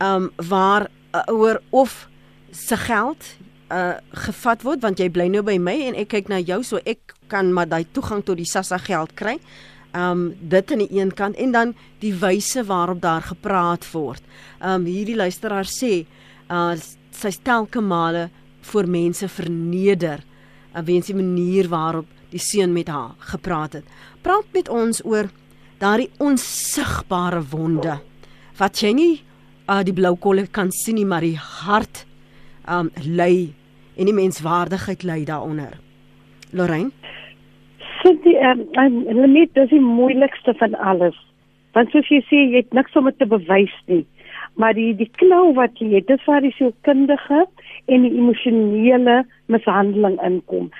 Um 0.00 0.30
waar 0.36 0.88
'n 1.12 1.28
ouer 1.28 1.60
of 1.70 2.08
se 2.50 2.76
geld 2.76 3.36
uh 3.70 3.94
gevat 4.26 4.62
word 4.62 4.82
want 4.82 4.98
jy 4.98 5.10
bly 5.10 5.28
nou 5.28 5.42
by 5.42 5.58
my 5.58 5.76
en 5.86 5.94
ek 5.94 6.08
kyk 6.08 6.28
na 6.28 6.38
jou 6.38 6.62
so 6.62 6.80
ek 6.84 7.14
kan 7.28 7.52
maar 7.52 7.68
daai 7.68 7.84
toegang 7.92 8.24
tot 8.24 8.36
die 8.36 8.48
SASSA 8.48 8.78
geld 8.78 9.14
kry 9.14 9.38
um 9.96 10.34
dit 10.40 10.72
aan 10.72 10.82
die 10.84 10.98
een 11.00 11.14
kant 11.14 11.36
en 11.36 11.52
dan 11.52 11.74
die 11.98 12.14
wyse 12.14 12.64
waarop 12.64 13.00
daar 13.02 13.22
gepraat 13.22 13.86
word. 13.92 14.22
Um 14.62 14.84
hierdie 14.84 15.16
luisteraar 15.16 15.66
sê 15.66 16.06
uh 16.50 16.74
sy 17.10 17.30
stelke 17.34 17.80
male 17.82 18.30
voor 18.70 18.86
mense 18.88 19.28
verneder 19.28 20.22
uh, 20.74 20.82
weens 20.84 21.10
die 21.10 21.16
manier 21.16 21.68
waarop 21.68 22.06
die 22.30 22.40
seun 22.40 22.72
met 22.72 22.88
haar 22.88 23.16
gepraat 23.32 23.72
het. 23.72 23.84
Praat 24.22 24.46
met 24.54 24.68
ons 24.68 25.02
oor 25.04 25.28
daardie 25.82 26.10
onsigbare 26.22 27.42
wonde 27.50 27.98
wat 28.60 28.80
jy 28.80 28.92
nie 28.94 29.14
uh, 29.66 29.82
die 29.82 29.96
blou 29.96 30.14
kolle 30.20 30.46
kan 30.46 30.70
sien 30.72 31.00
nie 31.00 31.08
maar 31.08 31.24
die 31.24 31.38
hart 31.38 32.04
um 32.70 32.90
ly 33.04 33.50
en 33.96 34.08
die 34.08 34.16
menswaardigheid 34.16 35.04
ly 35.04 35.24
daaronder. 35.28 35.78
Lorraine 36.52 36.92
So 38.02 38.14
die 38.24 38.36
ehm 38.36 38.62
um, 38.80 39.32
net 39.32 39.52
dis 39.54 39.68
die 39.68 39.80
moeilikste 39.80 40.54
van 40.54 40.74
alles. 40.74 41.16
Want 41.76 41.92
soos 41.92 42.08
jy 42.08 42.20
sê, 42.26 42.38
jy 42.48 42.62
het 42.62 42.72
niks 42.74 42.96
om 42.96 43.10
te 43.12 43.26
bewys 43.28 43.74
nie. 43.86 44.04
Maar 44.58 44.74
die 44.74 44.94
die 44.96 45.10
knou 45.20 45.52
wat 45.58 45.78
jy 45.78 45.90
het, 45.98 46.08
dis 46.08 46.24
waar 46.26 46.40
die 46.44 46.54
sielkundige 46.56 47.44
en 47.86 48.06
die 48.06 48.12
emosionele 48.16 49.20
mishandeling 49.52 50.16
inkom. 50.26 50.70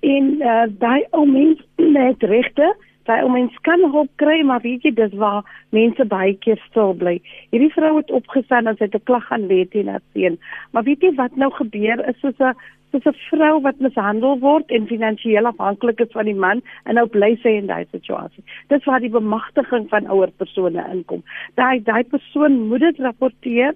En 0.00 0.32
uh, 0.40 0.64
daai 0.80 1.04
ou 1.16 1.26
mens 1.28 1.60
het 2.08 2.24
regte, 2.32 2.72
daai 3.08 3.20
ou 3.26 3.30
mens 3.32 3.54
kan 3.68 3.84
hulp 3.92 4.10
kry, 4.22 4.40
maar 4.46 4.64
weet 4.64 4.88
jy, 4.88 4.94
dis 4.96 5.14
waar 5.20 5.44
mense 5.76 6.04
baie 6.08 6.34
keer 6.44 6.60
stil 6.70 6.96
bly. 6.96 7.18
Hierdie 7.52 7.72
vrou 7.76 7.96
het 7.98 8.10
opgestaan 8.14 8.70
en 8.70 8.80
sy 8.80 8.88
het 8.88 8.96
'n 8.96 9.08
klag 9.08 9.28
gaan 9.28 9.48
lê 9.52 9.66
teen 9.68 9.92
haar 9.92 10.04
seun. 10.14 10.40
Maar 10.72 10.88
weet 10.88 11.02
jy 11.02 11.14
wat 11.20 11.36
nou 11.36 11.52
gebeur 11.60 12.08
is 12.08 12.20
soos 12.24 12.40
'n 12.40 12.56
dis 12.90 13.06
'n 13.06 13.16
vrou 13.30 13.60
wat 13.60 13.78
mishandel 13.78 14.38
word 14.38 14.70
en 14.70 14.86
finansiëel 14.86 15.46
afhanklik 15.46 16.00
is 16.00 16.12
van 16.12 16.24
die 16.24 16.34
man 16.34 16.62
en 16.84 16.94
nou 16.94 17.06
bly 17.06 17.36
sy 17.42 17.56
in 17.60 17.66
daai 17.66 17.86
situasie. 17.90 18.44
Dis 18.68 18.84
waar 18.84 19.00
die 19.00 19.16
bemagtiging 19.18 19.88
van 19.88 20.06
ouer 20.06 20.30
persone 20.36 20.84
inkom. 20.92 21.22
Daai 21.54 21.82
daai 21.82 22.04
persoon 22.04 22.68
moet 22.68 22.80
dit 22.80 22.98
rapporteer 22.98 23.74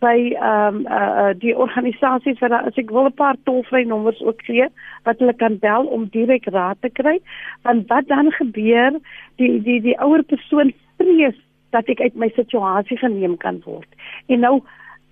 by 0.00 0.32
ehm 0.32 0.76
um, 0.76 0.86
uh, 0.86 1.12
uh, 1.22 1.32
die 1.36 1.56
organisasies 1.56 2.40
wat 2.40 2.52
as 2.52 2.78
ek 2.80 2.90
wil 2.90 3.06
'n 3.08 3.12
paar 3.12 3.36
tolvrye 3.44 3.84
nommers 3.86 4.20
ook 4.22 4.42
gee 4.48 4.68
wat 5.04 5.18
hulle 5.18 5.34
kan 5.34 5.58
bel 5.58 5.86
om 5.86 6.08
direk 6.08 6.46
raad 6.46 6.76
te 6.80 6.90
kry. 6.90 7.20
Want 7.62 7.88
wat 7.88 8.08
dan 8.08 8.32
gebeur, 8.32 8.98
die 9.36 9.62
die 9.62 9.80
die 9.80 9.98
ouer 10.00 10.22
persoon 10.22 10.72
vrees 10.96 11.36
dat 11.70 11.88
ek 11.88 12.00
uit 12.00 12.14
my 12.14 12.28
situasie 12.34 12.96
geneem 12.96 13.36
kan 13.36 13.60
word. 13.64 13.88
En 14.26 14.40
nou 14.40 14.60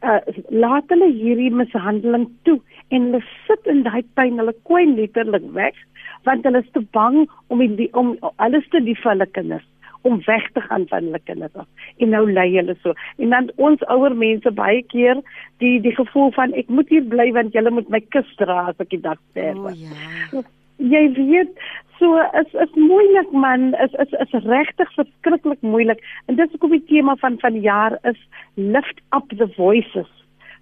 uh, 0.03 0.20
laat 0.51 0.90
hulle 0.92 1.11
hierdie 1.12 1.51
mishandeling 1.55 2.28
toe 2.49 2.59
en 2.88 3.11
hulle 3.11 3.22
sit 3.46 3.66
in 3.72 3.84
daai 3.86 4.03
pyn, 4.18 4.38
hulle 4.40 4.55
kwyn 4.68 4.96
letterlik 4.99 5.46
weg 5.57 5.78
want 6.26 6.46
hulle 6.46 6.62
is 6.64 6.70
te 6.74 6.82
bang 6.92 7.24
om 7.49 7.62
die, 7.80 7.88
om 7.94 8.16
alles 8.36 8.66
te 8.72 8.82
die 8.84 8.96
vir 9.03 9.14
hulle 9.14 9.28
kinders 9.38 9.66
om 10.07 10.20
weg 10.26 10.44
te 10.55 10.62
gaan 10.62 10.84
van 10.88 11.09
hulle 11.09 11.18
kinders 11.26 11.55
af. 11.59 11.66
En 11.99 12.12
nou 12.14 12.22
lei 12.30 12.46
hulle 12.55 12.76
so. 12.82 12.94
En 13.18 13.34
dan 13.34 13.51
ons 13.57 13.82
ouer 13.94 14.14
mense 14.16 14.51
baie 14.55 14.82
keer 14.92 15.22
die 15.62 15.80
die 15.82 15.94
gevoel 15.96 16.30
van 16.36 16.55
ek 16.59 16.70
moet 16.70 16.90
hier 16.94 17.07
bly 17.14 17.30
want 17.36 17.57
julle 17.57 17.72
moet 17.74 17.90
my 17.90 18.01
kus 18.14 18.30
dra 18.38 18.68
as 18.70 18.78
ek 18.84 18.94
die 18.94 19.03
dag 19.03 19.18
sterf. 19.30 19.59
O 19.59 19.74
ja. 19.74 20.46
Jy 20.79 21.05
weet, 21.16 21.59
so 21.99 22.18
is 22.41 22.53
is 22.62 22.74
moeilik 22.79 23.33
man, 23.33 23.74
is 23.83 23.95
is 24.05 24.14
is 24.22 24.45
regtig 24.45 24.93
verskriklik 24.95 25.61
moeilik. 25.61 26.03
En 26.26 26.39
dis 26.39 26.51
hoekom 26.55 26.76
die 26.76 26.85
tema 26.87 27.16
van 27.16 27.39
van 27.43 27.59
die 27.59 27.66
jaar 27.66 27.99
is 28.03 28.20
lift 28.55 29.03
up 29.11 29.29
the 29.37 29.51
voices 29.57 30.09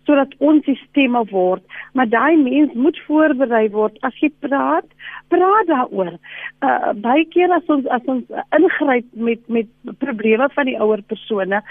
sodat 0.06 0.34
ons 0.38 0.64
die 0.66 0.76
stemme 0.84 1.24
word. 1.32 1.62
Maar 1.98 2.08
daai 2.08 2.36
mens 2.38 2.74
moet 2.78 2.98
voorberei 3.08 3.64
word 3.74 3.96
as 4.06 4.14
jy 4.22 4.30
praat, 4.44 4.86
praat 5.34 5.70
daaroor. 5.70 6.14
Uh 6.62 6.92
baie 7.02 7.24
keer 7.34 7.52
as 7.56 7.66
ons 7.72 7.88
as 7.96 8.06
ons 8.06 8.22
ingryp 8.58 9.08
met 9.28 9.42
met 9.50 9.70
probleme 10.02 10.48
van 10.54 10.70
die 10.70 10.78
ouer 10.78 11.02
persone, 11.10 11.62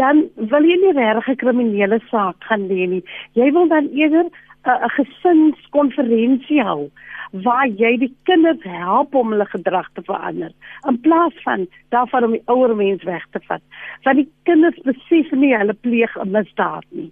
dan 0.00 0.22
wil 0.52 0.68
jy 0.68 0.76
nie 0.84 0.94
regtig 0.98 1.32
'n 1.32 1.42
kriminele 1.44 2.00
saak 2.10 2.36
gaan 2.50 2.68
lê 2.68 2.86
nie. 2.86 3.04
Jy 3.34 3.50
wil 3.52 3.68
dan 3.68 3.88
eerder 3.96 4.28
'n 4.64 4.70
uh, 4.70 4.88
gesinskonferensie 4.96 6.62
hou 6.62 6.90
waar 7.32 7.66
jy 7.66 7.96
die 7.96 8.14
kinders 8.24 8.62
help 8.62 9.14
om 9.14 9.30
hulle 9.32 9.46
gedrag 9.46 9.88
te 9.94 10.02
verander 10.02 10.52
in 10.88 11.00
plaas 11.00 11.36
van 11.44 11.66
daarvan 11.94 12.24
om 12.24 12.34
die 12.36 12.46
ouer 12.46 12.74
mens 12.76 13.02
weg 13.02 13.24
te 13.30 13.40
vat. 13.46 13.62
Want 14.04 14.16
die 14.16 14.28
kinders 14.42 14.78
besef 14.82 15.30
nie 15.30 15.56
hulle 15.56 15.74
pleeg 15.86 16.16
'n 16.18 16.30
misdaad 16.30 16.84
nie 16.90 17.10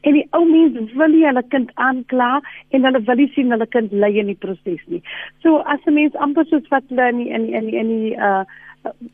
en 0.00 0.16
die 0.16 0.26
ou 0.36 0.44
mense 0.48 0.96
wil 0.98 1.12
nie 1.12 1.26
hulle 1.26 1.42
kind 1.54 1.70
aankla 1.74 2.40
en 2.70 2.86
hulle 2.88 3.02
wil 3.08 3.20
nie 3.20 3.30
sien 3.34 3.54
hulle 3.54 3.66
kind 3.66 3.92
ly 3.92 4.10
in 4.22 4.30
die 4.32 4.38
proses 4.44 4.82
nie. 4.86 5.02
So 5.42 5.62
as 5.74 5.80
'n 5.86 5.94
mens 5.94 6.14
amper 6.14 6.44
soos 6.46 6.68
wat 6.70 6.84
hulle 6.88 7.08
in 7.08 7.20
in 7.26 7.48
in 7.54 7.68
in 7.68 7.88
die 7.88 8.16
uh 8.16 8.44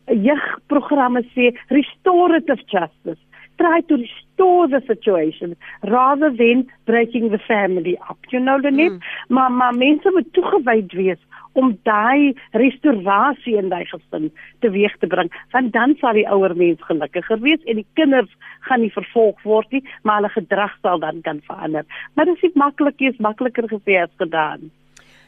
jeugprogramme 0.07 1.23
sê 1.35 1.53
restorative 1.69 2.63
justice 2.73 3.21
try 3.59 3.83
to 3.89 3.97
restore 3.97 4.28
the 4.39 4.83
situation 4.87 5.57
rather 5.83 6.31
than 6.31 6.67
breaking 6.87 7.31
the 7.31 7.39
family 7.39 7.99
up 8.11 8.19
you 8.31 8.41
know 8.41 8.61
the 8.61 8.71
net 8.71 8.93
mm. 8.93 9.01
maar 9.29 9.53
maar 9.53 9.75
mense 9.75 10.11
moet 10.15 10.33
toegewyd 10.33 10.93
wees 10.93 11.23
om 11.53 11.73
daai 11.83 12.35
restaurasie 12.53 13.57
in 13.59 13.69
daai 13.73 13.85
gesin 13.91 14.31
teweeg 14.65 14.95
te 14.99 15.07
bring 15.07 15.31
want 15.53 15.73
dan 15.73 15.97
sal 16.01 16.19
die 16.19 16.27
ouer 16.29 16.55
mens 16.57 16.83
gelukkiger 16.91 17.41
wees 17.41 17.65
en 17.67 17.81
die 17.81 17.87
kinders 18.01 18.31
gaan 18.69 18.83
nie 18.85 18.93
vervolg 18.95 19.43
word 19.49 19.73
nie 19.75 19.83
maar 20.03 20.21
hulle 20.21 20.33
gedrag 20.35 20.77
sal 20.83 21.03
dan 21.03 21.23
kan 21.23 21.41
verander. 21.47 21.87
Maar 22.15 22.31
dit 22.31 22.45
is 22.49 22.55
maklik 22.55 23.01
is 23.01 23.19
makliker 23.19 23.69
gesê 23.71 23.99
as 24.03 24.15
gedaan. 24.23 24.71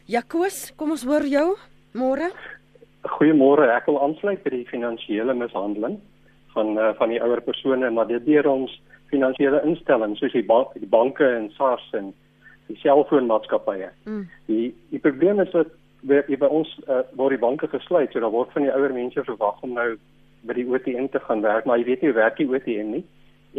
Jakobus 0.05 0.71
kom 0.77 0.91
ons 0.95 1.05
hoor 1.07 1.25
jou. 1.27 1.47
Môre? 1.97 2.31
Goeiemôre. 3.17 3.67
Ek 3.73 3.87
wil 3.89 3.99
aansluit 4.03 4.43
by 4.43 4.53
die 4.53 4.67
finansiële 4.69 5.35
mishandeling 5.37 5.99
van 6.55 6.75
uh, 6.77 6.91
van 6.99 7.13
die 7.13 7.21
ouer 7.23 7.41
persone 7.41 7.89
maar 7.91 8.09
dit 8.09 8.25
deur 8.25 8.49
ons 8.51 8.71
finansiële 9.11 9.61
instellings 9.67 10.19
soos 10.19 10.33
die, 10.35 10.45
bank, 10.45 10.73
die 10.79 10.89
banke 10.89 11.27
en 11.27 11.51
SARS 11.57 11.85
en 11.97 12.13
die 12.71 12.77
selfoonmaatskappye. 12.81 13.91
Mm. 14.07 14.25
Die 14.47 14.73
die 14.89 14.99
probleem 15.03 15.39
is 15.43 15.51
dat 15.51 15.71
by, 16.07 16.21
by 16.27 16.49
ons 16.49 16.71
uh, 16.87 17.03
word 17.19 17.35
die 17.35 17.41
banke 17.41 17.69
gesluit, 17.71 18.11
so 18.11 18.23
daar 18.23 18.33
word 18.33 18.51
van 18.55 18.65
die 18.65 18.73
ouer 18.73 18.93
mense 18.95 19.23
verwag 19.27 19.61
om 19.65 19.75
nou 19.77 19.89
by 20.47 20.57
die 20.57 20.67
ATM 20.73 21.11
te 21.13 21.21
gaan 21.27 21.43
werk, 21.45 21.67
maar 21.69 21.77
jy 21.77 21.85
weet 21.91 22.01
nie 22.01 22.11
hoe 22.11 22.17
werk 22.17 22.39
die 22.39 22.49
ATM 22.49 22.95
nie. 22.95 23.03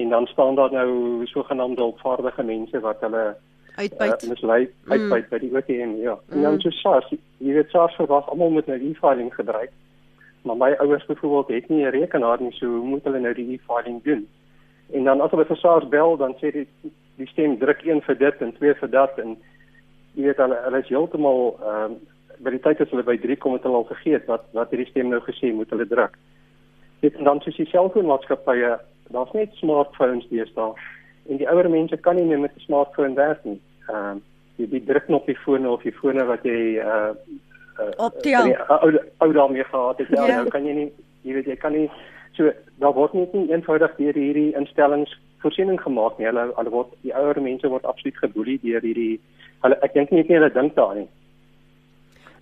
En 0.03 0.09
dan 0.09 0.27
staan 0.27 0.57
daar 0.59 0.73
nou 0.73 1.27
sogenaamde 1.31 1.85
opvaardige 1.85 2.43
mense 2.43 2.81
wat 2.81 3.05
hulle 3.05 3.37
uitbuit. 3.77 4.25
Uh, 4.25 4.29
mislei 4.33 4.61
uitbuit 4.89 5.25
mm. 5.25 5.31
by 5.31 5.39
die 5.45 5.53
ATM, 5.57 5.95
ja. 6.03 6.17
Mm. 6.17 6.37
En 6.37 6.49
dan 6.49 6.61
so 6.65 6.75
SARS, 6.81 7.13
jy 7.39 7.55
weet 7.59 7.71
SARS 7.71 7.97
verwag 8.01 8.29
almal 8.33 8.51
met 8.51 8.67
'n 8.67 8.81
e-filing 8.91 9.35
gedryf. 9.35 9.71
Maar 10.43 10.57
my 10.57 10.73
ouers 10.83 11.07
byvoorbeeld 11.07 11.49
het 11.49 11.69
nie 11.69 11.85
'n 11.85 11.95
rekenaar 11.95 12.43
nie, 12.43 12.53
so 12.53 12.67
hoe 12.67 12.89
moet 12.89 13.05
hulle 13.05 13.21
nou 13.21 13.35
die 13.35 13.53
e-filing 13.55 14.03
doen? 14.03 14.27
En 14.93 15.05
dan 15.05 15.21
as 15.21 15.31
hulle 15.31 15.49
vir 15.49 15.57
SARS 15.57 15.89
bel, 15.89 16.17
dan 16.21 16.35
sê 16.41 16.53
die 16.53 16.67
die 17.21 17.29
stem 17.29 17.59
druk 17.61 17.83
1 17.85 18.01
vir 18.07 18.19
dit 18.19 18.41
en 18.45 18.53
2 18.57 18.75
vir 18.81 18.91
dat 18.91 19.19
en 19.21 19.37
jy 20.17 20.25
weet 20.27 20.41
hulle 20.41 20.59
hulle 20.65 20.81
is 20.85 20.91
heeltemal 20.93 21.45
ehm 21.61 21.93
uh, 21.93 22.01
by 22.43 22.51
die 22.51 22.63
tyd 22.65 22.81
as 22.83 22.91
hulle 22.91 23.05
by 23.07 23.15
3 23.23 23.37
kom 23.39 23.53
het 23.55 23.67
hulle 23.69 23.79
al 23.79 23.91
vergeet 23.91 24.25
wat 24.27 24.49
wat 24.57 24.73
hierdie 24.73 24.89
stem 24.89 25.13
nou 25.13 25.21
gesê 25.23 25.53
moet 25.55 25.71
hulle 25.71 25.87
druk. 25.87 26.17
Dit 27.05 27.15
en 27.21 27.29
dan 27.29 27.41
soos 27.45 27.59
die 27.61 27.69
selfoonmaatskappye, 27.71 28.73
daar's 29.15 29.37
net 29.37 29.55
smartphones 29.61 30.27
deesdae 30.33 30.73
en 31.31 31.39
die 31.39 31.49
ouer 31.53 31.69
mense 31.71 31.97
kan 32.03 32.17
nie 32.17 32.27
meer 32.27 32.41
met 32.41 32.57
'n 32.57 32.67
smartphone 32.67 33.15
werk 33.15 33.45
nie. 33.45 33.61
Ehm 33.89 34.17
uh, 34.17 34.21
jy 34.57 34.69
die 34.75 34.85
druk 34.85 35.09
op 35.09 35.27
die 35.27 35.39
foon 35.45 35.67
of 35.67 35.83
die 35.83 35.95
fone 36.01 36.25
wat 36.29 36.45
jy 36.45 36.79
uh 36.83 37.13
uh 37.81 37.93
op 37.97 38.23
die 38.23 38.37
ou 38.37 38.91
ou 39.19 39.33
daarmee 39.33 39.65
gehad 39.65 39.99
het. 39.99 40.09
Ja, 40.09 40.27
ja, 40.27 40.37
nou 40.37 40.49
kan 40.49 40.67
jy 40.67 40.75
nie 40.75 40.91
jy 41.23 41.35
weet 41.39 41.47
jy 41.47 41.57
kan 41.57 41.73
nie 41.73 41.89
so 42.37 42.51
daar 42.81 42.95
word 42.95 43.15
net 43.15 43.33
nie 43.35 43.51
eenvoudig 43.51 43.97
deur 43.99 44.19
hierdie 44.19 44.53
instellings 44.59 45.13
voorsiening 45.43 45.81
gemaak 45.81 46.19
nie. 46.19 46.29
Hulle 46.31 46.49
hulle 46.57 46.75
word 46.75 46.93
die 47.07 47.15
ouer 47.15 47.41
mense 47.41 47.69
word 47.69 47.89
absoluut 47.89 48.21
geboelie 48.23 48.59
deur 48.63 48.85
hierdie 48.85 49.21
hulle 49.65 49.79
ek 49.87 49.95
dink 49.95 50.11
nie 50.11 50.23
net 50.23 50.33
hulle 50.37 50.53
dink 50.55 50.77
daaraan 50.77 51.05
nie. 51.05 51.11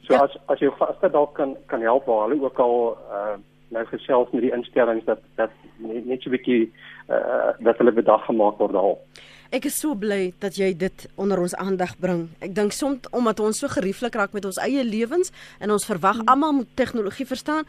So 0.07 0.14
ja. 0.14 0.24
as 0.24 0.36
as 0.53 0.62
jou 0.64 0.72
gaste 0.78 1.12
dalk 1.12 1.34
kan 1.38 1.57
kan 1.72 1.82
help 1.86 2.07
waar 2.11 2.28
hulle 2.28 2.43
ook 2.45 2.61
al 2.66 2.76
uh 3.11 3.38
nou 3.70 3.84
gesels 3.86 4.30
met 4.34 4.43
die 4.43 4.55
instellings 4.55 5.05
dat 5.07 5.20
dat 5.38 5.53
net, 5.78 6.07
net 6.07 6.22
so 6.22 6.30
'n 6.30 6.36
bietjie 6.36 6.72
uh 7.09 7.53
dat 7.66 7.78
hulle 7.78 7.93
bedag 7.93 8.24
gemaak 8.26 8.59
word 8.59 8.74
al. 8.74 8.99
Ek 9.51 9.64
is 9.66 9.74
so 9.82 9.96
bly 9.98 10.28
dat 10.38 10.55
jy 10.55 10.68
dit 10.78 11.05
onder 11.18 11.40
ons 11.42 11.57
aandag 11.59 11.96
bring. 11.98 12.28
Ek 12.38 12.53
dink 12.55 12.70
soms 12.70 13.09
omdat 13.11 13.40
ons 13.42 13.59
so 13.59 13.66
gerieflik 13.72 14.14
raak 14.14 14.30
met 14.36 14.44
ons 14.46 14.61
eie 14.62 14.84
lewens 14.86 15.32
en 15.59 15.72
ons 15.74 15.86
verwag 15.88 16.20
hmm. 16.20 16.28
almal 16.30 16.53
moet 16.61 16.68
tegnologie 16.78 17.26
verstaan. 17.26 17.66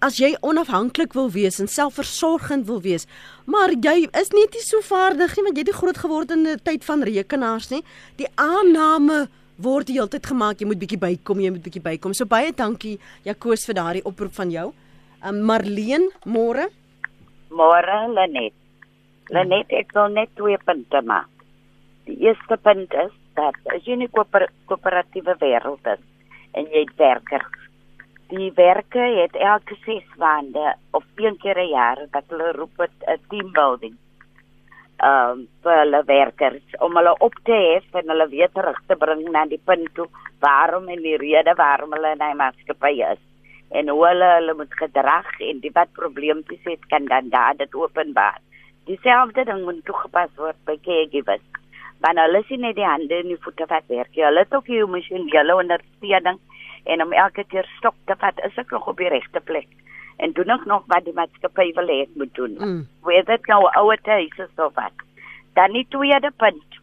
As 0.00 0.16
jy 0.16 0.30
onafhanklik 0.40 1.12
wil 1.12 1.28
wees 1.32 1.60
en 1.60 1.68
selfversorgend 1.68 2.64
wil 2.68 2.80
wees, 2.84 3.04
maar 3.44 3.74
jy 3.76 4.06
is 4.16 4.32
net 4.32 4.56
nie 4.56 4.64
so 4.64 4.80
vaardig 4.84 5.36
nie 5.36 5.44
want 5.44 5.60
jy 5.60 5.66
het 5.68 5.76
groot 5.76 6.00
geword 6.00 6.32
in 6.32 6.46
'n 6.48 6.62
tyd 6.64 6.84
van 6.88 7.04
rekenaars 7.04 7.68
nie. 7.68 7.82
Die 8.16 8.28
aanname 8.40 9.28
word 9.60 9.92
die 9.92 10.00
hele 10.00 10.08
tyd 10.08 10.24
gemaak 10.24 10.60
jy 10.60 10.66
moet 10.72 10.80
bietjie 10.80 11.00
bykom, 11.00 11.40
jy 11.40 11.50
moet 11.50 11.62
bietjie 11.62 11.84
bykom. 11.84 12.14
So 12.14 12.24
baie 12.24 12.52
dankie 12.52 12.98
Jakoos 13.24 13.66
vir 13.68 13.74
daardie 13.74 14.04
oproep 14.04 14.32
van 14.32 14.50
jou. 14.50 14.72
Um 15.20 15.44
Marleen, 15.44 16.08
môre? 16.24 16.70
Môre, 17.50 18.08
Lenet. 18.08 18.59
Lenet, 19.30 19.70
ek 19.70 19.92
wil 19.94 20.08
net 20.10 20.30
twee 20.34 20.58
punte 20.66 21.00
maak. 21.06 21.30
Die 22.08 22.16
eerste 22.26 22.56
punt 22.58 22.94
is 22.98 23.12
dat 23.38 23.54
as 23.74 23.84
jy 23.86 23.94
'n 23.94 24.08
koöperatiewe 24.66 25.34
wêreld 25.38 25.86
is 25.94 26.02
en 26.58 26.66
jy 26.66 26.80
het 26.80 26.96
werkers. 26.96 27.58
Die 28.30 28.50
werke 28.56 29.04
het 29.20 29.34
elke 29.36 29.76
6 29.86 30.02
maande 30.18 30.74
of 30.92 31.04
een 31.16 31.36
keer 31.38 31.58
'n 31.58 31.70
jaar 31.70 31.98
dat 32.10 32.24
hulle 32.28 32.52
roep 32.52 32.74
'n 32.80 33.20
team 33.28 33.52
building 33.52 33.96
ehm 35.00 35.30
um, 35.30 35.46
vir 35.62 35.78
hulle 35.82 36.02
werkers 36.04 36.76
om 36.84 36.96
hulle 36.96 37.14
op 37.26 37.34
te 37.48 37.56
hef 37.56 37.94
en 38.00 38.10
hulle 38.12 38.28
weer 38.28 38.50
terug 38.52 38.80
te 38.88 38.96
bring 38.96 39.22
na 39.32 39.46
die 39.46 39.62
punt 39.64 39.94
toe 39.94 40.08
waarom 40.44 40.88
en 40.88 41.02
die 41.02 41.16
rede 41.16 41.54
waarom 41.56 41.92
hulle 41.92 42.12
in 42.12 42.18
die 42.18 42.34
maatskappy 42.42 42.94
is 43.12 43.22
en 43.70 43.88
hoe 43.88 44.06
hulle 44.06 44.28
hulle 44.34 44.54
moet 44.54 44.74
gedrag 44.82 45.30
en 45.40 45.60
die 45.64 45.72
wat 45.78 45.92
probleempies 45.92 46.64
het 46.64 46.84
kan 46.92 47.04
dan 47.04 47.28
daar 47.30 47.56
dit 47.56 47.74
openbaar. 47.74 48.40
Dieselfde 48.90 49.44
ding 49.46 49.64
moet 49.64 49.84
toegepas 49.86 50.30
word 50.40 50.58
by 50.66 50.76
caregivers. 50.82 51.44
Want 52.02 52.18
hulle 52.18 52.42
sien 52.48 52.64
net 52.64 52.78
die 52.78 52.86
hande 52.86 53.20
en 53.22 53.28
die 53.30 53.42
voete 53.44 53.68
wat 53.70 53.86
werk. 53.92 54.16
Hulle 54.16 54.42
het 54.42 54.54
ook 54.56 54.70
hier 54.72 54.88
masjien 54.88 55.28
hulle 55.30 55.58
ondersteuning 55.62 56.40
en 56.90 57.04
om 57.04 57.12
elke 57.12 57.44
keer 57.52 57.68
stok 57.76 57.94
te 58.08 58.16
vat 58.18 58.40
is 58.48 58.56
ek 58.58 58.72
nog 58.74 58.88
op 58.90 58.98
die 58.98 59.12
regte 59.12 59.42
plek 59.44 59.68
en 60.20 60.32
doen 60.36 60.50
ook 60.50 60.64
nog 60.64 60.82
wat 60.92 61.04
die 61.04 61.14
maatskappy 61.16 61.70
wil 61.76 61.88
hê 61.88 62.00
moet 62.14 62.34
doen. 62.34 62.56
Mm. 62.58 62.80
Weet 63.08 63.26
dit 63.26 63.46
nou 63.46 63.62
ouer 63.68 64.00
huise 64.04 64.48
so 64.56 64.70
wat. 64.74 65.04
Dan 65.56 65.72
die 65.72 65.86
tweede 65.88 66.32
punt 66.36 66.80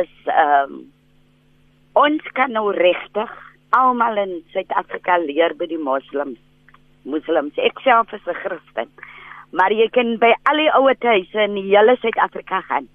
is 0.00 0.14
ehm 0.24 0.72
um, 0.72 0.82
ons 1.94 2.30
kan 2.34 2.50
nou 2.50 2.72
regtig 2.74 3.30
almal 3.70 4.16
in 4.18 4.32
Suid-Afrika 4.50 5.18
leer 5.22 5.54
by 5.54 5.68
die 5.70 5.78
moslems. 5.78 6.40
Moslems, 7.02 7.58
ek 7.68 7.78
self 7.84 8.12
is 8.12 8.26
'n 8.26 8.34
Christen. 8.42 8.90
Maar 9.54 9.70
jy 9.70 9.86
kan 9.94 10.16
by 10.18 10.32
al 10.50 10.58
die 10.58 10.70
ouer 10.74 10.96
huise 10.98 11.44
in 11.46 11.54
die 11.54 11.68
hele 11.68 11.94
Suid-Afrika 12.02 12.58
gaan. 12.66 12.88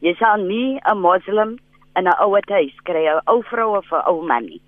Jy 0.00 0.14
sal 0.16 0.40
nie 0.40 0.80
'n 0.80 1.00
moslem 1.04 1.58
in 1.96 2.08
'n 2.08 2.20
ouer 2.24 2.46
huis 2.48 2.76
kry 2.88 3.04
'n 3.04 3.20
ou 3.26 3.42
vrou 3.42 3.76
of 3.76 3.92
'n 3.92 4.06
ou 4.08 4.22
man 4.24 4.46
nie. 4.46 4.60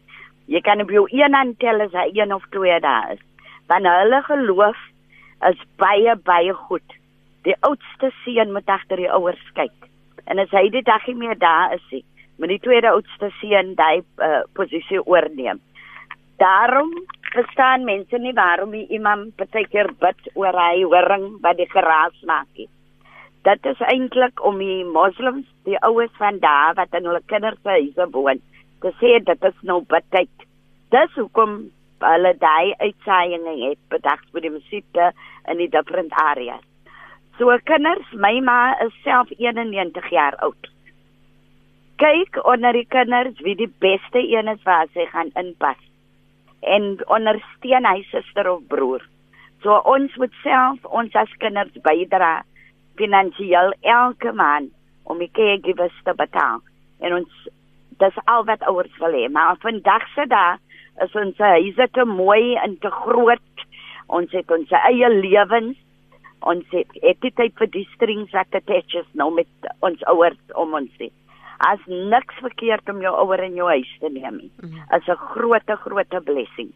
Jy 0.47 0.61
kan 0.61 0.80
op 0.80 0.91
jou 0.91 1.07
een 1.09 1.34
hand 1.34 1.59
tel 1.59 1.80
as 1.80 1.93
hy 1.93 2.11
een 2.12 2.34
of 2.34 2.45
twee 2.51 2.80
daar 2.80 3.12
is. 3.12 3.22
Want 3.68 3.86
hulle 3.86 4.22
geloof 4.22 4.76
is 5.49 5.61
baie 5.76 6.16
baie 6.16 6.53
goed. 6.53 6.88
Die 7.43 7.57
oudste 7.61 8.12
seun 8.24 8.53
moet 8.53 8.68
agter 8.68 8.97
die 8.97 9.11
ouers 9.11 9.53
kyk. 9.55 9.78
En 10.26 10.38
as 10.38 10.51
hy 10.51 10.68
die 10.68 10.82
dag 10.82 11.07
nie 11.07 11.16
meer 11.16 11.38
daar 11.38 11.72
is 11.74 11.86
nie, 11.91 12.05
moet 12.38 12.49
die 12.49 12.61
tweede 12.61 12.91
oudste 12.91 13.30
seun 13.41 13.74
daai 13.74 14.03
uh, 14.18 14.43
posisie 14.53 15.07
oorneem. 15.07 15.61
Daarom 16.36 16.91
verstaan 17.35 17.85
mense 17.85 18.18
nie 18.18 18.35
waarom 18.35 18.74
die 18.74 18.87
imam 18.97 19.31
partykeer 19.39 19.93
bid 20.03 20.31
oor 20.35 20.57
hy 20.57 20.83
horing 20.83 21.26
wat 21.45 21.59
die 21.61 21.68
geraas 21.70 22.16
maak 22.31 22.49
nie. 22.59 22.68
Dit 23.47 23.66
is 23.70 23.81
eintlik 23.89 24.43
om 24.45 24.59
die 24.61 24.85
moslems, 24.85 25.47
die 25.64 25.78
oues 25.87 26.12
van 26.18 26.41
daar 26.43 26.74
wat 26.76 26.95
in 26.99 27.07
hulle 27.09 27.22
kinders 27.33 27.61
se 27.62 27.76
huise 27.76 28.07
woon, 28.16 28.41
te 28.85 28.93
sê 29.01 29.18
dit 29.24 29.47
is 29.51 29.62
nou 29.70 29.81
betyd. 29.95 30.47
Dis 30.93 31.14
hoekom 31.16 31.61
hulle 32.05 32.35
daai 32.41 32.74
uitsaaiinge 32.81 33.55
het 33.62 33.81
bedag 33.93 34.24
vir 34.33 34.47
die 34.47 34.55
musieke 34.57 35.12
in 35.49 35.62
die 35.62 35.70
different 35.72 36.12
areas. 36.24 36.64
So 37.39 37.57
kinders, 37.64 38.05
my 38.12 38.35
ma 38.45 38.74
is 38.85 38.97
self 39.05 39.31
91 39.39 40.11
jaar 40.12 40.37
oud. 40.45 40.72
Kyk 42.01 42.41
onder 42.49 42.76
die 42.76 42.89
kinders 42.89 43.41
wie 43.45 43.57
die 43.57 43.70
beste 43.81 44.20
een 44.24 44.49
is 44.49 44.61
waar 44.64 44.89
sy 44.93 45.07
gaan 45.12 45.33
inpas 45.37 45.81
en 46.61 46.93
ondersteun 47.07 47.89
hy 47.89 48.03
suster 48.11 48.49
of 48.51 48.65
broer. 48.69 49.05
So 49.63 49.77
ons 49.89 50.15
moet 50.21 50.35
self 50.45 50.85
ons 50.85 51.15
as 51.17 51.33
kinders 51.43 51.73
bydra 51.85 52.41
finansiëel 53.01 53.75
elke 53.81 54.33
maand 54.33 54.73
om 55.05 55.21
die 55.21 55.31
caregivers 55.37 55.97
te 56.05 56.15
betaal. 56.17 56.61
En 57.01 57.17
ons 57.21 57.49
dis 58.01 58.19
al 58.33 58.45
wat 58.49 58.65
ouers 58.69 58.97
wil 59.03 59.17
hê, 59.17 59.27
maar 59.29 59.61
vandag 59.65 60.07
se 60.15 60.27
dae 60.29 60.57
is 61.05 61.15
ons 61.17 61.39
huise 61.39 61.87
te 61.97 62.05
mooi 62.09 62.57
en 62.65 62.77
te 62.81 62.91
groot. 63.03 63.65
Ons 64.09 64.33
het 64.37 64.51
ons 64.53 64.77
eie 64.85 65.09
lewens. 65.21 65.79
Ons 66.49 66.65
het 66.73 66.95
etiket 67.05 67.53
vir 67.61 67.69
die 67.73 67.87
strings 67.95 68.33
wat 68.33 68.57
attaches 68.57 69.09
nou 69.13 69.29
met 69.37 69.73
ons 69.85 70.05
ouers 70.09 70.57
om 70.57 70.73
ons 70.79 70.93
sê. 70.97 71.11
As 71.61 71.81
niks 71.87 72.35
verkeerd 72.41 72.89
om 72.89 73.03
jou 73.05 73.13
ouer 73.13 73.43
in 73.45 73.59
jou 73.59 73.69
huis 73.69 73.91
te 74.01 74.09
neem 74.09 74.37
nie. 74.37 74.53
Is 74.97 75.09
'n 75.09 75.17
groot 75.17 75.71
groot 75.85 76.25
blessing. 76.25 76.73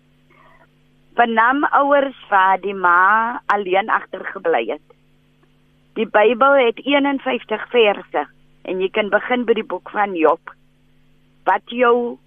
Vernam 1.15 1.65
ouers 1.65 2.17
wat 2.31 2.63
die 2.63 2.75
ma 2.75 3.41
alleen 3.47 3.89
agtergebly 3.89 4.67
het. 4.67 4.83
Die 5.95 6.07
Bybel 6.07 6.57
het 6.67 6.79
51 6.85 7.69
verse 7.71 8.27
en 8.65 8.81
jy 8.81 8.89
kan 8.91 9.09
begin 9.13 9.45
by 9.45 9.55
die 9.55 9.65
boek 9.65 9.91
van 9.91 10.17
Job. 10.19 10.41
Wat 11.45 11.63
jou 11.71 12.19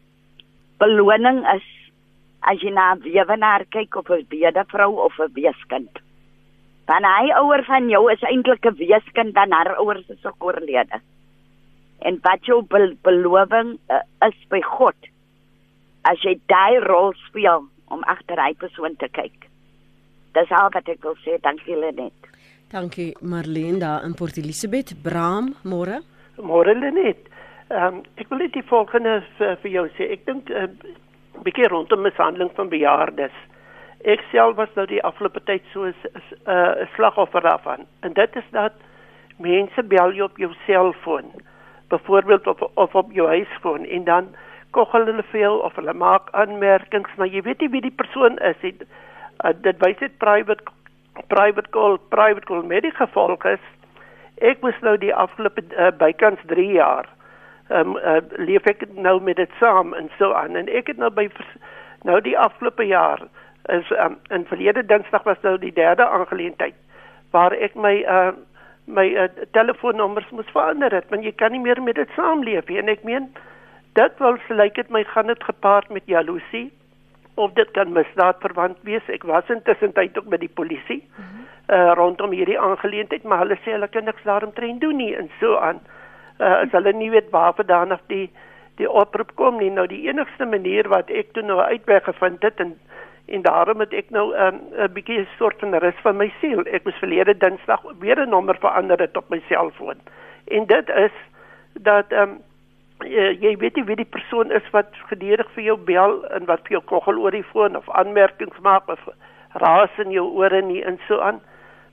beloning 0.80 1.44
is 1.56 1.68
as 2.48 2.62
jy 2.62 2.72
na 2.72 2.94
'n 2.96 3.02
weewenaar 3.02 3.66
kyk 3.76 3.96
of 3.96 4.10
'n 4.10 4.26
bedevrou 4.30 5.04
of 5.06 5.20
'n 5.20 5.34
weeskind. 5.34 6.00
Dan 6.88 7.04
hy 7.04 7.32
ouer 7.32 7.64
van 7.66 7.90
jou 7.90 8.12
is 8.12 8.22
eintlik 8.22 8.66
'n 8.66 8.78
weeskind 8.78 9.34
dan 9.34 9.52
haar 9.52 9.76
ouers 9.76 10.08
is 10.10 10.26
ook 10.26 10.44
oorlede. 10.44 11.02
En 12.06 12.20
wat 12.22 12.46
jou 12.46 12.62
be 12.70 12.98
belowing 13.02 13.78
uh, 13.90 14.02
is 14.28 14.38
by 14.50 14.62
God. 14.62 14.96
As 16.02 16.22
jy 16.24 16.38
daai 16.48 16.80
rol 16.86 17.14
speel 17.28 17.66
om 17.94 18.04
agter 18.04 18.40
hy 18.40 18.54
persoon 18.60 18.96
te 19.02 19.10
kyk. 19.12 19.48
Dis 20.38 20.52
al 20.54 20.70
wat 20.76 20.90
ek 20.92 21.02
wil 21.04 21.18
sê. 21.24 21.40
Dankie 21.42 21.76
Lenet. 21.76 22.30
Dankie 22.72 23.14
Marlene 23.22 23.80
daar 23.80 24.06
in 24.06 24.14
Port 24.14 24.38
Elizabeth. 24.38 24.94
Bram, 25.04 25.54
môre. 25.64 26.02
Môre 26.38 26.76
Lenet. 26.76 27.30
Ehm 27.68 28.00
um, 28.00 28.02
ek 28.16 28.30
wil 28.32 28.40
net 28.44 28.54
die 28.56 28.64
volgende 28.70 29.22
vir, 29.38 29.58
vir 29.64 29.72
jou 29.72 29.86
sê. 29.98 30.12
Ek 30.16 30.26
dink 30.28 30.50
'n 30.50 30.64
uh, 30.64 31.04
bietjie 31.44 31.68
rondom 31.68 32.02
mishandeling 32.06 32.52
van 32.56 32.70
bejaardes. 32.70 33.36
Ek 34.06 34.22
self 34.32 34.56
was 34.56 34.70
nou 34.76 34.86
die 34.88 35.04
afgelope 35.04 35.42
tyd 35.44 35.64
so 35.74 35.84
'n 35.84 35.96
uh, 36.48 36.88
slagoffer 36.96 37.42
daarvan. 37.42 37.84
En 38.06 38.14
dit 38.14 38.36
is 38.36 38.48
dat 38.52 38.74
mense 39.38 39.84
bel 39.84 40.14
jou 40.14 40.30
op 40.30 40.38
jou 40.38 40.54
selfoon. 40.66 41.32
Byvoorbeeld 41.88 42.48
op 42.48 42.72
of 42.74 42.96
op 42.96 43.12
jou 43.12 43.28
huisfoon 43.28 43.86
en 43.86 44.04
dan 44.04 44.28
koggel 44.72 45.06
hulle 45.06 45.24
veel 45.32 45.58
of 45.58 45.76
hulle 45.76 45.94
maak 45.94 46.28
aanmerkings, 46.32 47.16
maar 47.16 47.28
jy 47.28 47.42
weet 47.42 47.62
nie 47.64 47.70
wie 47.70 47.82
die 47.82 47.96
persoon 47.96 48.38
is 48.38 48.60
nie. 48.62 48.76
Uh, 49.46 49.54
dit 49.62 49.78
wys 49.86 49.98
dit 49.98 50.18
private 50.18 50.64
private 51.28 51.70
call, 51.70 51.98
private 52.10 52.46
call 52.46 52.64
met 52.64 52.82
die 52.82 52.94
gevolg 52.94 53.46
is 53.46 53.64
ek 54.38 54.62
was 54.62 54.78
nou 54.86 54.98
die 55.02 55.14
afgelope 55.14 55.64
uh, 55.74 55.90
bykans 55.98 56.42
3 56.50 56.66
jaar 56.78 57.10
um, 57.74 57.96
uh, 57.98 58.22
leef 58.38 58.68
ek 58.70 58.86
nou 58.94 59.18
met 59.22 59.40
dit 59.42 59.52
saam 59.62 59.94
en 59.98 60.10
so 60.18 60.34
aan 60.38 60.56
en 60.56 60.70
ek 60.70 60.92
het 60.94 61.02
nou 61.02 61.10
by 61.14 61.28
nou 62.06 62.20
die 62.22 62.38
afgelope 62.38 62.86
jaar 62.86 63.24
is 63.74 63.90
um, 63.98 64.18
in 64.30 64.46
verlede 64.46 64.86
Dinsdag 64.86 65.26
was 65.26 65.42
nou 65.42 65.58
die 65.58 65.74
derde 65.74 66.06
aangeleentheid 66.06 66.78
waar 67.36 67.54
ek 67.54 67.76
my 67.76 67.96
uh, 68.06 68.32
my 68.88 69.06
uh, 69.20 69.28
telefoonnommers 69.52 70.30
moes 70.32 70.50
verander 70.56 70.94
het 70.96 71.10
want 71.14 71.28
jy 71.28 71.34
kan 71.36 71.52
nie 71.52 71.64
meer 71.64 71.82
met 71.84 72.00
dit 72.00 72.16
saamleef 72.16 72.68
nie 72.72 72.80
en 72.82 72.92
ek 72.94 73.04
meen 73.08 73.30
dit 74.00 74.20
wil 74.24 74.38
lyk 74.38 74.58
like 74.62 74.82
dit 74.82 74.90
my 74.90 75.04
gaan 75.14 75.32
dit 75.32 75.44
gepaard 75.44 75.90
met 75.90 76.04
jaloesie 76.06 76.68
of 77.36 77.54
dit 77.54 77.72
kan 77.78 77.94
misdaad 77.94 78.40
verwant 78.42 78.80
wees 78.88 79.14
ek 79.14 79.28
was 79.30 79.54
intussen 79.54 79.94
tyd 79.94 80.18
ook 80.18 80.30
by 80.34 80.40
die 80.42 80.56
polisie 80.62 81.02
mm 81.04 81.24
-hmm. 81.24 81.46
uh, 81.76 81.94
rondom 82.00 82.32
hierdie 82.32 82.60
aangeleentheid 82.60 83.24
maar 83.24 83.44
hulle 83.46 83.60
sê 83.66 83.76
hulle 83.76 83.88
kan 83.88 84.04
niks 84.04 84.24
daaromtrent 84.24 84.82
doen 84.82 84.98
nie 84.98 85.14
en 85.16 85.30
so 85.40 85.58
aan 85.58 85.80
uh, 86.40 86.58
as 86.64 86.72
hulle 86.72 86.94
nie 86.94 87.12
weet 87.12 87.30
waar 87.30 87.54
vandaan 87.54 87.92
af 87.92 88.02
die 88.08 88.30
die 88.78 88.90
oproep 88.90 89.34
kom 89.36 89.58
nie. 89.62 89.72
Nou 89.74 89.88
die 89.90 90.04
enigste 90.10 90.46
manier 90.46 90.90
wat 90.94 91.10
ek 91.10 91.34
toe 91.34 91.44
nou 91.46 91.60
uitweg 91.62 92.06
gevind 92.06 92.44
het 92.46 92.62
en 92.64 92.76
en 93.28 93.42
daarom 93.42 93.80
het 93.80 93.94
ek 93.94 94.10
nou 94.10 94.34
'n 94.36 94.62
um, 94.80 94.94
bietjie 94.94 95.20
'n 95.20 95.28
soort 95.38 95.60
van 95.60 95.76
rus 95.76 96.00
van 96.02 96.18
my 96.18 96.34
siel. 96.40 96.66
Ek 96.66 96.84
moes 96.84 97.00
verlede 97.04 97.38
Dinsdag 97.38 97.82
weer 98.00 98.20
'n 98.20 98.30
nommer 98.30 98.58
verander 98.60 99.00
het 99.00 99.18
op 99.18 99.30
my 99.30 99.42
selfoon. 99.48 100.00
En 100.48 100.66
dit 100.66 100.90
is 100.90 101.12
dat 101.74 102.06
ehm 102.12 102.30
um, 102.30 102.42
jy 103.42 103.58
weet 103.58 103.76
nie 103.76 103.84
wie 103.84 103.96
die 103.96 104.06
persoon 104.06 104.52
is 104.52 104.70
wat 104.72 104.88
gedurig 104.92 105.52
vir 105.52 105.64
jou 105.64 105.78
bel 105.78 106.26
en 106.26 106.46
wat 106.46 106.60
vir 106.64 106.72
jou 106.72 106.82
koggel 106.82 107.18
oor 107.18 107.32
die 107.32 107.44
foon 107.44 107.76
of 107.78 107.90
aanmerkings 107.90 108.60
maak 108.60 108.88
of 108.88 109.00
raas 109.54 109.98
in 109.98 110.12
jou 110.12 110.26
ore 110.34 110.62
nie 110.62 110.84
en 110.84 111.00
so 111.08 111.20
aan. 111.20 111.42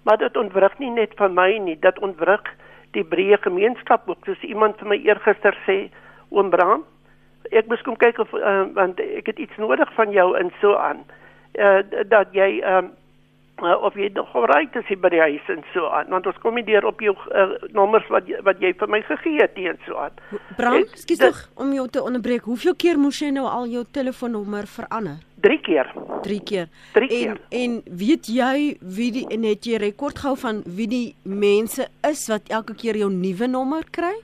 Maar 0.02 0.16
dit 0.16 0.36
ontwrig 0.36 0.78
nie 0.78 0.90
net 0.90 1.12
van 1.16 1.34
my 1.34 1.58
nie, 1.58 1.78
dit 1.80 1.98
ontwrig 1.98 2.54
die 2.90 3.04
breë 3.04 3.36
gemeenskap 3.40 4.08
ook 4.08 4.24
soos 4.24 4.42
iemand 4.42 4.78
vir 4.78 4.88
my 4.88 4.96
eergister 4.96 5.56
sê 5.66 5.90
oom 6.30 6.50
Bram 6.50 6.84
ek 7.52 7.68
moet 7.68 7.82
kom 7.84 7.96
kyk 8.00 8.18
of 8.22 8.32
uh, 8.32 8.64
want 8.76 9.00
ek 9.00 9.28
het 9.32 9.38
iets 9.38 9.56
nodig 9.60 9.90
van 9.98 10.12
jou 10.14 10.32
in 10.38 10.52
so 10.60 10.76
aan 10.76 11.04
uh, 11.58 11.80
dat 12.08 12.32
jy 12.32 12.60
um, 12.62 12.92
uh, 13.62 13.82
of 13.82 13.94
jy 13.94 14.10
nog 14.14 14.32
reg 14.50 14.74
is 14.74 14.90
by 15.00 15.10
die 15.12 15.20
huis 15.20 15.50
en 15.52 15.62
so 15.72 15.86
aan 15.86 16.10
want 16.12 16.26
ons 16.26 16.38
kom 16.42 16.56
nie 16.58 16.64
deur 16.66 16.86
op 16.88 17.00
jou 17.02 17.14
uh, 17.14 17.54
nommers 17.76 18.06
wat 18.12 18.28
wat 18.46 18.60
jy 18.62 18.72
vir 18.80 18.90
my 18.90 19.00
gegee 19.06 19.38
het 19.40 19.58
en 19.60 19.78
so 19.86 19.98
aan. 20.00 20.18
Bram 20.58 20.82
skiet 20.98 21.22
tog 21.22 21.44
om 21.60 21.72
jou 21.76 21.86
te 21.88 22.02
onderbreek. 22.02 22.48
Hoeveel 22.50 22.74
keer 22.74 22.98
moes 22.98 23.20
jy 23.22 23.30
nou 23.34 23.46
al 23.48 23.68
jou 23.70 23.84
telefoonnommer 23.92 24.68
verander? 24.70 25.22
3 25.44 25.60
keer. 25.60 25.90
3 26.24 26.40
keer. 26.50 26.68
Drie 26.94 27.08
keer. 27.08 27.40
en 27.50 27.64
en 27.64 27.80
weet 28.02 28.28
jy 28.28 28.76
wie 28.80 29.10
die 29.12 29.26
en 29.30 29.44
het 29.44 29.66
jy 29.66 29.80
rekord 29.82 30.18
gehou 30.18 30.36
van 30.40 30.62
wie 30.64 30.88
die 30.88 31.08
mense 31.22 31.88
is 32.08 32.28
wat 32.32 32.48
elke 32.48 32.74
keer 32.74 32.96
jou 32.96 33.10
nuwe 33.12 33.48
nommer 33.48 33.84
kry? 33.90 34.14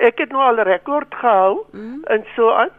Ek 0.00 0.20
het 0.22 0.30
nou 0.32 0.42
al 0.42 0.60
'n 0.60 0.68
rekord 0.68 1.14
gehou 1.14 1.66
mm. 1.72 2.04
en 2.04 2.24
so 2.36 2.50
aan. 2.50 2.70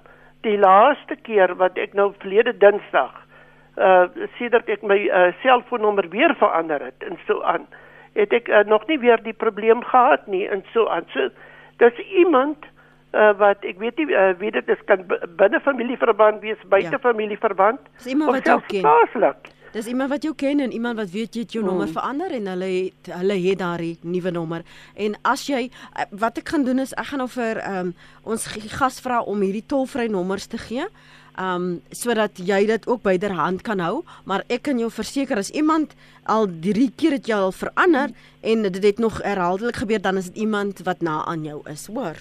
Die 0.41 0.57
laaste 0.57 1.15
keer 1.21 1.53
wat 1.55 1.77
ek 1.77 1.93
nou 1.93 2.13
verlede 2.17 2.53
Dinsdag 2.57 3.20
uh 3.81 4.27
sedert 4.37 4.69
ek 4.69 4.83
my 4.83 4.97
uh, 5.07 5.29
selfoonnommer 5.41 6.09
weer 6.09 6.35
verander 6.39 6.83
het 6.89 7.07
en 7.07 7.17
so 7.27 7.41
aan 7.41 7.67
het 8.13 8.33
ek 8.33 8.47
uh, 8.47 8.63
nog 8.67 8.87
nie 8.87 8.99
weer 8.99 9.23
die 9.23 9.33
probleem 9.33 9.83
gehad 9.83 10.27
nie 10.27 10.47
en 10.47 10.63
so 10.73 10.87
aan 10.87 11.07
so 11.13 11.29
dis 11.83 12.03
iemand 12.23 12.67
uh, 13.13 13.31
wat 13.37 13.65
ek 13.67 13.79
weet 13.79 13.97
nie 13.97 14.11
uh, 14.11 14.33
wie 14.39 14.51
dit 14.51 14.69
is 14.69 14.83
kan 14.85 15.07
binne 15.39 15.59
familieverband 15.63 16.43
wees 16.45 16.67
buite 16.69 16.97
ja. 16.97 17.01
familieverband 17.07 17.79
dis 17.97 18.13
iemand 18.13 18.37
wat 18.37 18.47
jy 18.53 18.61
ken 18.67 18.87
plaaslik 18.89 19.51
Dis 19.71 19.87
iemand 19.87 20.11
wat 20.11 20.25
jou 20.27 20.33
ken 20.35 20.59
en 20.59 20.71
iemand 20.75 20.97
wat 20.99 21.13
weet 21.13 21.35
jy 21.35 21.45
het 21.45 21.53
jou 21.55 21.61
hmm. 21.63 21.71
nommer 21.71 21.87
verander 21.87 22.33
en 22.35 22.47
hulle 22.51 22.67
het 22.67 23.07
hulle 23.15 23.37
het 23.39 23.59
daardie 23.61 23.93
nuwe 24.03 24.31
nommer. 24.35 24.65
En 24.99 25.15
as 25.23 25.45
jy 25.47 25.69
wat 26.11 26.41
ek 26.41 26.51
gaan 26.51 26.65
doen 26.67 26.83
is 26.83 26.91
ek 26.99 27.07
gaan 27.13 27.23
nou 27.23 27.29
vir 27.31 27.61
um, 27.69 27.93
ons 28.27 28.47
gas 28.75 28.99
vra 28.99 29.21
om 29.23 29.39
hierdie 29.39 29.63
tolvrye 29.63 30.11
nommers 30.11 30.49
te 30.51 30.59
gee 30.59 30.89
um 31.39 31.81
sodat 31.95 32.39
jy 32.39 32.65
dit 32.65 32.87
ook 32.87 33.03
byderhand 33.03 33.61
kan 33.61 33.79
hou, 33.79 34.01
maar 34.25 34.43
ek 34.47 34.65
kan 34.67 34.79
jou 34.79 34.89
verseker 34.91 35.37
as 35.37 35.51
iemand 35.55 35.95
al 36.23 36.47
3 36.61 36.91
keer 36.95 37.17
het 37.17 37.27
jy 37.27 37.37
al 37.37 37.51
verander 37.55 38.11
en 38.41 38.67
dit 38.67 38.83
het 38.83 38.99
nog 38.99 39.21
herhaaldelik 39.23 39.75
gebeur, 39.83 40.01
dan 40.01 40.17
is 40.17 40.31
dit 40.31 40.43
iemand 40.45 40.83
wat 40.83 41.01
na 41.01 41.25
aan 41.25 41.43
jou 41.43 41.61
is, 41.69 41.87
hoor. 41.87 42.19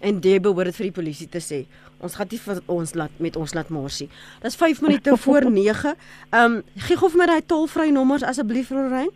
En 0.00 0.20
jy 0.20 0.40
behoort 0.40 0.70
dit 0.70 0.76
vir 0.76 0.88
die 0.88 0.96
polisie 0.96 1.28
te 1.28 1.40
sê. 1.44 1.64
Ons 2.00 2.16
gaan 2.16 2.28
nie 2.30 2.40
vir 2.40 2.60
ons 2.72 2.94
laat 2.96 3.18
met 3.20 3.36
ons 3.36 3.54
laat 3.54 3.68
morsie. 3.68 4.08
Dis 4.40 4.56
5 4.56 4.80
minute 4.80 5.16
voor 5.16 5.50
9. 5.50 5.94
Um 6.32 6.62
gee 6.76 6.96
gou 6.96 7.10
vir 7.12 7.20
my 7.20 7.26
daai 7.28 7.42
tolvrye 7.44 7.92
nommers 7.92 8.24
asseblief, 8.24 8.70
Rorein. 8.72 9.10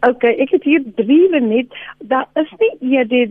Okay, 0.00 0.32
ek 0.42 0.50
het 0.50 0.64
hier 0.66 0.82
drie 0.96 1.40
net. 1.40 1.74
Daar 2.10 2.26
is 2.34 2.50
nie 2.58 2.90
ja 2.94 3.04
die 3.04 3.26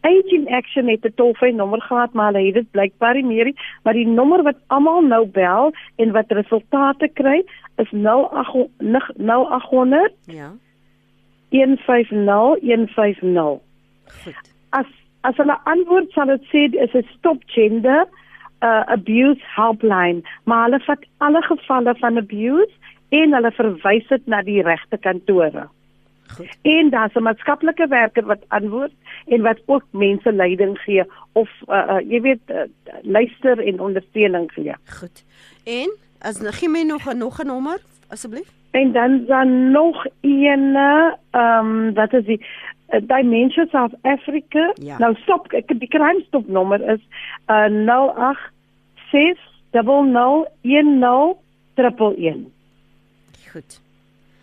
aging 0.00 0.46
action 0.54 0.88
het 0.88 1.04
'n 1.04 1.14
tollvrye 1.14 1.52
nommer 1.52 1.82
gehad, 1.82 2.12
maar 2.12 2.32
hulle 2.32 2.46
het 2.46 2.54
dit 2.54 2.70
blykbaar 2.70 3.14
nie 3.14 3.24
meer 3.24 3.44
nie, 3.44 3.56
maar 3.82 3.94
die 3.94 4.06
nommer 4.06 4.42
wat 4.42 4.56
almal 4.66 5.02
nou 5.02 5.26
bel 5.26 5.72
en 5.96 6.12
wat 6.12 6.32
resultate 6.32 7.08
kry 7.08 7.42
is 7.76 7.90
0800 7.90 9.12
0800 9.16 10.12
Ja. 10.26 10.52
150 11.50 12.60
150. 12.60 13.60
Goed. 14.24 14.52
As 14.70 14.86
as 15.20 15.36
hulle 15.36 15.58
antwoord 15.64 16.10
sal 16.12 16.26
dit 16.26 16.44
sê 16.50 16.62
is 16.84 16.94
'n 16.94 17.06
stop 17.18 17.42
gender 17.46 18.06
uh, 18.62 18.82
abuse 18.86 19.42
helpline, 19.56 20.22
maar 20.44 20.64
hulle 20.64 20.80
vat 20.80 21.04
alle 21.18 21.42
gevalle 21.42 21.94
van 21.98 22.16
abuse 22.16 22.70
en 23.12 23.34
hulle 23.36 23.52
verwys 23.52 24.08
dit 24.08 24.26
na 24.26 24.42
die 24.46 24.62
regte 24.64 24.98
kantore. 24.98 25.68
Goed. 26.32 26.56
En 26.62 26.90
daar's 26.90 27.14
'n 27.14 27.22
maatskaplike 27.22 27.86
werker 27.88 28.24
wat 28.24 28.44
antwoord 28.48 28.92
en 29.26 29.42
wat 29.42 29.60
ook 29.66 29.84
mense 29.90 30.32
leiding 30.32 30.78
gee 30.78 31.04
of 31.32 31.50
uh, 31.68 31.76
uh, 31.76 32.00
jy 32.08 32.20
weet 32.20 32.40
uh, 32.46 32.62
luister 33.02 33.58
en 33.66 33.80
ondersteuning 33.80 34.52
gee. 34.52 34.74
Goed. 35.00 35.24
En 35.64 35.90
as 36.18 36.40
gee 36.40 36.68
my 36.68 36.82
nog 36.82 37.06
'n 37.06 37.18
nog 37.18 37.42
'n 37.42 37.46
nommer 37.46 37.78
asseblief? 38.08 38.48
En 38.70 38.92
dan 38.92 39.24
dan 39.24 39.70
nog 39.70 40.06
een 40.20 40.76
ehm 40.76 41.66
um, 41.66 41.94
wat 41.94 42.12
is 42.12 42.24
die 42.24 42.46
uh, 42.90 43.00
Dimension 43.02 43.68
South 43.70 43.94
Africa. 44.02 44.72
Ja. 44.74 44.98
Nou 44.98 45.14
stop 45.14 45.52
ek 45.52 45.78
die 45.78 45.88
crime 45.88 46.22
stop 46.26 46.48
nommer 46.48 46.80
is 46.90 47.00
uh 47.46 47.66
086 47.66 49.38
0010 49.70 51.36
111. 51.82 52.52
Goed. 53.52 53.80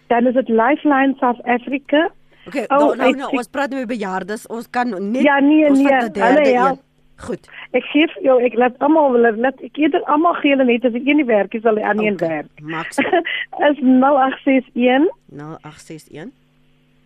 Dan 0.07 0.27
is 0.27 0.33
dit 0.33 0.49
Lifeline 0.49 1.15
South 1.19 1.41
Africa. 1.45 2.09
Okay, 2.47 2.65
Oh, 2.67 2.77
nou, 2.77 2.95
nou, 2.97 3.15
nou 3.15 3.31
ons 3.37 3.49
praat 3.51 3.69
nou 3.69 3.81
oor 3.81 3.89
bejaardes. 3.89 4.47
Ons 4.47 4.69
kan 4.69 4.89
net 4.89 5.21
Ja, 5.21 5.39
nee, 5.39 5.69
nee, 5.69 5.97
hulle 6.13 6.45
help. 6.57 6.81
Goed. 7.19 7.49
Ek 7.75 7.83
gee 7.91 8.07
vir 8.13 8.23
jou 8.23 8.37
ek 8.47 8.55
laat 8.55 8.77
almal 8.85 9.11
wil 9.11 9.25
laat 9.43 9.59
ek 9.65 9.77
eerder 9.77 10.03
almal 10.07 10.37
gee 10.39 10.53
hulle 10.55 10.65
net 10.69 10.85
as 10.87 10.95
ek 10.95 11.07
een 11.07 11.19
nie 11.19 11.27
werk 11.27 11.53
is 11.57 11.65
sal 11.65 11.75
die 11.75 11.83
ander 11.85 12.05
een 12.07 12.15
Okay, 12.15 12.43
werk. 12.71 12.93
So. 12.95 13.03
is 13.69 13.81
0861 13.83 15.09
0861 15.35 16.31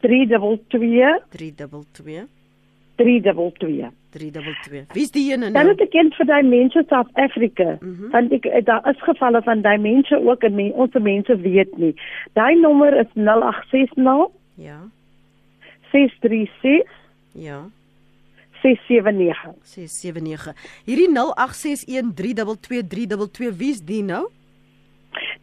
322 0.06 1.18
322 1.34 2.28
322. 2.96 3.90
322. 4.14 4.94
Wie's 4.94 5.12
die 5.12 5.32
ene 5.32 5.50
Dan 5.52 5.54
nou? 5.54 5.68
het 5.74 5.82
ek 5.82 5.94
een 5.98 6.12
vir 6.14 6.26
Dimension 6.30 6.86
South 6.90 7.10
Africa. 7.14 7.78
Mhm. 7.82 8.10
Want 8.14 8.32
ek 8.32 8.46
eh, 8.46 8.64
daar 8.66 8.90
is 8.90 9.02
gevalle 9.02 9.42
van 9.42 9.62
Dimension 9.62 10.28
ook 10.30 10.44
en 10.44 10.56
men, 10.56 10.72
ons 10.74 10.94
mense 10.94 11.36
weet 11.42 11.78
nie. 11.78 11.96
Daai 12.34 12.56
nommer 12.60 12.94
is 13.00 13.08
0860 13.14 14.30
Ja. 14.56 14.80
636 15.92 16.88
Ja. 17.34 17.66
679. 18.62 19.54
679. 19.64 20.54
Hierdie 20.86 21.10
0861322322 21.10 23.58
wie's 23.58 23.82
die 23.86 24.04
nou? 24.04 24.28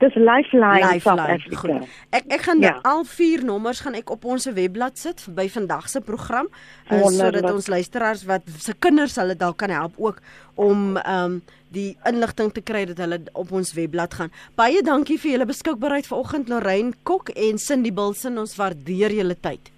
Dis 0.01 0.15
Lifeline, 0.15 1.01
South 1.01 1.19
Africa. 1.19 1.61
Goed. 1.61 1.89
Ek 2.17 2.29
ek 2.33 2.45
gaan 2.49 2.61
ja. 2.65 2.79
Al 2.89 3.05
vier 3.05 3.45
nommers 3.45 3.83
gaan 3.85 3.99
ek 3.99 4.11
op 4.11 4.25
ons 4.25 4.49
webblad 4.57 4.99
sit 4.99 5.23
by 5.37 5.47
vandag 5.53 5.89
se 5.93 6.01
program 6.01 6.49
uh, 6.91 7.03
sodat 7.13 7.51
ons 7.51 7.69
luisteraars 7.69 8.25
wat 8.29 8.47
se 8.59 8.75
kinders 8.79 9.19
hulle 9.21 9.37
dalk 9.37 9.61
kan 9.61 9.75
help 9.75 9.99
ook 9.99 10.23
om 10.57 10.97
ehm 10.97 11.25
um, 11.25 11.41
die 11.71 11.95
inligting 12.09 12.49
te 12.51 12.63
kry 12.67 12.83
dat 12.91 12.99
hulle 12.99 13.21
op 13.39 13.53
ons 13.55 13.69
webblad 13.77 14.15
gaan. 14.19 14.33
Baie 14.59 14.83
dankie 14.83 15.21
vir 15.23 15.37
julle 15.37 15.47
beskikbaarheid 15.47 16.09
vanoggend 16.11 16.51
Lorraine 16.51 16.97
Kok 17.07 17.31
en 17.37 17.63
Cindy 17.63 17.93
Bilson. 17.95 18.41
Ons 18.43 18.57
waardeer 18.59 19.15
julle 19.15 19.37
tyd. 19.39 19.71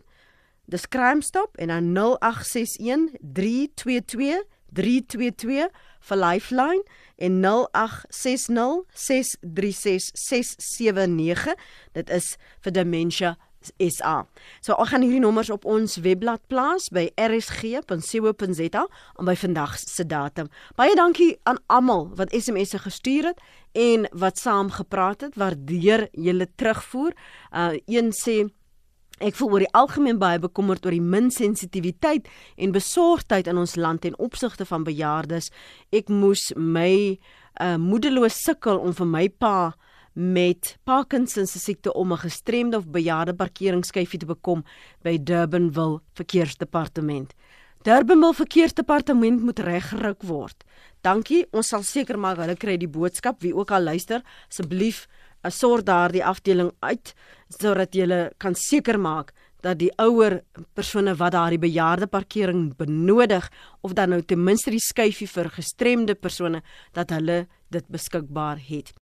Dis 0.66 0.88
Crime 0.88 1.22
Stop 1.22 1.58
en 1.58 1.68
dan 1.68 1.92
0861 1.92 3.12
322 3.20 4.44
322 4.74 5.68
vir 6.10 6.18
Lifeline 6.18 6.84
en 7.22 7.40
0860 7.46 8.84
636 8.94 10.12
679 10.14 11.56
dit 11.94 12.10
is 12.10 12.36
vir 12.62 12.76
dementia 12.76 13.38
SA. 13.62 14.26
So 14.62 14.76
ek 14.82 14.92
gaan 14.92 15.06
hierdie 15.06 15.22
nommers 15.22 15.52
op 15.54 15.66
ons 15.70 16.00
webblad 16.02 16.42
plaas 16.52 16.90
by 16.94 17.08
rsg.co.za 17.20 18.84
en 18.86 19.30
by 19.30 19.36
vandag 19.38 19.78
se 19.80 20.06
datum. 20.08 20.50
Baie 20.80 20.96
dankie 20.98 21.36
aan 21.50 21.62
almal 21.70 22.10
wat 22.18 22.34
SMS'e 22.34 22.82
gestuur 22.82 23.32
het 23.32 23.44
en 23.78 24.08
wat 24.18 24.42
saam 24.42 24.72
gepraat 24.74 25.28
het. 25.28 25.38
Waardeer 25.38 26.08
julle 26.12 26.50
terugvoer. 26.56 27.14
Uh 27.54 27.78
een 27.86 28.12
sê 28.16 28.42
Ek 29.22 29.36
voel 29.38 29.52
oor 29.54 29.64
die 29.66 29.76
algemeen 29.78 30.18
baie 30.18 30.40
bekommerd 30.42 30.86
oor 30.86 30.96
die 30.96 31.04
min 31.04 31.30
sensitiwiteit 31.30 32.26
en 32.58 32.74
besorgdheid 32.74 33.48
in 33.52 33.60
ons 33.62 33.76
land 33.78 34.02
ten 34.02 34.18
opsigte 34.18 34.66
van 34.66 34.84
bejaardes. 34.88 35.52
Ek 35.94 36.10
moes 36.10 36.50
my 36.58 37.20
uh, 37.62 37.78
moedeloos 37.78 38.40
sukkel 38.42 38.82
om 38.82 38.96
vir 38.98 39.10
my 39.12 39.28
pa 39.30 39.74
met 40.14 40.76
Parkinson 40.84 41.46
se 41.48 41.60
siekte 41.60 41.94
om 41.94 42.12
'n 42.12 42.26
gestremde 42.26 42.78
of 42.78 42.90
bejaarde 42.90 43.34
parkeringsskyfie 43.34 44.20
te 44.20 44.26
bekom 44.26 44.66
by 45.04 45.18
Durbanville 45.24 46.02
Verkeersdepartement. 46.14 47.34
Durbanville 47.84 48.34
Verkeersdepartement 48.34 49.42
moet 49.42 49.60
reggeruk 49.60 50.24
word. 50.24 50.64
Dankie, 51.02 51.46
ons 51.52 51.68
sal 51.68 51.84
seker 51.84 52.20
maak 52.20 52.38
hulle 52.38 52.56
kry 52.56 52.78
die 52.78 52.90
boodskap 52.90 53.42
wie 53.42 53.56
ook 53.56 53.72
al 53.72 53.84
luister, 53.84 54.22
asseblief 54.50 55.08
uh, 55.44 55.52
sorg 55.52 55.84
daardie 55.84 56.26
afdeling 56.26 56.72
uit 56.80 57.14
sodat 57.60 57.96
jy 57.96 58.08
kan 58.38 58.56
seker 58.56 59.00
maak 59.00 59.34
dat 59.62 59.78
die 59.80 59.92
ouer 60.02 60.40
persone 60.74 61.14
wat 61.18 61.36
daardie 61.36 61.62
bejaarde 61.62 62.08
parkering 62.10 62.72
benodig 62.78 63.50
of 63.82 63.94
dan 63.94 64.10
nou 64.10 64.22
ten 64.22 64.42
minste 64.44 64.74
die 64.74 64.82
skyfie 64.82 65.30
vir 65.30 65.52
gestremde 65.54 66.16
persone 66.16 66.64
dat 66.98 67.14
hulle 67.14 67.46
dit 67.72 67.86
beskikbaar 67.88 68.58
het. 68.68 68.94